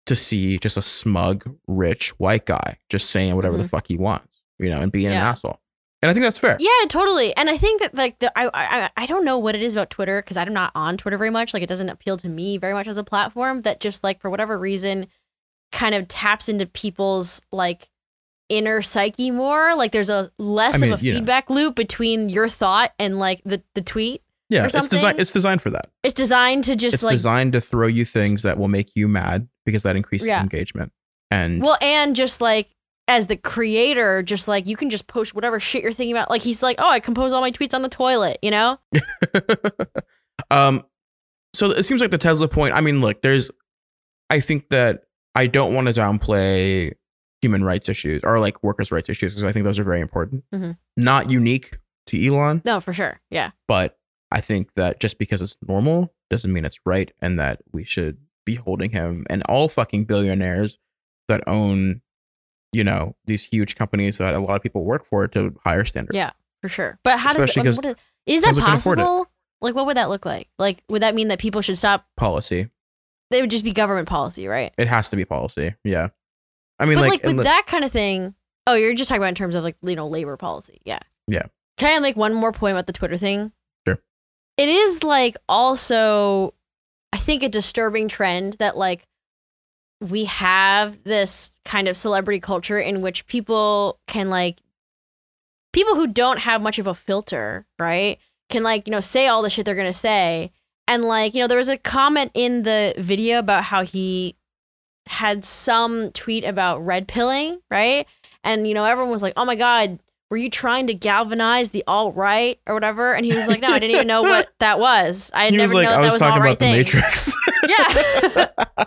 to 0.07 0.17
see 0.17 0.59
just 0.59 0.77
a 0.77 0.83
smug, 0.83 1.49
rich 1.69 2.11
white 2.19 2.47
guy 2.47 2.79
just 2.89 3.11
saying 3.11 3.37
whatever 3.37 3.57
the 3.57 3.69
fuck 3.69 3.87
he 3.87 3.97
wants, 3.97 4.43
you 4.59 4.69
know, 4.69 4.81
and 4.81 4.91
being 4.91 5.07
an 5.07 5.13
Mm-hmm. 5.13 5.23
Asshole. 5.27 5.61
And 6.03 6.11
I 6.11 6.15
think 6.15 6.25
that's 6.25 6.39
fair. 6.39 6.57
Yeah, 6.59 6.87
totally. 6.89 7.37
And 7.37 7.49
I 7.51 7.57
think 7.59 7.83
that 7.83 7.95
like 7.95 8.19
the 8.19 8.37
I 8.37 8.51
I 8.55 8.91
I 8.97 9.07
don't 9.07 9.25
know 9.25 9.39
what 9.39 9.55
it 9.55 9.63
is 9.63 9.75
about 9.75 9.91
Twitter 9.91 10.23
because 10.23 10.37
I'm 10.37 10.53
not 10.53 10.73
on 10.75 10.97
Twitter 10.97 11.19
very 11.19 11.31
much. 11.31 11.53
Like 11.53 11.63
it 11.63 11.69
doesn't 11.69 11.91
appeal 11.91 12.17
to 12.17 12.29
me 12.29 12.57
very 12.57 12.73
much 12.73 12.89
as 12.89 12.97
a 12.97 13.05
platform 13.05 13.61
that 13.61 13.81
just 13.81 14.03
like 14.03 14.21
for 14.21 14.31
whatever 14.31 14.59
reason 14.59 15.07
kind 15.73 15.95
of 15.95 16.09
taps 16.09 16.49
into 16.49 16.67
people's 16.67 17.41
like 17.53 17.89
inner 18.49 18.83
psyche 18.83 19.31
more. 19.31 19.75
Like 19.77 19.93
there's 19.93 20.11
a 20.11 20.31
less 20.39 20.75
I 20.75 20.79
mean, 20.79 20.93
of 20.93 21.01
a 21.01 21.05
know. 21.05 21.13
feedback 21.15 21.51
loop 21.51 21.77
between 21.77 22.29
your 22.29 22.49
thought 22.49 22.93
and 22.99 23.19
like 23.19 23.41
the 23.45 23.63
the 23.75 23.83
tweet. 23.83 24.23
Yeah, 24.49 24.65
it's 24.67 24.89
designed. 24.89 25.21
It's 25.21 25.31
designed 25.33 25.63
for 25.63 25.71
that. 25.71 25.91
It's 26.03 26.15
designed 26.15 26.65
to 26.65 26.75
just 26.75 26.95
it's 26.95 27.03
like 27.05 27.13
designed 27.13 27.53
to 27.53 27.61
throw 27.61 27.87
you 27.87 28.05
things 28.05 28.43
that 28.43 28.59
will 28.59 28.67
make 28.69 28.91
you 28.97 29.07
mad 29.07 29.49
because 29.65 29.85
that 29.85 29.95
increases 29.95 30.27
Yeah. 30.27 30.43
engagement. 30.43 30.93
And 31.31 31.63
Well, 31.63 31.79
and 31.81 32.17
just 32.17 32.41
like 32.41 32.69
as 33.07 33.29
the 33.29 33.37
creator, 33.37 34.23
just 34.23 34.49
like 34.49 34.67
you 34.67 34.77
can 34.77 34.91
just 34.91 35.07
post 35.07 35.35
whatever 35.35 35.61
shit 35.61 35.85
you're 35.85 35.93
thinking 35.93 36.15
about. 36.17 36.31
Like 36.31 36.43
he's 36.43 36.63
like, 36.65 36.77
oh, 36.81 36.89
I 36.89 36.99
compose 36.99 37.33
all 37.33 37.41
my 37.41 37.53
tweets 37.53 37.75
on 37.75 37.83
the 37.83 37.89
toilet, 37.89 38.39
you 38.43 38.51
know? 38.51 38.79
um, 40.51 40.83
so 41.53 41.71
it 41.71 41.85
seems 41.85 42.01
like 42.01 42.11
the 42.11 42.19
Tesla 42.19 42.49
point. 42.49 42.75
I 42.75 42.81
mean, 42.81 43.01
look, 43.01 43.23
there's. 43.23 43.51
I 44.31 44.41
think 44.41 44.69
that 44.69 45.05
I 45.35 45.47
don't 45.47 45.75
want 45.75 45.89
to 45.89 45.93
downplay 45.95 46.93
human 47.43 47.65
rights 47.65 47.89
issues 47.89 48.21
or 48.25 48.39
like 48.39 48.63
workers' 48.63 48.91
rights 48.93 49.09
issues 49.09 49.33
because 49.33 49.45
I 49.45 49.53
think 49.53 49.65
those 49.65 49.79
are 49.79 49.85
very 49.85 50.01
important. 50.01 50.45
Mhm. 50.53 50.77
Not 50.97 51.31
unique 51.31 51.79
to 52.07 52.27
Elon, 52.27 52.63
No, 52.65 52.81
for 52.81 52.93
sure. 52.93 53.21
Yeah. 53.31 53.51
but 53.69 53.99
I 54.33 54.41
think 54.41 54.75
that 54.75 55.01
just 55.01 55.19
because 55.19 55.41
it's 55.43 55.57
normal 55.67 56.13
doesn't 56.31 56.53
mean 56.53 56.65
it's 56.65 56.79
right, 56.85 57.11
and 57.21 57.39
that 57.39 57.63
we 57.73 57.85
should 57.85 58.19
be 58.47 58.55
holding 58.57 58.91
him 58.91 59.25
and 59.31 59.43
all 59.49 59.69
fucking 59.69 60.05
billionaires 60.05 60.79
that 61.29 61.43
own, 61.47 62.03
you 62.73 62.85
know, 62.85 63.17
these 63.25 63.45
huge 63.45 63.75
companies 63.77 64.19
that 64.19 64.35
a 64.35 64.39
lot 64.39 64.55
of 64.57 64.63
people 64.63 64.85
work 64.85 65.05
for 65.07 65.27
to 65.29 65.57
higher 65.65 65.85
standards. 65.85 66.17
Yeah, 66.17 66.31
for 66.63 66.69
sure. 66.69 66.99
But 67.03 67.19
how 67.19 67.33
does 67.33 67.43
Especially 67.51 67.63
'cause 67.69 67.77
what 67.79 67.87
is, 67.87 67.95
is 68.27 68.43
that 68.43 68.49
Tesla 68.49 68.65
can 68.65 68.77
afford 68.77 68.99
it. 68.99 69.03
possible? 69.03 69.31
Like, 69.61 69.75
what 69.75 69.87
would 69.87 69.97
that 69.97 70.09
look 70.09 70.25
like? 70.25 70.49
Like, 70.59 70.83
would 70.89 71.03
that 71.03 71.15
mean 71.15 71.29
that 71.29 71.39
people 71.39 71.61
should 71.63 71.77
stop? 71.79 72.07
Policy. 72.17 72.69
They 73.31 73.41
would 73.41 73.51
just 73.51 73.65
be 73.65 73.73
government 73.73 74.09
policy, 74.09 74.49
right? 74.49 74.73
It 74.77 74.89
has 74.89 75.09
to 75.11 75.17
be 75.17 75.25
policy. 75.25 75.75
Yeah. 75.85 76.09
I 76.79 76.87
mean, 76.87 76.97
but 76.97 77.03
like, 77.03 77.11
like, 77.11 77.25
with 77.25 77.39
li- 77.39 77.45
that 77.45 77.67
kind 77.67 77.85
of 77.85 77.93
thing. 77.93 78.35
Oh, 78.67 78.75
you're 78.75 78.95
just 78.95 79.09
talking 79.09 79.23
about 79.23 79.29
in 79.29 79.35
terms 79.35 79.55
of 79.55 79.63
like 79.65 79.77
you 79.83 79.97
know 79.97 80.09
labor 80.09 80.37
policy. 80.37 80.81
Yeah. 80.85 81.01
Yeah. 81.27 81.47
Can 81.77 81.97
I 81.97 82.01
make 82.01 82.17
one 82.17 82.35
more 82.35 82.53
point 82.53 82.73
about 82.73 82.87
the 82.87 82.93
Twitter 82.93 83.17
thing? 83.17 83.53
Sure. 83.87 83.99
It 84.57 84.69
is 84.69 85.03
like 85.03 85.37
also, 85.49 86.55
I 87.13 87.19
think 87.19 87.43
a 87.43 87.49
disturbing 87.49 88.09
trend 88.09 88.55
that 88.55 88.77
like 88.77 89.07
we 90.01 90.25
have 90.25 91.05
this 91.05 91.53
kind 91.65 91.89
of 91.89 91.97
celebrity 91.97 92.41
culture 92.41 92.79
in 92.81 93.03
which 93.03 93.27
people 93.27 93.99
can 94.07 94.31
like 94.31 94.61
people 95.73 95.95
who 95.95 96.07
don't 96.07 96.39
have 96.39 96.63
much 96.63 96.79
of 96.79 96.87
a 96.87 96.95
filter, 96.95 97.67
right? 97.79 98.19
Can 98.49 98.63
like, 98.63 98.87
you 98.87 98.91
know, 98.91 99.01
say 99.01 99.27
all 99.27 99.43
the 99.43 99.51
shit 99.51 99.65
they're 99.67 99.75
going 99.75 99.87
to 99.87 99.99
say. 99.99 100.51
And 100.91 101.05
like, 101.05 101.35
you 101.35 101.41
know, 101.41 101.47
there 101.47 101.57
was 101.57 101.69
a 101.69 101.79
comment 101.79 102.33
in 102.35 102.65
the 102.65 102.95
video 102.99 103.39
about 103.39 103.63
how 103.63 103.85
he 103.85 104.35
had 105.07 105.45
some 105.45 106.11
tweet 106.11 106.43
about 106.43 106.85
red 106.85 107.07
pilling, 107.07 107.61
right? 107.71 108.07
And 108.43 108.67
you 108.67 108.75
know, 108.75 108.85
everyone 108.85 109.13
was 109.13 109.23
like, 109.23 109.35
"Oh 109.37 109.45
my 109.45 109.55
god, 109.55 110.01
were 110.31 110.37
you 110.37 110.51
trying 110.51 110.89
to 110.89 110.95
galvanize 110.95 111.71
the 111.71 111.85
alt 111.87 112.17
right 112.17 112.59
or 112.67 112.75
whatever?" 112.75 113.15
And 113.15 113.25
he 113.25 113.33
was 113.33 113.47
like, 113.47 113.61
"No, 113.61 113.69
I 113.69 113.79
didn't 113.79 113.95
even 113.95 114.09
know 114.09 114.23
what 114.23 114.49
that 114.59 114.81
was. 114.81 115.31
I 115.33 115.51
he 115.51 115.57
never 115.57 115.63
was 115.63 115.75
like, 115.75 115.85
know 115.85 115.91
that, 115.91 115.99
I 115.99 116.03
that 116.03 116.07
was 116.07 116.13
was 116.15 116.21
talking 116.21 116.37
about 116.41 116.45
right 116.45 116.59
the 116.59 116.65
thing." 116.65 116.77
Matrix. 116.77 117.35
Yeah, 117.69 118.47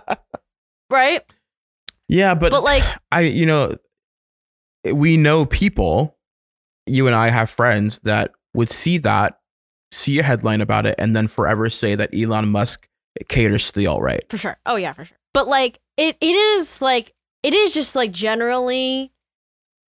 right. 0.89 1.21
yeah, 2.09 2.35
but, 2.35 2.51
But 2.51 2.63
like, 2.63 2.83
I, 3.11 3.21
you 3.21 3.45
know, 3.45 3.77
we 4.91 5.15
know 5.15 5.45
people, 5.45 6.17
you 6.85 7.07
and 7.07 7.15
I 7.15 7.29
have 7.29 7.49
friends 7.49 7.99
that 8.03 8.31
would 8.53 8.71
see 8.71 8.97
that, 8.97 9.39
see 9.93 10.19
a 10.19 10.23
headline 10.23 10.61
about 10.61 10.85
it, 10.85 10.95
and 10.97 11.15
then 11.15 11.27
forever 11.27 11.69
say 11.69 11.95
that 11.95 12.09
Elon 12.13 12.49
Musk 12.49 12.87
caters 13.29 13.71
to 13.71 13.79
the 13.79 13.87
alt 13.87 14.01
right. 14.01 14.23
for 14.29 14.37
sure. 14.37 14.57
Oh 14.65 14.75
yeah, 14.75 14.93
for 14.93 15.05
sure. 15.05 15.17
But 15.33 15.47
like, 15.47 15.79
it 15.97 16.17
it 16.19 16.35
is 16.35 16.81
like 16.81 17.13
it 17.43 17.53
is 17.53 17.73
just 17.73 17.95
like 17.95 18.11
generally 18.11 19.11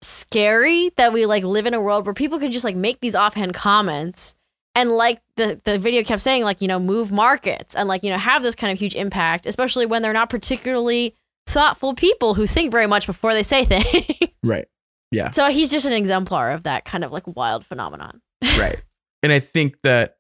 scary 0.02 0.92
that 0.98 1.14
we 1.14 1.26
like 1.26 1.44
live 1.44 1.66
in 1.66 1.74
a 1.74 1.82
world 1.82 2.06
where 2.06 2.14
people 2.14 2.40
can 2.40 2.52
just 2.52 2.66
like 2.66 2.76
make 2.76 3.00
these 3.00 3.16
offhand 3.16 3.54
comments 3.54 4.36
and 4.76 4.92
like 4.92 5.22
the 5.38 5.62
the 5.64 5.80
video 5.80 6.04
kept 6.04 6.22
saying 6.22 6.44
like 6.44 6.62
you 6.62 6.68
know 6.68 6.80
move 6.80 7.12
markets 7.12 7.74
and 7.76 7.88
like 7.88 8.04
you 8.04 8.10
know 8.10 8.18
have 8.18 8.44
this 8.44 8.54
kind 8.56 8.74
of 8.74 8.80
huge 8.80 8.96
impact 8.96 9.46
especially 9.46 9.86
when 9.86 10.02
they're 10.02 10.12
not 10.12 10.30
particularly 10.30 11.16
thoughtful 11.48 11.94
people 11.94 12.34
who 12.34 12.46
think 12.46 12.70
very 12.70 12.88
much 12.88 13.06
before 13.08 13.34
they 13.34 13.44
say 13.44 13.64
things 13.66 14.32
Right. 14.44 14.66
Yeah. 15.12 15.30
so 15.30 15.46
he's 15.50 15.72
just 15.72 15.86
an 15.86 15.94
exemplar 15.94 16.52
of 16.52 16.64
that 16.64 16.84
kind 16.84 17.06
of 17.06 17.12
like 17.14 17.24
wild 17.26 17.66
phenomenon 17.66 18.22
right. 18.60 18.82
And 19.24 19.32
I 19.32 19.40
think 19.40 19.82
that, 19.84 20.18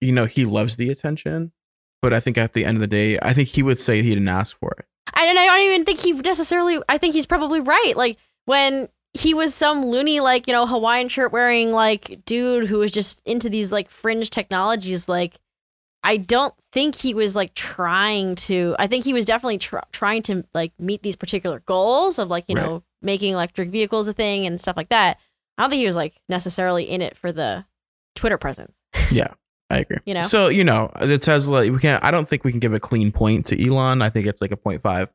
you 0.00 0.12
know, 0.12 0.24
he 0.26 0.44
loves 0.44 0.76
the 0.76 0.88
attention, 0.90 1.52
but 2.00 2.12
I 2.12 2.20
think 2.20 2.38
at 2.38 2.52
the 2.52 2.64
end 2.64 2.76
of 2.76 2.80
the 2.80 2.86
day, 2.86 3.18
I 3.20 3.32
think 3.34 3.48
he 3.50 3.62
would 3.62 3.80
say 3.80 4.02
he 4.02 4.10
didn't 4.10 4.28
ask 4.28 4.56
for 4.56 4.70
it. 4.78 4.86
and 5.14 5.38
I 5.38 5.46
don't 5.46 5.60
even 5.60 5.84
think 5.84 6.00
he 6.00 6.12
necessarily. 6.12 6.78
I 6.88 6.96
think 6.98 7.14
he's 7.14 7.26
probably 7.26 7.60
right. 7.60 7.94
Like 7.96 8.16
when 8.46 8.88
he 9.14 9.34
was 9.34 9.54
some 9.54 9.84
loony, 9.86 10.20
like 10.20 10.46
you 10.46 10.52
know, 10.52 10.66
Hawaiian 10.66 11.08
shirt 11.08 11.32
wearing 11.32 11.72
like 11.72 12.24
dude 12.24 12.66
who 12.68 12.78
was 12.78 12.90
just 12.92 13.20
into 13.24 13.50
these 13.50 13.72
like 13.72 13.90
fringe 13.90 14.30
technologies. 14.30 15.08
Like 15.08 15.34
I 16.02 16.16
don't 16.18 16.54
think 16.72 16.94
he 16.96 17.14
was 17.14 17.34
like 17.34 17.54
trying 17.54 18.34
to. 18.36 18.76
I 18.78 18.86
think 18.86 19.04
he 19.04 19.12
was 19.12 19.24
definitely 19.24 19.58
tr- 19.58 19.78
trying 19.92 20.22
to 20.24 20.44
like 20.54 20.72
meet 20.78 21.02
these 21.02 21.16
particular 21.16 21.60
goals 21.60 22.18
of 22.18 22.28
like 22.28 22.44
you 22.48 22.56
Right. 22.56 22.64
know 22.64 22.82
making 23.02 23.32
electric 23.32 23.70
vehicles 23.70 24.08
a 24.08 24.12
thing 24.12 24.46
and 24.46 24.60
stuff 24.60 24.76
like 24.76 24.88
that. 24.90 25.18
I 25.58 25.62
don't 25.62 25.70
think 25.70 25.80
he 25.80 25.86
was 25.86 25.96
like 25.96 26.20
necessarily 26.28 26.84
in 26.84 27.00
it 27.02 27.16
for 27.16 27.32
the 27.32 27.64
Twitter 28.14 28.38
presence. 28.38 28.80
Yeah. 29.10 29.34
I 29.70 29.78
agree. 29.78 29.98
You 30.04 30.14
know? 30.14 30.20
So, 30.20 30.48
you 30.48 30.62
know, 30.62 30.90
the 31.00 31.18
Tesla, 31.18 31.70
we 31.70 31.78
can't, 31.78 32.02
I 32.04 32.10
don't 32.10 32.28
think 32.28 32.44
we 32.44 32.50
can 32.50 32.60
give 32.60 32.74
a 32.74 32.80
clean 32.80 33.10
point 33.12 33.46
to 33.46 33.66
Elon. 33.66 34.02
I 34.02 34.10
think 34.10 34.26
it's 34.26 34.40
like 34.40 34.52
a 34.52 34.56
0.5. 34.56 35.08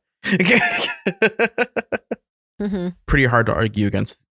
hmm 2.60 2.90
pretty 3.06 3.26
hard 3.26 3.46
to 3.46 3.54
argue 3.54 3.88
against 3.88 4.22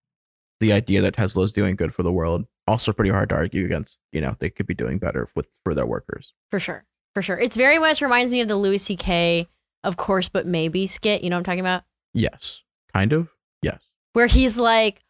the 0.61 0.73
idea 0.73 1.01
that 1.01 1.15
Tesla 1.15 1.45
is 1.45 1.53
doing 1.53 1.77
good 1.77 1.95
for 1.95 2.03
the 2.03 2.13
world. 2.13 2.45
Also, 2.67 2.93
pretty 2.93 3.11
hard 3.11 3.31
to 3.31 3.35
argue 3.35 3.65
against, 3.65 4.01
you 4.13 4.21
know, 4.21 4.37
they 4.39 4.51
could 4.51 4.67
be 4.67 4.75
doing 4.75 4.99
better 4.99 5.29
with 5.35 5.47
for 5.65 5.75
their 5.75 5.87
workers. 5.87 6.35
For 6.51 6.61
sure. 6.61 6.85
For 7.15 7.23
sure. 7.23 7.39
It's 7.39 7.57
very 7.57 7.79
much 7.79 8.03
reminds 8.03 8.33
me 8.33 8.43
of 8.43 8.49
the 8.49 8.57
Louis 8.57 8.79
C.K. 8.79 9.49
of 9.83 9.97
course, 9.97 10.29
but 10.29 10.47
maybe 10.47 10.87
skit. 10.87 11.23
You 11.23 11.31
know 11.31 11.37
what 11.37 11.41
I'm 11.41 11.45
talking 11.45 11.61
about? 11.61 11.85
Yes. 12.13 12.65
Kind 12.93 13.13
of. 13.15 13.29
Yes. 13.63 13.91
Where 14.13 14.27
he's 14.27 14.59
like, 14.59 15.01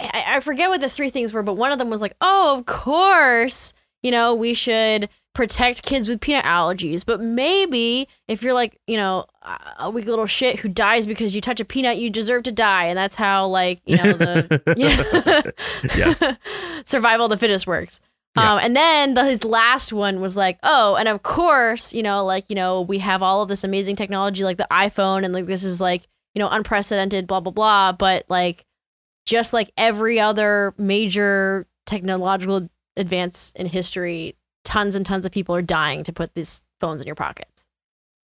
I, 0.00 0.24
I 0.36 0.40
forget 0.40 0.70
what 0.70 0.80
the 0.80 0.88
three 0.88 1.10
things 1.10 1.32
were, 1.32 1.42
but 1.42 1.56
one 1.56 1.72
of 1.72 1.78
them 1.78 1.90
was 1.90 2.00
like, 2.00 2.14
oh, 2.20 2.58
of 2.58 2.66
course, 2.66 3.72
you 4.02 4.10
know, 4.10 4.34
we 4.34 4.54
should 4.54 5.08
protect 5.34 5.82
kids 5.82 6.08
with 6.08 6.20
peanut 6.20 6.44
allergies. 6.44 7.04
But 7.04 7.20
maybe 7.20 8.08
if 8.28 8.42
you're 8.42 8.52
like, 8.52 8.78
you 8.86 8.96
know, 8.96 9.26
a 9.78 9.90
weak 9.90 10.06
little 10.06 10.26
shit 10.26 10.60
who 10.60 10.68
dies 10.68 11.06
because 11.06 11.34
you 11.34 11.40
touch 11.40 11.60
a 11.60 11.64
peanut, 11.64 11.98
you 11.98 12.08
deserve 12.08 12.44
to 12.44 12.52
die. 12.52 12.84
And 12.86 12.96
that's 12.96 13.16
how, 13.16 13.48
like, 13.48 13.80
you 13.84 13.96
know, 13.96 14.12
the 14.12 15.54
Yes. 15.96 16.36
survival 16.84 17.26
of 17.26 17.30
the 17.30 17.36
fittest 17.36 17.66
works. 17.66 18.00
Yeah. 18.36 18.54
Um, 18.54 18.60
and 18.62 18.76
then 18.76 19.14
the, 19.14 19.24
his 19.24 19.44
last 19.44 19.92
one 19.92 20.20
was 20.20 20.36
like, 20.36 20.58
oh, 20.62 20.96
and 20.96 21.08
of 21.08 21.22
course, 21.22 21.92
you 21.92 22.02
know, 22.02 22.24
like, 22.24 22.48
you 22.48 22.56
know, 22.56 22.80
we 22.80 22.98
have 22.98 23.22
all 23.22 23.42
of 23.42 23.48
this 23.48 23.64
amazing 23.64 23.96
technology 23.96 24.44
like 24.44 24.56
the 24.56 24.66
iPhone 24.70 25.24
and 25.24 25.32
like 25.32 25.46
this 25.46 25.62
is 25.62 25.80
like, 25.80 26.06
you 26.34 26.40
know, 26.40 26.48
unprecedented, 26.48 27.26
blah, 27.26 27.40
blah, 27.40 27.52
blah. 27.52 27.92
But 27.92 28.24
like, 28.28 28.64
just 29.24 29.52
like 29.52 29.72
every 29.76 30.20
other 30.20 30.74
major 30.76 31.66
technological 31.86 32.68
advance 32.96 33.52
in 33.56 33.66
history, 33.66 34.36
tons 34.64 34.94
and 34.94 35.04
tons 35.04 35.26
of 35.26 35.32
people 35.32 35.54
are 35.54 35.62
dying 35.62 36.04
to 36.04 36.12
put 36.12 36.34
these 36.34 36.62
phones 36.80 37.00
in 37.00 37.06
your 37.06 37.16
pockets. 37.16 37.66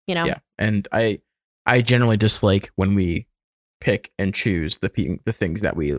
You 0.06 0.14
know? 0.14 0.26
Yeah. 0.26 0.38
And 0.58 0.88
I 0.92 1.20
I 1.66 1.82
generally 1.82 2.16
dislike 2.16 2.70
when 2.76 2.94
we 2.94 3.26
pick 3.80 4.12
and 4.18 4.34
choose 4.34 4.78
the 4.78 4.90
pe- 4.90 5.18
the 5.24 5.32
things 5.32 5.62
that 5.62 5.76
we 5.76 5.96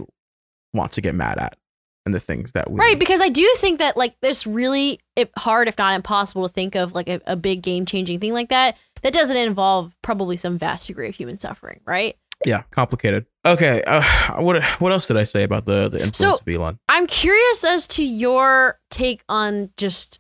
want 0.73 0.91
to 0.93 1.01
get 1.01 1.15
mad 1.15 1.37
at 1.39 1.57
and 2.05 2.13
the 2.13 2.19
things 2.19 2.51
that 2.53 2.71
we 2.71 2.79
Right, 2.79 2.97
because 2.97 3.21
I 3.21 3.29
do 3.29 3.47
think 3.57 3.79
that 3.79 3.97
like 3.97 4.15
there's 4.21 4.47
really 4.47 4.99
hard, 5.37 5.67
if 5.67 5.77
not 5.77 5.93
impossible, 5.93 6.47
to 6.47 6.53
think 6.53 6.75
of 6.75 6.93
like 6.93 7.07
a, 7.07 7.21
a 7.25 7.35
big 7.35 7.61
game 7.61 7.85
changing 7.85 8.19
thing 8.19 8.33
like 8.33 8.49
that 8.49 8.77
that 9.01 9.13
doesn't 9.13 9.37
involve 9.37 9.95
probably 10.01 10.37
some 10.37 10.57
vast 10.57 10.87
degree 10.87 11.09
of 11.09 11.15
human 11.15 11.37
suffering, 11.37 11.79
right? 11.85 12.17
yeah 12.45 12.63
complicated. 12.71 13.25
Okay, 13.45 13.81
uh, 13.87 14.03
what 14.41 14.63
what 14.79 14.91
else 14.91 15.07
did 15.07 15.17
I 15.17 15.23
say 15.23 15.43
about 15.43 15.65
the 15.65 15.89
the 15.89 15.97
influence 16.03 16.17
So- 16.17 16.33
of 16.33 16.47
Elon? 16.47 16.77
I'm 16.87 17.07
curious 17.07 17.63
as 17.63 17.87
to 17.89 18.03
your 18.03 18.79
take 18.89 19.23
on 19.27 19.71
just 19.77 20.19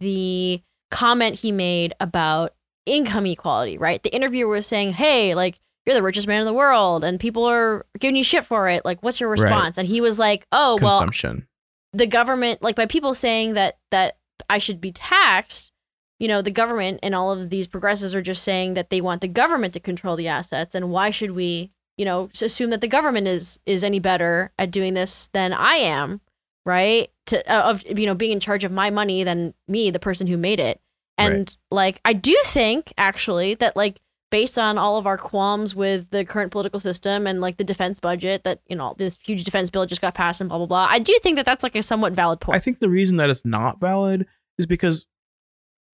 the 0.00 0.62
comment 0.90 1.40
he 1.40 1.52
made 1.52 1.94
about 2.00 2.54
income 2.86 3.26
equality, 3.26 3.76
right? 3.78 4.02
The 4.02 4.14
interviewer 4.14 4.48
was 4.54 4.66
saying, 4.66 4.94
"Hey, 4.94 5.34
like 5.34 5.58
you're 5.84 5.94
the 5.96 6.02
richest 6.02 6.26
man 6.26 6.40
in 6.40 6.46
the 6.46 6.52
world 6.54 7.04
and 7.04 7.18
people 7.20 7.44
are 7.44 7.84
giving 7.98 8.16
you 8.16 8.24
shit 8.24 8.44
for 8.44 8.68
it. 8.68 8.84
Like 8.84 9.02
what's 9.02 9.20
your 9.20 9.28
Right. 9.30 9.40
response?" 9.42 9.76
And 9.76 9.86
he 9.86 10.00
was 10.00 10.18
like, 10.18 10.46
"Oh, 10.52 10.78
well, 10.80 10.98
Consumption. 10.98 11.46
the 11.92 12.06
government 12.06 12.62
like 12.62 12.76
by 12.76 12.86
people 12.86 13.14
saying 13.14 13.52
that 13.52 13.76
that 13.90 14.16
I 14.48 14.56
should 14.58 14.80
be 14.80 14.92
taxed, 14.92 15.72
you 16.18 16.26
know, 16.28 16.40
the 16.40 16.50
government 16.50 17.00
and 17.02 17.14
all 17.14 17.32
of 17.32 17.50
these 17.50 17.66
progressives 17.66 18.14
are 18.14 18.22
just 18.22 18.42
saying 18.42 18.74
that 18.74 18.88
they 18.90 19.00
want 19.02 19.20
the 19.20 19.28
government 19.28 19.74
to 19.74 19.80
control 19.80 20.16
the 20.16 20.28
assets 20.28 20.74
and 20.74 20.90
why 20.90 21.10
should 21.10 21.32
we, 21.32 21.70
you 21.96 22.04
know, 22.04 22.30
assume 22.40 22.70
that 22.70 22.80
the 22.80 22.88
government 22.88 23.26
is 23.26 23.60
is 23.66 23.84
any 23.84 24.00
better 24.00 24.52
at 24.58 24.70
doing 24.70 24.94
this 24.94 25.28
than 25.32 25.52
I 25.52 25.74
am, 25.74 26.20
right? 26.64 27.10
To 27.26 27.52
uh, 27.52 27.70
of 27.70 27.98
you 27.98 28.06
know, 28.06 28.14
being 28.14 28.32
in 28.32 28.40
charge 28.40 28.64
of 28.64 28.72
my 28.72 28.90
money 28.90 29.24
than 29.24 29.54
me, 29.68 29.90
the 29.90 29.98
person 29.98 30.26
who 30.26 30.36
made 30.36 30.60
it. 30.60 30.80
And 31.18 31.56
like 31.70 32.00
I 32.04 32.14
do 32.14 32.36
think 32.44 32.92
actually 32.98 33.54
that 33.54 33.76
like 33.76 34.00
based 34.30 34.58
on 34.58 34.78
all 34.78 34.96
of 34.96 35.06
our 35.06 35.18
qualms 35.18 35.74
with 35.74 36.10
the 36.10 36.24
current 36.24 36.50
political 36.50 36.80
system 36.80 37.26
and 37.26 37.40
like 37.40 37.58
the 37.58 37.64
defense 37.64 38.00
budget 38.00 38.42
that 38.44 38.60
you 38.66 38.74
know 38.74 38.94
this 38.98 39.18
huge 39.22 39.44
defense 39.44 39.70
bill 39.70 39.86
just 39.86 40.00
got 40.00 40.14
passed 40.14 40.40
and 40.40 40.48
blah 40.48 40.56
blah 40.56 40.66
blah 40.66 40.86
i 40.90 40.98
do 40.98 41.16
think 41.22 41.36
that 41.36 41.44
that's 41.44 41.62
like 41.62 41.76
a 41.76 41.82
somewhat 41.82 42.14
valid 42.14 42.40
point 42.40 42.56
I 42.56 42.58
think 42.58 42.78
the 42.80 42.88
reason 42.88 43.18
that 43.18 43.28
it's 43.28 43.44
not 43.44 43.78
valid 43.78 44.26
is 44.58 44.66
because 44.66 45.06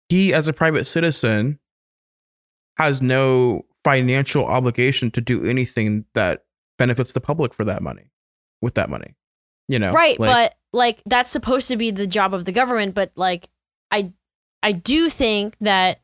he, 0.10 0.34
as 0.34 0.48
a 0.48 0.54
private 0.54 0.86
citizen, 0.86 1.60
has 2.78 3.02
no 3.02 3.66
financial 3.86 4.46
obligation 4.46 5.12
to 5.12 5.22
do 5.22 5.46
anything 5.46 6.04
that 6.14 6.44
benefits 6.78 7.14
the 7.14 7.22
public 7.22 7.54
for 7.54 7.64
that 7.64 7.82
money, 7.82 8.12
with 8.62 8.74
that 8.74 8.90
money. 8.90 9.16
You 9.70 9.80
know, 9.80 9.94
right 9.94 10.20
Like, 10.20 10.30
but 10.30 10.56
like 10.74 11.02
that's 11.06 11.30
supposed 11.30 11.70
to 11.70 11.78
be 11.78 11.90
the 11.90 12.06
job 12.06 12.34
of 12.34 12.44
the 12.46 12.52
government 12.52 12.94
but 12.94 13.12
like 13.16 13.50
i 13.90 14.12
i 14.62 14.72
do 14.74 15.10
think 15.10 15.56
that 15.62 16.02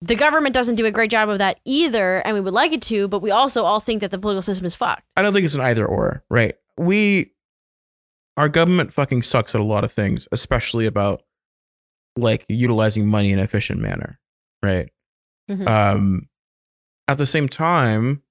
the 0.00 0.14
government 0.16 0.54
doesn't 0.54 0.76
do 0.76 0.86
a 0.86 0.90
great 0.90 1.10
job 1.10 1.28
of 1.28 1.38
that 1.38 1.60
either 1.64 2.20
and 2.24 2.34
we 2.34 2.40
would 2.40 2.54
like 2.54 2.72
it 2.72 2.82
to 2.82 3.06
but 3.08 3.20
we 3.20 3.30
also 3.30 3.62
all 3.62 3.78
think 3.78 4.00
that 4.00 4.10
the 4.10 4.18
political 4.18 4.42
system 4.42 4.64
is 4.64 4.74
fucked 4.74 5.04
I 5.16 5.22
don't 5.22 5.32
think 5.32 5.44
it's 5.44 5.54
an 5.54 5.60
either 5.60 5.84
or, 5.84 6.24
right? 6.30 6.54
We, 6.78 7.32
our 8.36 8.48
government 8.48 8.92
fucking 8.92 9.22
sucks 9.22 9.54
at 9.54 9.60
a 9.60 9.64
lot 9.64 9.82
of 9.84 9.92
things, 9.92 10.28
especially 10.32 10.86
about 10.86 11.22
like 12.16 12.44
utilizing 12.48 13.06
money 13.06 13.32
in 13.32 13.38
an 13.38 13.44
efficient 13.44 13.80
manner, 13.80 14.18
right? 14.62 14.88
Mhm. 15.50 15.66
Um, 15.66 16.27
at 17.08 17.18
the 17.18 17.26
same 17.26 17.48
time, 17.48 18.22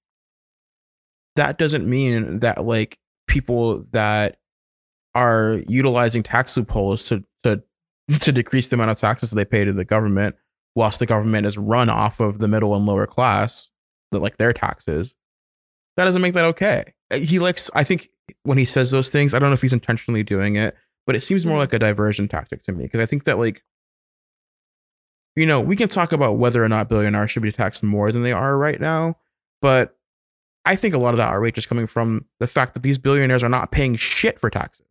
that 1.36 1.58
doesn't 1.58 1.88
mean 1.88 2.40
that 2.40 2.64
like 2.66 2.98
people 3.28 3.86
that 3.92 4.38
are 5.16 5.62
utilizing 5.68 6.24
tax 6.24 6.56
loopholes 6.58 7.06
to 7.10 7.24
to 7.44 7.64
to 8.20 8.32
decrease 8.32 8.68
the 8.68 8.76
amount 8.76 8.92
of 8.92 8.98
taxes 8.98 9.32
they 9.32 9.46
pay 9.46 9.66
to 9.66 9.74
the 9.74 9.86
government, 9.86 10.36
whilst 10.76 11.00
the 11.00 11.06
government 11.06 11.46
is 11.46 11.58
run 11.58 11.90
off 11.90 12.20
of 12.20 12.40
the 12.40 12.48
middle 12.48 12.74
and 12.76 12.86
lower 12.86 13.06
class, 13.08 13.70
that 14.12 14.20
like 14.20 14.38
their 14.38 14.54
taxes, 14.54 15.16
that 15.98 16.06
doesn't 16.06 16.22
make 16.22 16.34
that 16.34 16.46
okay. 16.46 16.94
He 17.14 17.40
likes, 17.40 17.70
I 17.74 17.84
think, 17.84 18.10
when 18.44 18.58
he 18.58 18.66
says 18.66 18.92
those 18.92 19.10
things, 19.10 19.34
I 19.34 19.40
don't 19.40 19.50
know 19.50 19.54
if 19.56 19.62
he's 19.62 19.74
intentionally 19.74 20.24
doing 20.24 20.56
it, 20.56 20.76
but 21.06 21.16
it 21.16 21.22
seems 21.22 21.46
more 21.46 21.56
Mhm. 21.58 21.60
like 21.60 21.74
a 21.74 21.80
diversion 21.80 22.28
tactic 22.28 22.62
to 22.64 22.72
me 22.72 22.84
because 22.86 23.00
I 23.00 23.06
think 23.06 23.24
that 23.26 23.38
like 23.38 23.64
you 25.38 25.46
know, 25.46 25.62
we 25.62 25.76
can 25.76 25.88
talk 25.88 26.12
about 26.12 26.38
whether 26.40 26.64
or 26.64 26.68
not 26.68 26.90
billionaires 26.90 27.30
should 27.30 27.44
be 27.44 27.52
taxed 27.52 27.84
more 27.84 28.12
than 28.12 28.24
they 28.24 28.32
are 28.32 28.58
right 28.58 28.82
now, 28.82 29.16
but 29.62 29.96
I 30.66 30.76
think 30.76 30.96
a 30.96 30.98
lot 30.98 31.14
of 31.14 31.18
that 31.18 31.32
outrage 31.32 31.60
is 31.60 31.68
coming 31.68 31.86
from 31.86 32.26
the 32.40 32.48
fact 32.48 32.74
that 32.74 32.82
these 32.82 32.98
billionaires 32.98 33.44
are 33.44 33.50
not 33.50 33.72
paying 33.72 33.96
shit 33.98 34.40
for 34.40 34.50
taxes. 34.50 34.88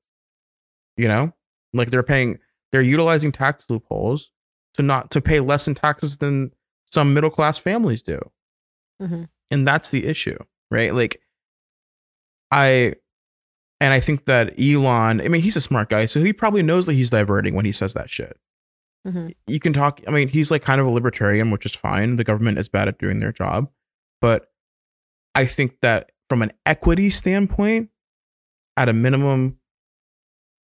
You 0.96 1.08
know, 1.08 1.32
like 1.74 1.90
they're 1.90 2.04
paying, 2.04 2.38
they're 2.70 2.80
utilizing 2.80 3.32
tax 3.32 3.68
loopholes 3.68 4.30
to 4.74 4.82
not 4.82 5.10
to 5.10 5.20
pay 5.20 5.40
less 5.40 5.66
in 5.66 5.74
taxes 5.74 6.18
than 6.18 6.52
some 6.86 7.12
middle 7.12 7.28
class 7.30 7.58
families 7.58 8.02
do, 8.04 8.20
Mhm. 9.02 9.28
and 9.50 9.66
that's 9.66 9.90
the 9.90 10.06
issue, 10.06 10.38
right? 10.70 10.94
Like, 10.94 11.20
I, 12.52 12.94
and 13.80 13.92
I 13.92 13.98
think 14.00 14.26
that 14.26 14.54
Elon, 14.60 15.20
I 15.20 15.26
mean, 15.28 15.42
he's 15.42 15.56
a 15.56 15.60
smart 15.60 15.88
guy, 15.90 16.06
so 16.06 16.22
he 16.22 16.32
probably 16.32 16.62
knows 16.62 16.86
that 16.86 16.92
he's 16.94 17.10
diverting 17.10 17.54
when 17.54 17.64
he 17.64 17.72
says 17.72 17.94
that 17.94 18.08
shit 18.10 18.38
Mhm. 19.06 19.34
you 19.46 19.60
can 19.60 19.72
talk 19.72 20.00
i 20.08 20.10
mean 20.10 20.26
he's 20.28 20.50
like 20.50 20.62
kind 20.62 20.80
of 20.80 20.86
a 20.86 20.90
libertarian 20.90 21.50
which 21.52 21.64
is 21.64 21.74
fine 21.74 22.16
the 22.16 22.24
government 22.24 22.58
is 22.58 22.68
bad 22.68 22.88
at 22.88 22.98
doing 22.98 23.18
their 23.18 23.30
job 23.32 23.70
but 24.20 24.50
i 25.36 25.44
think 25.46 25.78
that 25.80 26.10
from 26.28 26.42
an 26.42 26.50
equity 26.66 27.08
standpoint 27.08 27.90
at 28.76 28.88
a 28.88 28.92
minimum 28.92 29.58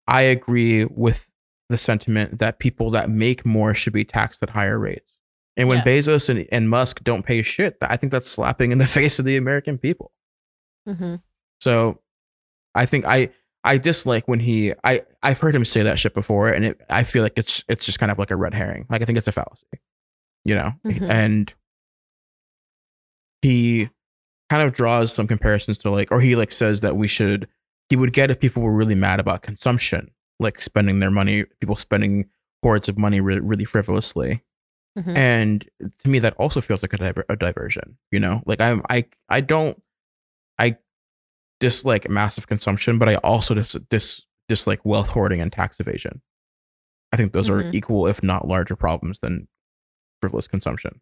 i 0.08 0.22
agree 0.22 0.84
with 0.86 1.30
the 1.68 1.78
sentiment 1.78 2.38
that 2.40 2.58
people 2.58 2.90
that 2.90 3.08
make 3.08 3.46
more 3.46 3.74
should 3.74 3.92
be 3.92 4.04
taxed 4.04 4.42
at 4.42 4.50
higher 4.50 4.78
rates 4.78 5.18
and 5.56 5.68
when 5.68 5.78
Yeah. 5.78 5.84
bezos 5.84 6.28
and, 6.28 6.46
and 6.50 6.68
musk 6.68 7.04
don't 7.04 7.24
pay 7.24 7.42
shit 7.42 7.76
i 7.80 7.96
think 7.96 8.10
that's 8.10 8.28
slapping 8.30 8.72
in 8.72 8.78
the 8.78 8.86
face 8.98 9.18
of 9.20 9.24
the 9.24 9.36
american 9.36 9.78
people 9.78 10.12
Mhm. 10.88 11.22
so 11.60 12.00
I 12.74 12.86
think 12.86 13.04
I 13.04 13.28
I 13.64 13.78
dislike 13.78 14.26
when 14.26 14.40
he 14.40 14.72
I 14.84 15.02
I've 15.22 15.38
heard 15.40 15.54
him 15.54 15.64
say 15.64 15.82
that 15.82 15.98
shit 15.98 16.14
before, 16.14 16.48
and 16.50 16.64
it, 16.64 16.80
I 16.90 17.04
feel 17.04 17.22
like 17.22 17.34
it's 17.36 17.62
it's 17.68 17.86
just 17.86 17.98
kind 17.98 18.10
of 18.10 18.18
like 18.18 18.30
a 18.30 18.36
red 18.36 18.54
herring. 18.54 18.86
Like 18.90 19.02
I 19.02 19.04
think 19.04 19.18
it's 19.18 19.28
a 19.28 19.32
fallacy, 19.32 19.66
you 20.44 20.54
know. 20.54 20.72
Mhm. 20.84 21.08
And 21.08 21.54
he 23.42 23.90
kind 24.50 24.62
of 24.66 24.72
draws 24.74 25.12
some 25.12 25.26
comparisons 25.26 25.78
to 25.78 25.90
like, 25.90 26.10
or 26.12 26.20
he 26.20 26.36
like 26.36 26.52
says 26.52 26.80
that 26.80 26.96
we 26.96 27.08
should. 27.08 27.48
He 27.88 27.96
would 27.96 28.12
get 28.12 28.30
if 28.30 28.40
people 28.40 28.62
were 28.62 28.72
really 28.72 28.94
mad 28.94 29.20
about 29.20 29.42
consumption, 29.42 30.10
like 30.40 30.62
spending 30.62 31.00
their 31.00 31.10
money, 31.10 31.44
people 31.60 31.76
spending 31.76 32.30
hordes 32.62 32.88
of 32.88 32.96
money 32.98 33.20
re- 33.20 33.40
really 33.40 33.64
frivolously. 33.64 34.42
Mhm. 34.98 35.16
And 35.16 35.68
to 35.98 36.08
me, 36.08 36.18
that 36.20 36.34
also 36.34 36.60
feels 36.60 36.82
like 36.82 36.92
a, 36.94 36.96
diver- 36.96 37.24
a 37.28 37.36
diversion. 37.36 37.98
You 38.10 38.20
know, 38.20 38.42
like 38.46 38.60
I'm 38.60 38.82
I 38.88 39.04
I 39.28 39.40
don't 39.40 39.80
I 40.58 40.76
dislike 41.62 42.10
massive 42.10 42.46
consumption, 42.46 42.98
but 42.98 43.08
I 43.08 43.14
also 43.16 43.54
dis, 43.54 43.72
dis 43.88 44.22
dislike 44.48 44.84
wealth 44.84 45.08
hoarding 45.10 45.40
and 45.40 45.50
tax 45.52 45.80
evasion. 45.80 46.20
I 47.12 47.16
think 47.16 47.32
those 47.32 47.48
are 47.48 47.62
Mhm. 47.62 47.74
equal, 47.74 48.06
if 48.08 48.22
not 48.22 48.46
larger, 48.46 48.74
problems 48.76 49.18
than 49.20 49.48
frivolous 50.20 50.48
consumption. 50.48 51.00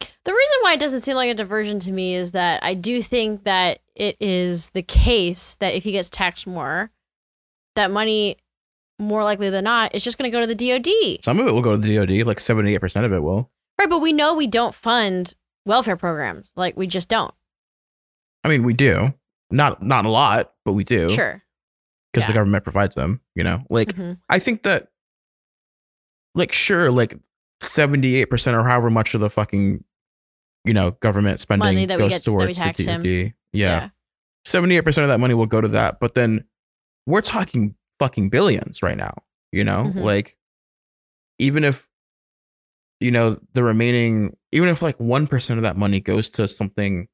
The 0.00 0.32
reason 0.32 0.56
why 0.62 0.72
it 0.74 0.80
doesn't 0.80 1.00
seem 1.02 1.16
like 1.16 1.30
a 1.30 1.34
diversion 1.34 1.80
to 1.80 1.92
me 1.92 2.14
is 2.14 2.32
that 2.32 2.62
I 2.62 2.74
do 2.74 3.02
think 3.02 3.44
that 3.44 3.80
it 3.94 4.16
is 4.20 4.70
the 4.70 4.82
case 4.82 5.56
that 5.56 5.74
if 5.74 5.84
he 5.84 5.92
gets 5.92 6.08
taxed 6.10 6.46
more, 6.46 6.90
that 7.76 7.90
money, 7.90 8.36
more 8.98 9.22
likely 9.24 9.50
than 9.50 9.64
not, 9.64 9.94
is 9.94 10.02
just 10.04 10.16
going 10.18 10.30
to 10.30 10.34
go 10.36 10.40
to 10.40 10.46
the 10.46 10.54
DoD. 10.54 11.22
Some 11.24 11.38
of 11.40 11.46
it 11.46 11.52
will 11.52 11.62
go 11.62 11.72
to 11.72 11.78
the 11.78 11.94
DoD, 11.96 12.24
like 12.26 12.40
seventy 12.40 12.74
eight 12.74 12.80
percent 12.80 13.04
of 13.06 13.12
it 13.12 13.22
will. 13.22 13.50
Right, 13.78 13.88
but 13.88 13.98
we 14.00 14.12
know 14.12 14.34
we 14.34 14.46
don't 14.46 14.74
fund 14.74 15.34
welfare 15.64 15.96
programs. 15.96 16.50
Like 16.56 16.76
we 16.76 16.86
just 16.86 17.08
don't. 17.08 17.34
I 18.44 18.48
mean, 18.48 18.62
we 18.62 18.74
do 18.74 19.12
not 19.50 19.82
not 19.82 20.04
a 20.04 20.08
lot, 20.10 20.52
but 20.64 20.72
we 20.72 20.84
do 20.84 21.08
Sure. 21.10 21.42
because 22.12 22.26
the 22.26 22.32
government 22.34 22.64
provides 22.64 22.94
them. 22.94 23.20
You 23.34 23.44
know, 23.44 23.64
like 23.70 23.88
Mhm. 23.94 24.18
I 24.28 24.38
think 24.38 24.62
that, 24.64 24.88
like, 26.34 26.52
sure, 26.52 26.90
like 26.90 27.18
78% 27.62 28.54
or 28.56 28.62
however 28.64 28.90
much 28.90 29.14
of 29.14 29.20
the 29.20 29.30
fucking 29.30 29.82
you 30.64 30.74
know 30.74 30.90
government 30.92 31.40
spending 31.40 31.66
Money 31.66 31.86
that 31.86 31.96
we 31.98 32.04
goes 32.04 32.10
get- 32.12 32.24
that 32.24 32.30
we 32.32 32.38
towards 32.38 32.58
tax 32.58 32.78
the 32.84 32.90
him. 32.90 33.02
DoD. 33.02 33.34
Yeah. 33.52 33.90
78% 34.44 35.04
of 35.04 35.08
that 35.08 35.18
money 35.20 35.34
will 35.34 35.46
go 35.46 35.60
to 35.60 35.68
that, 35.68 35.98
but 36.00 36.14
then 36.14 36.44
we're 37.06 37.20
talking 37.20 37.74
fucking 37.98 38.28
billions 38.30 38.82
right 38.82 38.96
now, 38.96 39.14
you 39.52 39.64
know? 39.64 39.84
Mhm. 39.94 40.02
Like 40.02 40.36
even 41.38 41.64
if 41.64 41.88
you 43.00 43.10
know 43.10 43.38
the 43.52 43.62
remaining 43.62 44.36
even 44.52 44.68
if 44.68 44.80
like 44.82 44.96
1% 44.98 45.58
of 45.58 45.62
that 45.62 45.76
money 45.76 46.00
goes 46.00 46.30
to 46.30 46.48
something 46.48 47.08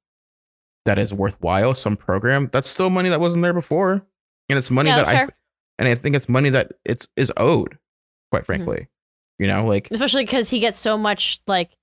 that 0.84 0.98
is 0.98 1.12
worthwhile, 1.14 1.74
some 1.74 1.96
program, 1.96 2.48
that's 2.52 2.68
still 2.68 2.90
money 2.90 3.08
that 3.08 3.20
wasn't 3.20 3.42
there 3.42 3.52
before. 3.52 4.04
And 4.48 4.58
it's 4.58 4.70
money 4.70 4.90
Yeah, 4.90 5.02
that 5.02 5.08
I 5.08 5.28
and 5.78 5.88
I 5.88 5.94
think 5.94 6.16
it's 6.16 6.28
money 6.28 6.50
that 6.50 6.72
it's 6.84 7.08
is 7.16 7.32
owed, 7.36 7.78
quite 8.30 8.40
mm-hmm. 8.40 8.46
frankly. 8.46 8.88
You 9.38 9.46
know, 9.48 9.66
like 9.66 9.88
especially 9.90 10.24
because 10.24 10.50
he 10.50 10.60
gets 10.60 10.78
so 10.78 10.96
much 10.98 11.40
like 11.46 11.76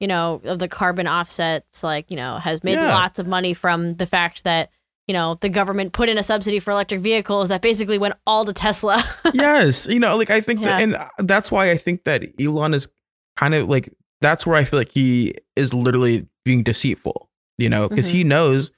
you 0.00 0.06
know 0.06 0.40
of 0.44 0.58
the 0.58 0.68
carbon 0.68 1.06
offsets 1.08 1.82
like 1.82 2.10
you 2.10 2.16
know 2.16 2.36
has 2.38 2.62
made 2.62 2.74
Yeah. 2.74 2.94
lots 2.94 3.18
of 3.18 3.26
money 3.26 3.54
from 3.54 3.94
the 3.96 4.06
fact 4.06 4.44
that 4.44 4.70
you 5.08 5.12
know 5.12 5.36
the 5.40 5.48
government 5.48 5.92
put 5.92 6.08
in 6.08 6.18
a 6.18 6.22
subsidy 6.22 6.58
for 6.60 6.70
electric 6.72 7.00
vehicles 7.00 7.48
that 7.48 7.62
basically 7.62 7.98
went 7.98 8.14
all 8.26 8.44
to 8.44 8.52
tesla 8.52 9.02
yes, 9.34 9.86
you 9.88 9.98
know, 9.98 10.16
like 10.16 10.30
I 10.30 10.40
think 10.40 10.60
that, 10.62 10.82
and 10.82 10.94
uh, 10.94 11.08
that's 11.18 11.50
why 11.50 11.70
I 11.70 11.76
think 11.76 12.04
that 12.04 12.22
Elon 12.40 12.74
is 12.74 12.88
kind 13.36 13.54
of 13.54 13.68
like 13.68 13.92
that's 14.20 14.46
where 14.46 14.56
I 14.56 14.64
feel 14.64 14.78
like 14.78 14.92
he 14.92 15.34
is 15.56 15.74
literally 15.74 16.26
being 16.44 16.62
deceitful, 16.62 17.28
you 17.58 17.68
know, 17.68 17.88
because 17.88 18.08
Mm-hmm. 18.08 18.16
he 18.16 18.24
knows 18.24 18.70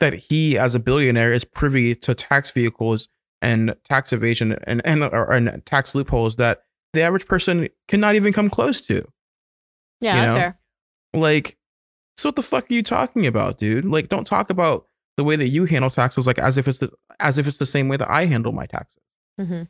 that 0.00 0.12
he, 0.14 0.58
as 0.58 0.74
a 0.74 0.80
billionaire, 0.80 1.32
is 1.32 1.44
privy 1.44 1.94
to 1.94 2.14
tax 2.14 2.50
vehicles 2.50 3.08
and 3.40 3.74
tax 3.88 4.12
evasion 4.12 4.52
and 4.64 4.80
and, 4.84 5.02
or, 5.02 5.30
and 5.32 5.64
tax 5.66 5.94
loopholes 5.94 6.36
that 6.36 6.62
the 6.92 7.02
average 7.02 7.26
person 7.26 7.68
cannot 7.88 8.14
even 8.14 8.32
come 8.32 8.48
close 8.50 8.80
to. 8.82 9.06
yeah 10.00 10.14
You 10.14 10.20
that's 10.20 10.32
know? 10.32 10.38
fair 10.38 10.58
Like, 11.14 11.56
so 12.16 12.28
what 12.28 12.36
the 12.36 12.42
fuck 12.42 12.70
are 12.70 12.74
you 12.74 12.82
talking 12.82 13.26
about, 13.26 13.58
dude? 13.58 13.84
Like, 13.84 14.08
don't 14.08 14.26
talk 14.26 14.50
about 14.50 14.86
the 15.16 15.24
way 15.24 15.36
that 15.36 15.48
you 15.48 15.64
handle 15.64 15.90
taxes 15.90 16.26
like 16.26 16.38
as 16.38 16.58
if 16.58 16.66
it's 16.68 16.78
the, 16.80 16.90
as 17.20 17.38
if 17.38 17.46
it's 17.46 17.58
the 17.58 17.66
same 17.66 17.88
way 17.88 17.96
that 17.96 18.10
I 18.10 18.24
handle 18.26 18.52
my 18.52 18.66
taxes. 18.66 19.02
hmm 19.38 19.62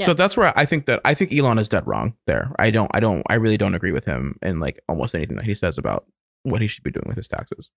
So 0.00 0.14
that's 0.14 0.36
where 0.36 0.52
I 0.56 0.64
think 0.64 0.86
that 0.86 1.00
I 1.04 1.12
think 1.14 1.32
Elon 1.32 1.58
is 1.58 1.68
dead 1.68 1.86
wrong 1.86 2.16
there. 2.26 2.52
I 2.58 2.70
don't 2.70 2.90
I 2.94 3.00
don't 3.00 3.22
I 3.28 3.34
really 3.34 3.56
don't 3.56 3.74
agree 3.74 3.92
with 3.92 4.04
him 4.04 4.38
in 4.42 4.60
like 4.60 4.80
almost 4.88 5.14
anything 5.14 5.36
that 5.36 5.44
he 5.44 5.54
says 5.54 5.76
about 5.78 6.06
what 6.42 6.60
he 6.62 6.68
should 6.68 6.84
be 6.84 6.90
doing 6.90 7.04
with 7.06 7.16
his 7.16 7.28
taxes. 7.28 7.70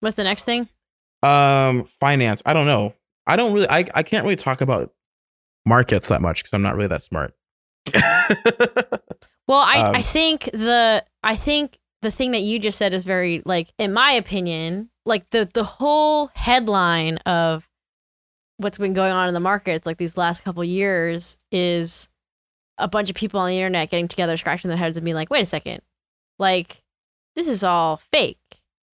what's 0.00 0.16
the 0.16 0.24
next 0.24 0.44
thing 0.44 0.68
Um 1.22 1.84
finance, 2.00 2.42
I 2.44 2.52
don't 2.52 2.66
know. 2.66 2.94
I 3.26 3.36
don't 3.36 3.52
really 3.52 3.68
I 3.68 3.86
I 3.94 4.02
can't 4.02 4.24
really 4.24 4.36
talk 4.36 4.60
about 4.60 4.92
markets 5.64 6.08
that 6.08 6.20
much 6.20 6.42
cuz 6.44 6.52
I'm 6.52 6.62
not 6.62 6.74
really 6.74 6.88
that 6.88 7.02
smart. 7.04 7.34
well 9.48 9.58
i 9.58 9.78
Um, 9.80 9.94
i 9.96 10.02
think 10.02 10.44
the 10.52 11.04
i 11.24 11.34
think 11.34 11.78
the 12.02 12.10
thing 12.12 12.30
that 12.32 12.40
you 12.42 12.58
just 12.60 12.78
said 12.78 12.94
is 12.94 13.04
very 13.04 13.42
like 13.44 13.72
in 13.78 13.92
my 13.92 14.12
opinion 14.12 14.88
like 15.04 15.28
the 15.30 15.48
the 15.52 15.64
whole 15.64 16.30
headline 16.34 17.16
of 17.18 17.68
what's 18.58 18.78
been 18.78 18.92
going 18.92 19.12
on 19.12 19.26
in 19.26 19.34
the 19.34 19.40
markets 19.40 19.84
like 19.84 19.98
these 19.98 20.16
last 20.16 20.44
couple 20.44 20.62
years 20.62 21.38
is 21.50 22.08
a 22.78 22.86
bunch 22.86 23.10
of 23.10 23.16
people 23.16 23.40
on 23.40 23.48
the 23.48 23.56
internet 23.56 23.90
getting 23.90 24.06
together 24.08 24.36
scratching 24.36 24.68
their 24.68 24.78
heads 24.78 24.96
and 24.96 25.04
being 25.04 25.16
like 25.16 25.28
wait 25.30 25.42
a 25.42 25.46
second 25.46 25.80
like 26.42 26.82
this 27.36 27.48
is 27.48 27.64
all 27.64 27.96
fake 28.12 28.38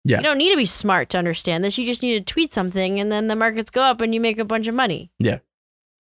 Yeah. 0.04 0.18
you 0.18 0.22
don't 0.22 0.38
need 0.38 0.50
to 0.52 0.56
be 0.56 0.66
smart 0.66 1.08
to 1.10 1.18
understand 1.18 1.64
this 1.64 1.76
you 1.76 1.84
just 1.84 2.02
need 2.02 2.24
to 2.24 2.32
tweet 2.32 2.52
something 2.52 3.00
and 3.00 3.10
then 3.10 3.26
the 3.26 3.34
markets 3.34 3.70
go 3.70 3.82
up 3.82 4.00
and 4.00 4.14
you 4.14 4.20
make 4.20 4.38
a 4.38 4.44
bunch 4.44 4.68
of 4.68 4.74
money 4.76 5.10
Yeah. 5.18 5.38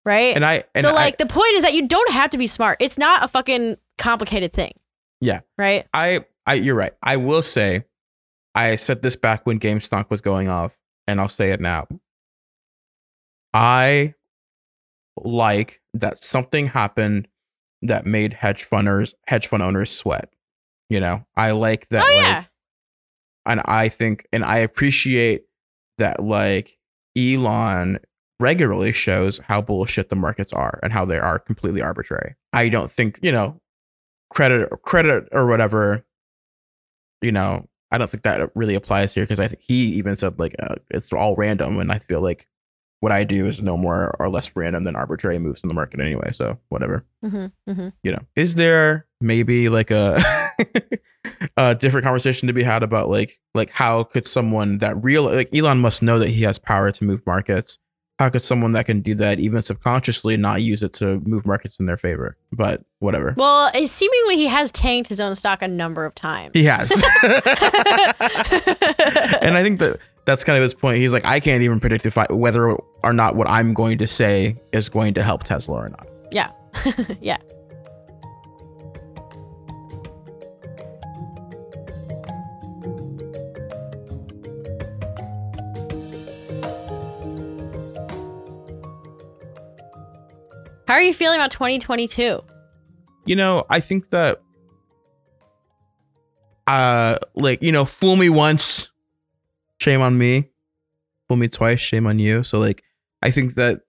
right 0.05 0.37
and 0.37 0.45
I 0.45 0.63
and 0.75 0.83
so 0.85 0.91
I- 0.91 0.95
like 0.95 1.19
the 1.19 1.27
point 1.27 1.55
is 1.55 1.63
that 1.63 1.75
you 1.75 1.89
don't 1.89 2.13
have 2.13 2.31
to 2.31 2.39
be 2.39 2.47
smart 2.47 2.77
it's 2.81 2.97
not 2.99 3.25
a 3.25 3.29
fucking 3.29 3.77
complicated 3.99 4.53
thing 4.53 4.73
Yeah. 5.21 5.41
right 5.59 5.87
I, 5.93 6.25
I, 6.47 6.55
you're 6.55 6.75
right. 6.75 6.93
I 7.03 7.17
will 7.17 7.43
say, 7.43 7.85
I 8.55 8.77
said 8.77 9.03
this 9.03 9.15
back 9.15 9.47
when 9.47 9.61
GameStop 9.61 10.11
was 10.11 10.21
going 10.21 10.49
off, 10.49 10.77
and 11.07 11.21
I'll 11.21 11.29
say 11.29 11.53
it 11.53 11.61
now. 11.61 11.87
I 13.53 14.15
like 15.17 15.81
that 15.95 16.23
something 16.23 16.69
happened 16.69 17.29
that 17.83 18.07
made 18.07 18.35
hedge 18.35 18.69
funders, 18.69 19.15
hedge 19.27 19.47
fund 19.47 19.63
owners 19.63 19.91
sweat. 19.95 20.31
You 20.91 21.01
know, 21.01 21.25
I 21.37 21.53
like 21.53 21.89
that. 21.89 22.05
oh 22.07 22.17
like, 22.17 22.27
yeah 22.27 22.45
and 23.47 23.61
I 23.65 23.89
think, 23.89 24.27
and 24.33 24.45
I 24.45 24.59
appreciate 24.59 25.45
that, 25.99 26.23
like 26.23 26.79
Elon 27.17 27.99
regularly 28.39 28.93
shows 28.93 29.39
how 29.41 29.61
bullshit 29.61 30.09
the 30.09 30.17
markets 30.17 30.53
are 30.53 30.79
and 30.83 30.93
how 30.93 31.05
they 31.05 31.19
are 31.19 31.39
completely 31.39 31.83
arbitrary. 31.83 32.37
I 32.53 32.69
don't 32.69 32.91
think, 32.91 33.19
you 33.23 33.33
know, 33.33 33.61
credit 34.31 34.69
or 34.71 34.77
credit 34.77 35.29
or 35.33 35.47
whatever, 35.47 36.05
you 37.23 37.33
know, 37.33 37.69
I 37.91 37.99
don't 37.99 38.09
think 38.09 38.23
that 38.23 38.51
really 38.55 38.75
applies 38.77 39.15
here 39.15 39.25
because 39.25 39.41
I 39.41 39.49
think 39.49 39.63
he 39.63 39.87
even 39.97 40.17
said 40.17 40.39
like 40.39 40.55
uh, 40.63 40.77
it's 40.91 41.13
all 41.13 41.35
random, 41.35 41.81
and 41.81 41.91
I 41.91 41.99
feel 41.99 42.21
like 42.21 42.47
what 43.01 43.11
I 43.11 43.25
do 43.25 43.47
is 43.47 43.61
no 43.61 43.77
more 43.77 44.15
or 44.21 44.31
less 44.31 44.55
random 44.55 44.85
than 44.85 44.95
arbitrary 44.95 45.41
moves 45.41 45.65
in 45.65 45.69
the 45.69 45.75
market 45.75 45.99
anyway. 45.99 46.31
So 46.33 46.59
whatever 46.69 47.05
hmm 47.21 47.47
hmm 47.67 47.89
you 48.05 48.13
know 48.13 48.21
is 48.37 48.55
there 48.55 49.07
maybe 49.21 49.69
like 49.69 49.91
a 49.91 50.23
a 51.57 51.75
different 51.75 52.05
conversation 52.05 52.47
to 52.47 52.53
be 52.53 52.63
had 52.63 52.83
about 52.83 53.09
like 53.09 53.39
like 53.55 53.71
how 53.71 54.05
could 54.05 54.27
someone 54.27 54.79
that 54.79 55.03
real 55.03 55.25
like 55.25 55.55
Elon 55.55 55.79
must 55.79 56.03
know 56.03 56.19
that 56.19 56.29
he 56.29 56.43
has 56.43 56.59
power 56.59 56.91
to 56.93 57.05
move 57.05 57.23
markets? 57.27 57.79
How 58.19 58.29
could 58.29 58.45
someone 58.45 58.73
that 58.73 58.85
can 58.85 59.01
do 59.01 59.15
that 59.15 59.41
even 59.41 59.63
subconsciously 59.63 60.37
not 60.37 60.61
use 60.61 60.83
it 60.83 60.93
to 60.95 61.21
move 61.21 61.47
markets 61.47 61.81
in 61.81 61.87
their 61.87 61.97
favor? 61.97 62.37
But 62.53 62.85
whatever. 62.99 63.35
Well 63.37 63.71
it- 63.75 63.89
seemingly 63.89 64.37
he 64.37 64.47
has 64.47 64.71
tanked 64.71 65.09
his 65.09 65.21
own 65.21 65.37
stock 65.37 65.63
a 65.63 65.69
number 65.69 66.05
of 66.05 66.15
times. 66.15 66.51
He 66.55 66.65
has. 66.65 66.91
And 69.43 69.57
i 69.57 69.63
think 69.63 69.79
that 69.81 69.99
that's 70.27 70.45
kind 70.45 70.57
of 70.59 70.63
his 70.63 70.75
point. 70.75 70.99
He's 70.99 71.13
like 71.13 71.25
i 71.25 71.41
can't 71.41 71.63
even 71.63 71.81
predict 71.81 72.05
if 72.07 72.19
I, 72.19 72.27
whether 72.31 72.77
or 73.03 73.13
not 73.13 73.37
what 73.37 73.49
i'm 73.49 73.73
going 73.75 73.99
to 73.99 74.07
say 74.07 74.61
is 74.73 74.89
going 74.89 75.15
to 75.15 75.23
help 75.23 75.45
tesla 75.45 75.77
or 75.77 75.89
not. 75.89 76.07
Yeah. 76.33 76.51
Yeah 77.21 77.39
How 90.91 90.97
are 90.97 91.03
you 91.03 91.15
feeling 91.15 91.39
about 91.39 91.53
2022? 91.53 92.41
you 93.25 93.37
know, 93.37 93.65
I 93.71 93.79
think 93.79 94.11
that 94.11 94.43
uh 96.67 97.17
like, 97.37 97.63
you 97.63 97.71
know, 97.71 97.85
fool 97.85 98.17
me 98.17 98.29
once, 98.29 98.91
shame 99.81 100.01
on 100.01 100.19
me. 100.19 100.51
Fool 101.29 101.37
me 101.37 101.47
twice, 101.47 101.79
shame 101.79 102.09
on 102.09 102.19
you. 102.19 102.43
So 102.43 102.59
like 102.59 102.83
I 103.23 103.31
think 103.31 103.55
that 103.55 103.83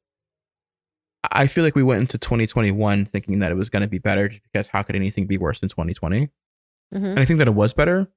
I 1.24 1.48
feel 1.48 1.64
like 1.64 1.76
we 1.76 1.82
went 1.82 2.02
into 2.02 2.20
2021 2.20 3.08
thinking 3.08 3.40
that 3.40 3.52
it 3.52 3.56
was 3.56 3.72
going 3.72 3.82
to 3.82 3.90
be 3.90 3.98
better 3.98 4.30
just 4.30 4.44
because 4.44 4.68
how 4.68 4.84
could 4.84 4.96
anything 4.96 5.26
be 5.26 5.40
worse 5.40 5.60
than 5.60 5.70
2020? 5.70 6.28
Mhm. 6.28 6.30
And 6.94 7.20
I 7.20 7.26
think 7.26 7.40
that 7.40 7.48
it 7.48 7.56
was 7.56 7.74
better 7.74 8.12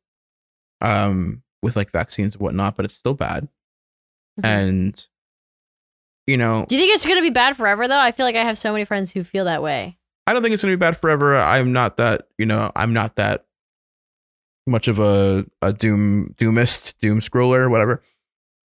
um 0.82 1.42
with 1.62 1.74
like 1.74 1.90
vaccines 1.90 2.34
and 2.34 2.42
whatnot, 2.42 2.76
but 2.76 2.84
it's 2.84 2.96
still 2.96 3.14
bad. 3.14 3.48
Mhm. 4.38 4.44
And 4.44 5.08
you 6.26 6.36
know, 6.36 6.64
Do 6.68 6.74
you 6.74 6.80
think 6.80 6.94
it's 6.94 7.04
going 7.04 7.18
to 7.18 7.22
be 7.22 7.30
bad 7.30 7.56
forever, 7.56 7.86
though? 7.86 7.98
I 7.98 8.12
feel 8.12 8.24
like 8.26 8.36
I 8.36 8.42
have 8.42 8.58
so 8.58 8.72
many 8.72 8.84
friends 8.84 9.12
who 9.12 9.24
feel 9.24 9.44
that 9.44 9.62
way. 9.62 9.98
I 10.26 10.32
don't 10.32 10.42
think 10.42 10.54
it's 10.54 10.62
gonna 10.62 10.72
be 10.72 10.76
bad 10.76 10.96
forever. 10.96 11.36
I'm 11.36 11.72
not 11.72 11.98
that, 11.98 12.28
you 12.38 12.46
know, 12.46 12.72
I'm 12.74 12.92
not 12.92 13.16
that 13.16 13.44
much 14.66 14.88
of 14.88 14.98
a, 14.98 15.44
a 15.60 15.72
doom 15.72 16.34
doomist, 16.38 16.94
doom 17.00 17.20
scroller, 17.20 17.70
whatever. 17.70 18.02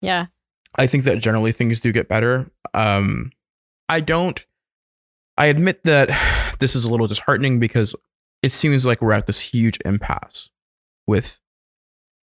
Yeah. 0.00 0.26
I 0.76 0.86
think 0.86 1.04
that 1.04 1.18
generally 1.18 1.52
things 1.52 1.80
do 1.80 1.90
get 1.92 2.08
better. 2.08 2.50
Um 2.74 3.32
I 3.88 4.00
don't 4.00 4.44
I 5.36 5.46
admit 5.46 5.82
that 5.84 6.56
this 6.60 6.76
is 6.76 6.84
a 6.84 6.90
little 6.90 7.06
disheartening 7.06 7.58
because 7.58 7.94
it 8.42 8.52
seems 8.52 8.86
like 8.86 9.02
we're 9.02 9.12
at 9.12 9.26
this 9.26 9.40
huge 9.40 9.78
impasse 9.84 10.50
with 11.08 11.40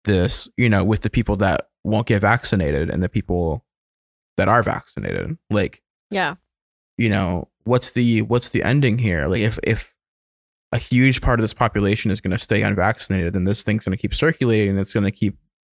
this, 0.04 0.50
you 0.58 0.68
know, 0.68 0.84
with 0.84 1.02
the 1.02 1.10
people 1.10 1.38
that 1.38 1.70
won't 1.86 2.08
get 2.08 2.22
vaccinated 2.22 2.90
and 2.90 3.02
the 3.02 3.08
people 3.08 3.64
that 4.38 4.48
are 4.48 4.64
vaccinated. 4.64 5.38
Like 5.50 5.82
Yeah. 6.10 6.36
you 6.98 7.10
know 7.10 7.50
what's 7.64 7.92
the 7.92 8.22
what's 8.24 8.50
the 8.50 8.64
ending 8.64 8.98
here 8.98 9.28
like 9.28 9.42
if 9.42 9.60
if 9.64 9.94
a 10.72 10.78
huge 10.80 11.22
part 11.22 11.40
of 11.40 11.44
this 11.44 11.54
population 11.54 12.10
is 12.10 12.20
going 12.22 12.32
to 12.32 12.40
stay 12.40 12.64
unvaccinated 12.64 13.34
then 13.34 13.44
this 13.44 13.62
thing's 13.62 13.86
going 13.86 13.96
to 13.96 14.02
keep 14.02 14.16
circulating 14.16 14.70
and 14.72 14.80
it's 14.80 14.94
going 14.94 15.04
to 15.04 15.12
keep 15.12 15.38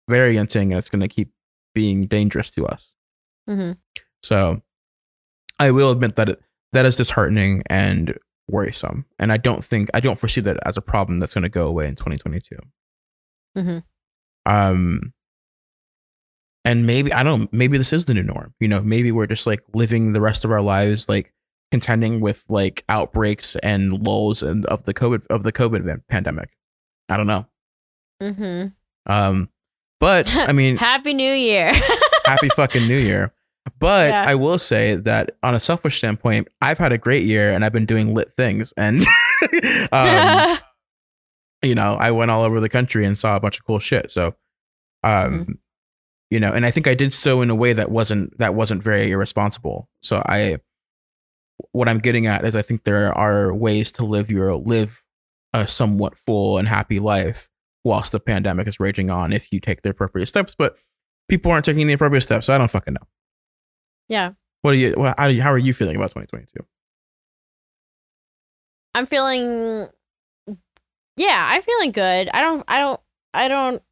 varianting 0.08 0.62
and 0.70 0.74
it's 0.74 0.90
going 0.90 1.00
to 1.00 1.08
keep 1.08 1.32
being 1.74 2.06
dangerous 2.06 2.50
to 2.50 2.66
us 2.66 2.94
hmm 3.48 3.72
so 4.22 4.62
i 5.58 5.70
will 5.72 5.90
admit 5.90 6.14
that 6.16 6.28
it, 6.28 6.40
that 6.72 6.84
is 6.86 6.94
disheartening 6.96 7.62
and 7.66 8.16
worrisome 8.48 9.04
and 9.18 9.32
i 9.32 9.36
don't 9.36 9.64
think 9.64 9.88
i 9.94 9.98
don't 10.00 10.20
foresee 10.20 10.40
that 10.40 10.58
as 10.64 10.76
a 10.76 10.80
problem 10.82 11.18
that's 11.18 11.34
going 11.34 11.42
to 11.42 11.48
go 11.48 11.66
away 11.66 11.86
in 11.88 11.96
2022 11.96 12.56
Mhm. 13.58 13.82
um 14.46 15.12
and 16.64 16.86
maybe 16.86 17.12
i 17.12 17.22
don't 17.22 17.52
maybe 17.52 17.76
this 17.78 17.92
is 17.92 18.04
the 18.04 18.14
new 18.14 18.22
norm 18.22 18.54
you 18.60 18.68
know 18.68 18.80
maybe 18.82 19.10
we're 19.12 19.26
just 19.26 19.46
like 19.46 19.62
living 19.74 20.12
the 20.12 20.20
rest 20.20 20.44
of 20.44 20.50
our 20.50 20.60
lives 20.60 21.08
like 21.08 21.32
contending 21.72 22.20
with 22.20 22.44
like 22.50 22.84
outbreaks 22.90 23.56
and 23.56 24.04
lulls 24.06 24.42
and 24.42 24.66
of 24.66 24.84
the 24.84 24.92
COVID 24.92 25.26
of 25.28 25.42
the 25.42 25.52
COVID 25.52 26.02
pandemic. 26.06 26.50
I 27.08 27.16
don't 27.16 27.26
know. 27.26 27.46
Mm-hmm. 28.22 28.66
Um, 29.10 29.48
but 29.98 30.28
I 30.36 30.52
mean, 30.52 30.76
Happy 30.76 31.14
New 31.14 31.32
Year. 31.32 31.72
happy 32.26 32.50
fucking 32.50 32.86
New 32.86 32.98
Year. 32.98 33.32
But 33.78 34.10
Yeah. 34.10 34.24
I 34.28 34.34
will 34.34 34.58
say 34.58 34.96
that 34.96 35.36
on 35.42 35.54
a 35.54 35.60
selfish 35.60 35.96
standpoint, 35.96 36.48
I've 36.60 36.78
had 36.78 36.92
a 36.92 36.98
great 36.98 37.24
year 37.24 37.54
and 37.54 37.64
I've 37.64 37.72
been 37.72 37.86
doing 37.86 38.12
lit 38.12 38.32
things. 38.34 38.74
And 38.76 39.02
um, 39.92 40.58
you 41.62 41.74
know, 41.74 41.94
I 41.94 42.10
went 42.10 42.30
all 42.30 42.42
over 42.42 42.60
the 42.60 42.68
country 42.68 43.06
and 43.06 43.16
saw 43.16 43.34
a 43.34 43.40
bunch 43.40 43.58
of 43.58 43.64
cool 43.64 43.78
shit. 43.78 44.10
So, 44.10 44.34
um, 45.04 45.58
you 46.32 46.40
know, 46.40 46.52
and 46.52 46.64
I 46.64 46.70
think 46.70 46.86
I 46.88 46.94
did 46.94 47.12
so 47.12 47.42
in 47.42 47.50
a 47.50 47.54
way 47.54 47.72
that 47.74 47.90
wasn't 47.90 48.36
that 48.38 48.54
wasn't 48.54 48.82
very 48.82 49.10
irresponsible. 49.10 49.88
So 50.02 50.22
I, 50.26 50.58
what 51.72 51.88
I'm 51.88 51.98
getting 51.98 52.26
at 52.26 52.44
is 52.44 52.56
I 52.56 52.62
think 52.62 52.84
there 52.84 53.12
are 53.16 53.54
ways 53.54 53.92
to 53.92 54.04
live 54.04 54.30
your 54.30 54.54
live 54.56 55.02
a 55.52 55.68
somewhat 55.68 56.16
full 56.16 56.56
and 56.58 56.66
happy 56.68 56.98
life 56.98 57.48
whilst 57.84 58.12
the 58.12 58.20
pandemic 58.20 58.66
is 58.66 58.80
raging 58.80 59.10
on 59.10 59.32
if 59.32 59.52
you 59.52 59.60
take 59.60 59.82
the 59.82 59.90
appropriate 59.90 60.26
steps. 60.26 60.54
But 60.56 60.76
people 61.28 61.52
aren't 61.52 61.64
taking 61.66 61.86
the 61.86 61.92
appropriate 61.92 62.22
steps. 62.22 62.46
So 62.46 62.54
I 62.54 62.58
don't 62.58 62.70
fucking 62.70 62.94
know. 62.94 63.06
yeah. 64.08 64.32
What 64.62 64.74
are 64.74 64.76
you? 64.78 64.94
What, 64.94 65.14
how, 65.18 65.28
do 65.28 65.34
you- 65.34 65.42
how 65.42 65.52
are 65.52 65.58
you 65.58 65.74
feeling 65.74 65.96
about 65.96 66.10
2022? 66.10 66.64
I'm 68.94 69.06
feeling 69.06 69.88
yeah, 71.16 71.46
I'm 71.50 71.62
feeling 71.62 71.92
good. 71.92 72.28
I 72.32 72.40
don't 72.40 72.64
I 72.68 72.78
don't 72.78 73.00
I 73.34 73.48
don't 73.48 73.82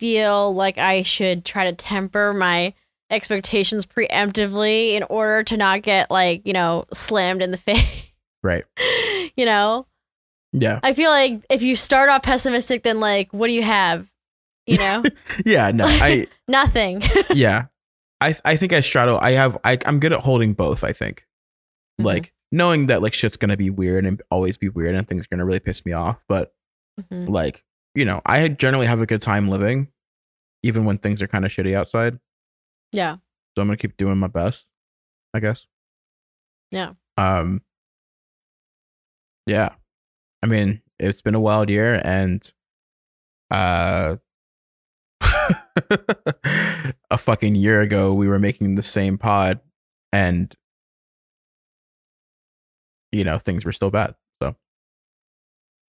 feel 0.00 0.54
like 0.54 0.78
I 0.78 1.02
should 1.02 1.44
try 1.44 1.64
to 1.64 1.74
temper 1.76 2.32
my 2.32 2.72
expectations 3.10 3.84
preemptively 3.84 4.94
in 4.94 5.02
order 5.04 5.42
to 5.44 5.56
not 5.58 5.82
get 5.82 6.10
like, 6.10 6.46
you 6.46 6.54
know, 6.54 6.86
slammed 6.92 7.42
in 7.42 7.50
the 7.50 7.58
face. 7.68 8.06
Right. 8.42 8.64
you 9.36 9.44
know? 9.44 9.86
Yeah. 10.52 10.80
I 10.82 10.94
feel 10.94 11.10
like 11.10 11.42
if 11.50 11.60
you 11.62 11.76
start 11.76 12.08
off 12.08 12.22
pessimistic 12.22 12.82
then 12.82 12.98
like 12.98 13.30
what 13.32 13.48
do 13.48 13.52
you 13.52 13.62
have? 13.62 14.08
You 14.66 14.78
know? 14.78 15.02
Yeah. 15.44 15.70
No. 15.72 15.84
I. 15.86 16.26
Nothing. 16.48 17.02
yeah. 17.34 17.66
I 18.22 18.34
I 18.44 18.56
think 18.56 18.72
I 18.72 18.80
straddle. 18.80 19.18
I 19.18 19.32
have. 19.32 19.58
I 19.64 19.76
I'm 19.86 20.00
good 20.00 20.12
at 20.12 20.20
holding 20.20 20.54
both. 20.54 20.82
I 20.82 20.92
think. 20.92 21.26
Mhm. 22.00 22.04
Like 22.06 22.32
knowing 22.52 22.86
that 22.86 23.02
like 23.02 23.12
shit's 23.14 23.36
gonna 23.36 23.56
be 23.56 23.68
weird 23.70 24.04
and 24.06 24.20
always 24.30 24.56
be 24.56 24.68
weird 24.70 24.94
and 24.94 25.06
things 25.06 25.22
are 25.22 25.28
gonna 25.30 25.44
really 25.44 25.60
piss 25.60 25.84
me 25.84 25.92
off, 25.92 26.24
but 26.28 26.52
Mhm. 27.00 27.28
like 27.28 27.64
you 27.94 28.04
know, 28.04 28.20
I 28.24 28.46
generally 28.48 28.86
have 28.86 29.00
a 29.00 29.06
good 29.06 29.22
time 29.22 29.48
living, 29.48 29.88
even 30.62 30.84
when 30.84 30.98
things 30.98 31.20
are 31.22 31.26
kind 31.26 31.44
of 31.44 31.50
shitty 31.50 31.74
outside. 31.74 32.18
Yeah. 32.92 33.16
So 33.56 33.62
I'm 33.62 33.66
gonna 33.68 33.76
keep 33.76 33.96
doing 33.96 34.18
my 34.18 34.28
best, 34.28 34.70
I 35.34 35.40
guess. 35.40 35.66
Yeah. 36.70 36.92
Um. 37.16 37.62
Yeah, 39.46 39.70
I 40.42 40.46
mean, 40.46 40.82
it's 41.00 41.22
been 41.22 41.34
a 41.34 41.40
wild 41.40 41.70
year, 41.70 42.00
and 42.04 42.40
uh, 43.50 44.16
a 47.10 47.18
fucking 47.18 47.56
year 47.56 47.80
ago 47.80 48.12
we 48.14 48.28
were 48.28 48.38
making 48.38 48.76
the 48.76 48.82
same 48.82 49.18
pod, 49.18 49.58
and 50.12 50.54
you 53.10 53.24
know 53.24 53.38
things 53.38 53.64
were 53.64 53.72
still 53.72 53.90
bad. 53.90 54.14
So 54.42 54.54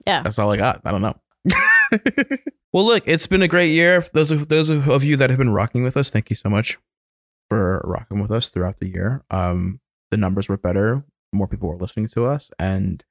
Yeah. 0.08 0.24
that's 0.24 0.39
all 0.39 0.52
I 0.52 0.58
got. 0.58 0.82
I 0.84 0.91
don't 0.91 1.02
know. 1.02 1.16
well, 2.74 2.86
look, 2.86 3.04
it's 3.06 3.28
been 3.28 3.42
a 3.42 3.48
great 3.48 3.72
year. 3.72 4.02
For 4.02 4.12
those 4.14 4.32
of 4.32 4.48
those 4.50 4.70
of 4.70 5.04
you 5.04 5.16
that 5.18 5.30
have 5.30 5.38
been 5.39 5.54
rocking 5.54 5.84
with 5.84 5.98
us, 5.98 6.10
thank 6.10 6.30
you 6.30 6.36
so 6.36 6.50
much 6.50 6.78
for 7.50 7.82
rocking 7.84 8.22
with 8.22 8.32
us 8.32 8.50
throughout 8.50 8.80
the 8.80 8.88
year. 8.88 9.24
Um, 9.32 9.80
the 10.10 10.18
numbers 10.18 10.50
were 10.50 10.58
better. 10.58 11.04
More 11.34 11.48
people 11.48 11.70
were 11.70 11.78
listening 11.78 12.08
to 12.10 12.26
us, 12.26 12.52
and 12.60 13.04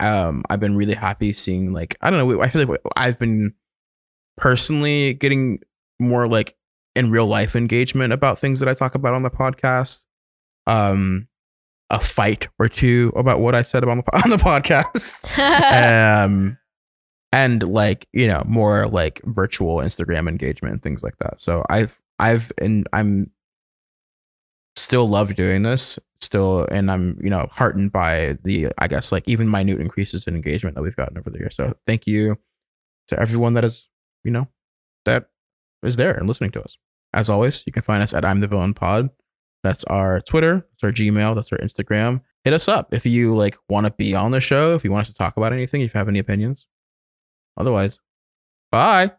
um, 0.00 0.42
I've 0.48 0.60
been 0.60 0.76
really 0.76 0.94
happy 0.94 1.32
seeing 1.32 1.72
like 1.72 1.96
I 2.00 2.10
don't 2.10 2.18
know. 2.18 2.42
I 2.42 2.48
feel 2.48 2.66
like 2.66 2.80
I've 2.96 3.18
been 3.18 3.54
personally 4.36 5.14
getting 5.14 5.60
more 5.98 6.26
like 6.26 6.56
in 6.96 7.10
real 7.10 7.26
life 7.26 7.54
engagement 7.54 8.12
about 8.12 8.38
things 8.38 8.60
that 8.60 8.68
I 8.68 8.74
talk 8.74 8.94
about 8.94 9.14
on 9.14 9.22
the 9.22 9.30
podcast. 9.30 10.04
Um, 10.66 11.28
a 11.90 11.98
fight 11.98 12.48
or 12.58 12.68
two 12.68 13.12
about 13.16 13.40
what 13.40 13.54
I 13.54 13.62
said 13.62 13.82
about 13.82 14.04
the, 14.04 14.14
on 14.24 14.30
the 14.30 14.36
podcast 14.36 15.26
um 16.24 16.56
and 17.32 17.62
like 17.62 18.08
you 18.12 18.26
know 18.26 18.42
more 18.46 18.86
like 18.88 19.20
virtual 19.24 19.76
instagram 19.76 20.28
engagement 20.28 20.72
and 20.72 20.82
things 20.82 21.02
like 21.02 21.16
that. 21.18 21.40
So 21.40 21.64
i've 21.68 22.00
i've 22.18 22.52
and 22.58 22.88
i'm 22.92 23.30
still 24.76 25.08
love 25.08 25.34
doing 25.34 25.62
this 25.62 25.98
still 26.20 26.66
and 26.70 26.90
i'm 26.90 27.18
you 27.22 27.30
know 27.30 27.48
heartened 27.52 27.92
by 27.92 28.36
the 28.44 28.68
i 28.78 28.86
guess 28.86 29.10
like 29.10 29.24
even 29.26 29.50
minute 29.50 29.80
increases 29.80 30.26
in 30.26 30.34
engagement 30.34 30.74
that 30.74 30.82
we've 30.82 30.96
gotten 30.96 31.18
over 31.18 31.30
the 31.30 31.38
year 31.38 31.50
so 31.50 31.74
thank 31.86 32.06
you 32.06 32.36
to 33.08 33.18
everyone 33.18 33.54
that 33.54 33.64
is 33.64 33.88
you 34.24 34.30
know 34.30 34.48
that 35.04 35.30
is 35.82 35.96
there 35.96 36.14
and 36.14 36.28
listening 36.28 36.50
to 36.52 36.62
us. 36.62 36.76
As 37.12 37.28
always 37.30 37.64
you 37.66 37.72
can 37.72 37.82
find 37.82 38.02
us 38.02 38.14
at 38.14 38.24
i'm 38.24 38.40
the 38.40 38.46
villain 38.48 38.74
pod. 38.74 39.10
That's 39.62 39.84
our 39.84 40.20
twitter 40.20 40.66
that's 40.70 40.84
our 40.84 40.92
gmail 40.92 41.34
that's 41.34 41.52
our 41.52 41.58
instagram. 41.58 42.22
Hit 42.44 42.54
us 42.54 42.68
up 42.68 42.94
if 42.94 43.04
you 43.04 43.34
like 43.34 43.58
want 43.68 43.86
to 43.86 43.92
be 43.92 44.14
on 44.14 44.30
the 44.30 44.40
show 44.40 44.74
if 44.74 44.84
you 44.84 44.90
want 44.90 45.02
us 45.02 45.12
to 45.12 45.14
talk 45.14 45.36
about 45.36 45.52
anything 45.52 45.82
if 45.82 45.92
you 45.94 45.98
have 45.98 46.08
any 46.08 46.18
opinions 46.18 46.66
otherwise 47.60 47.98
bye 48.70 49.10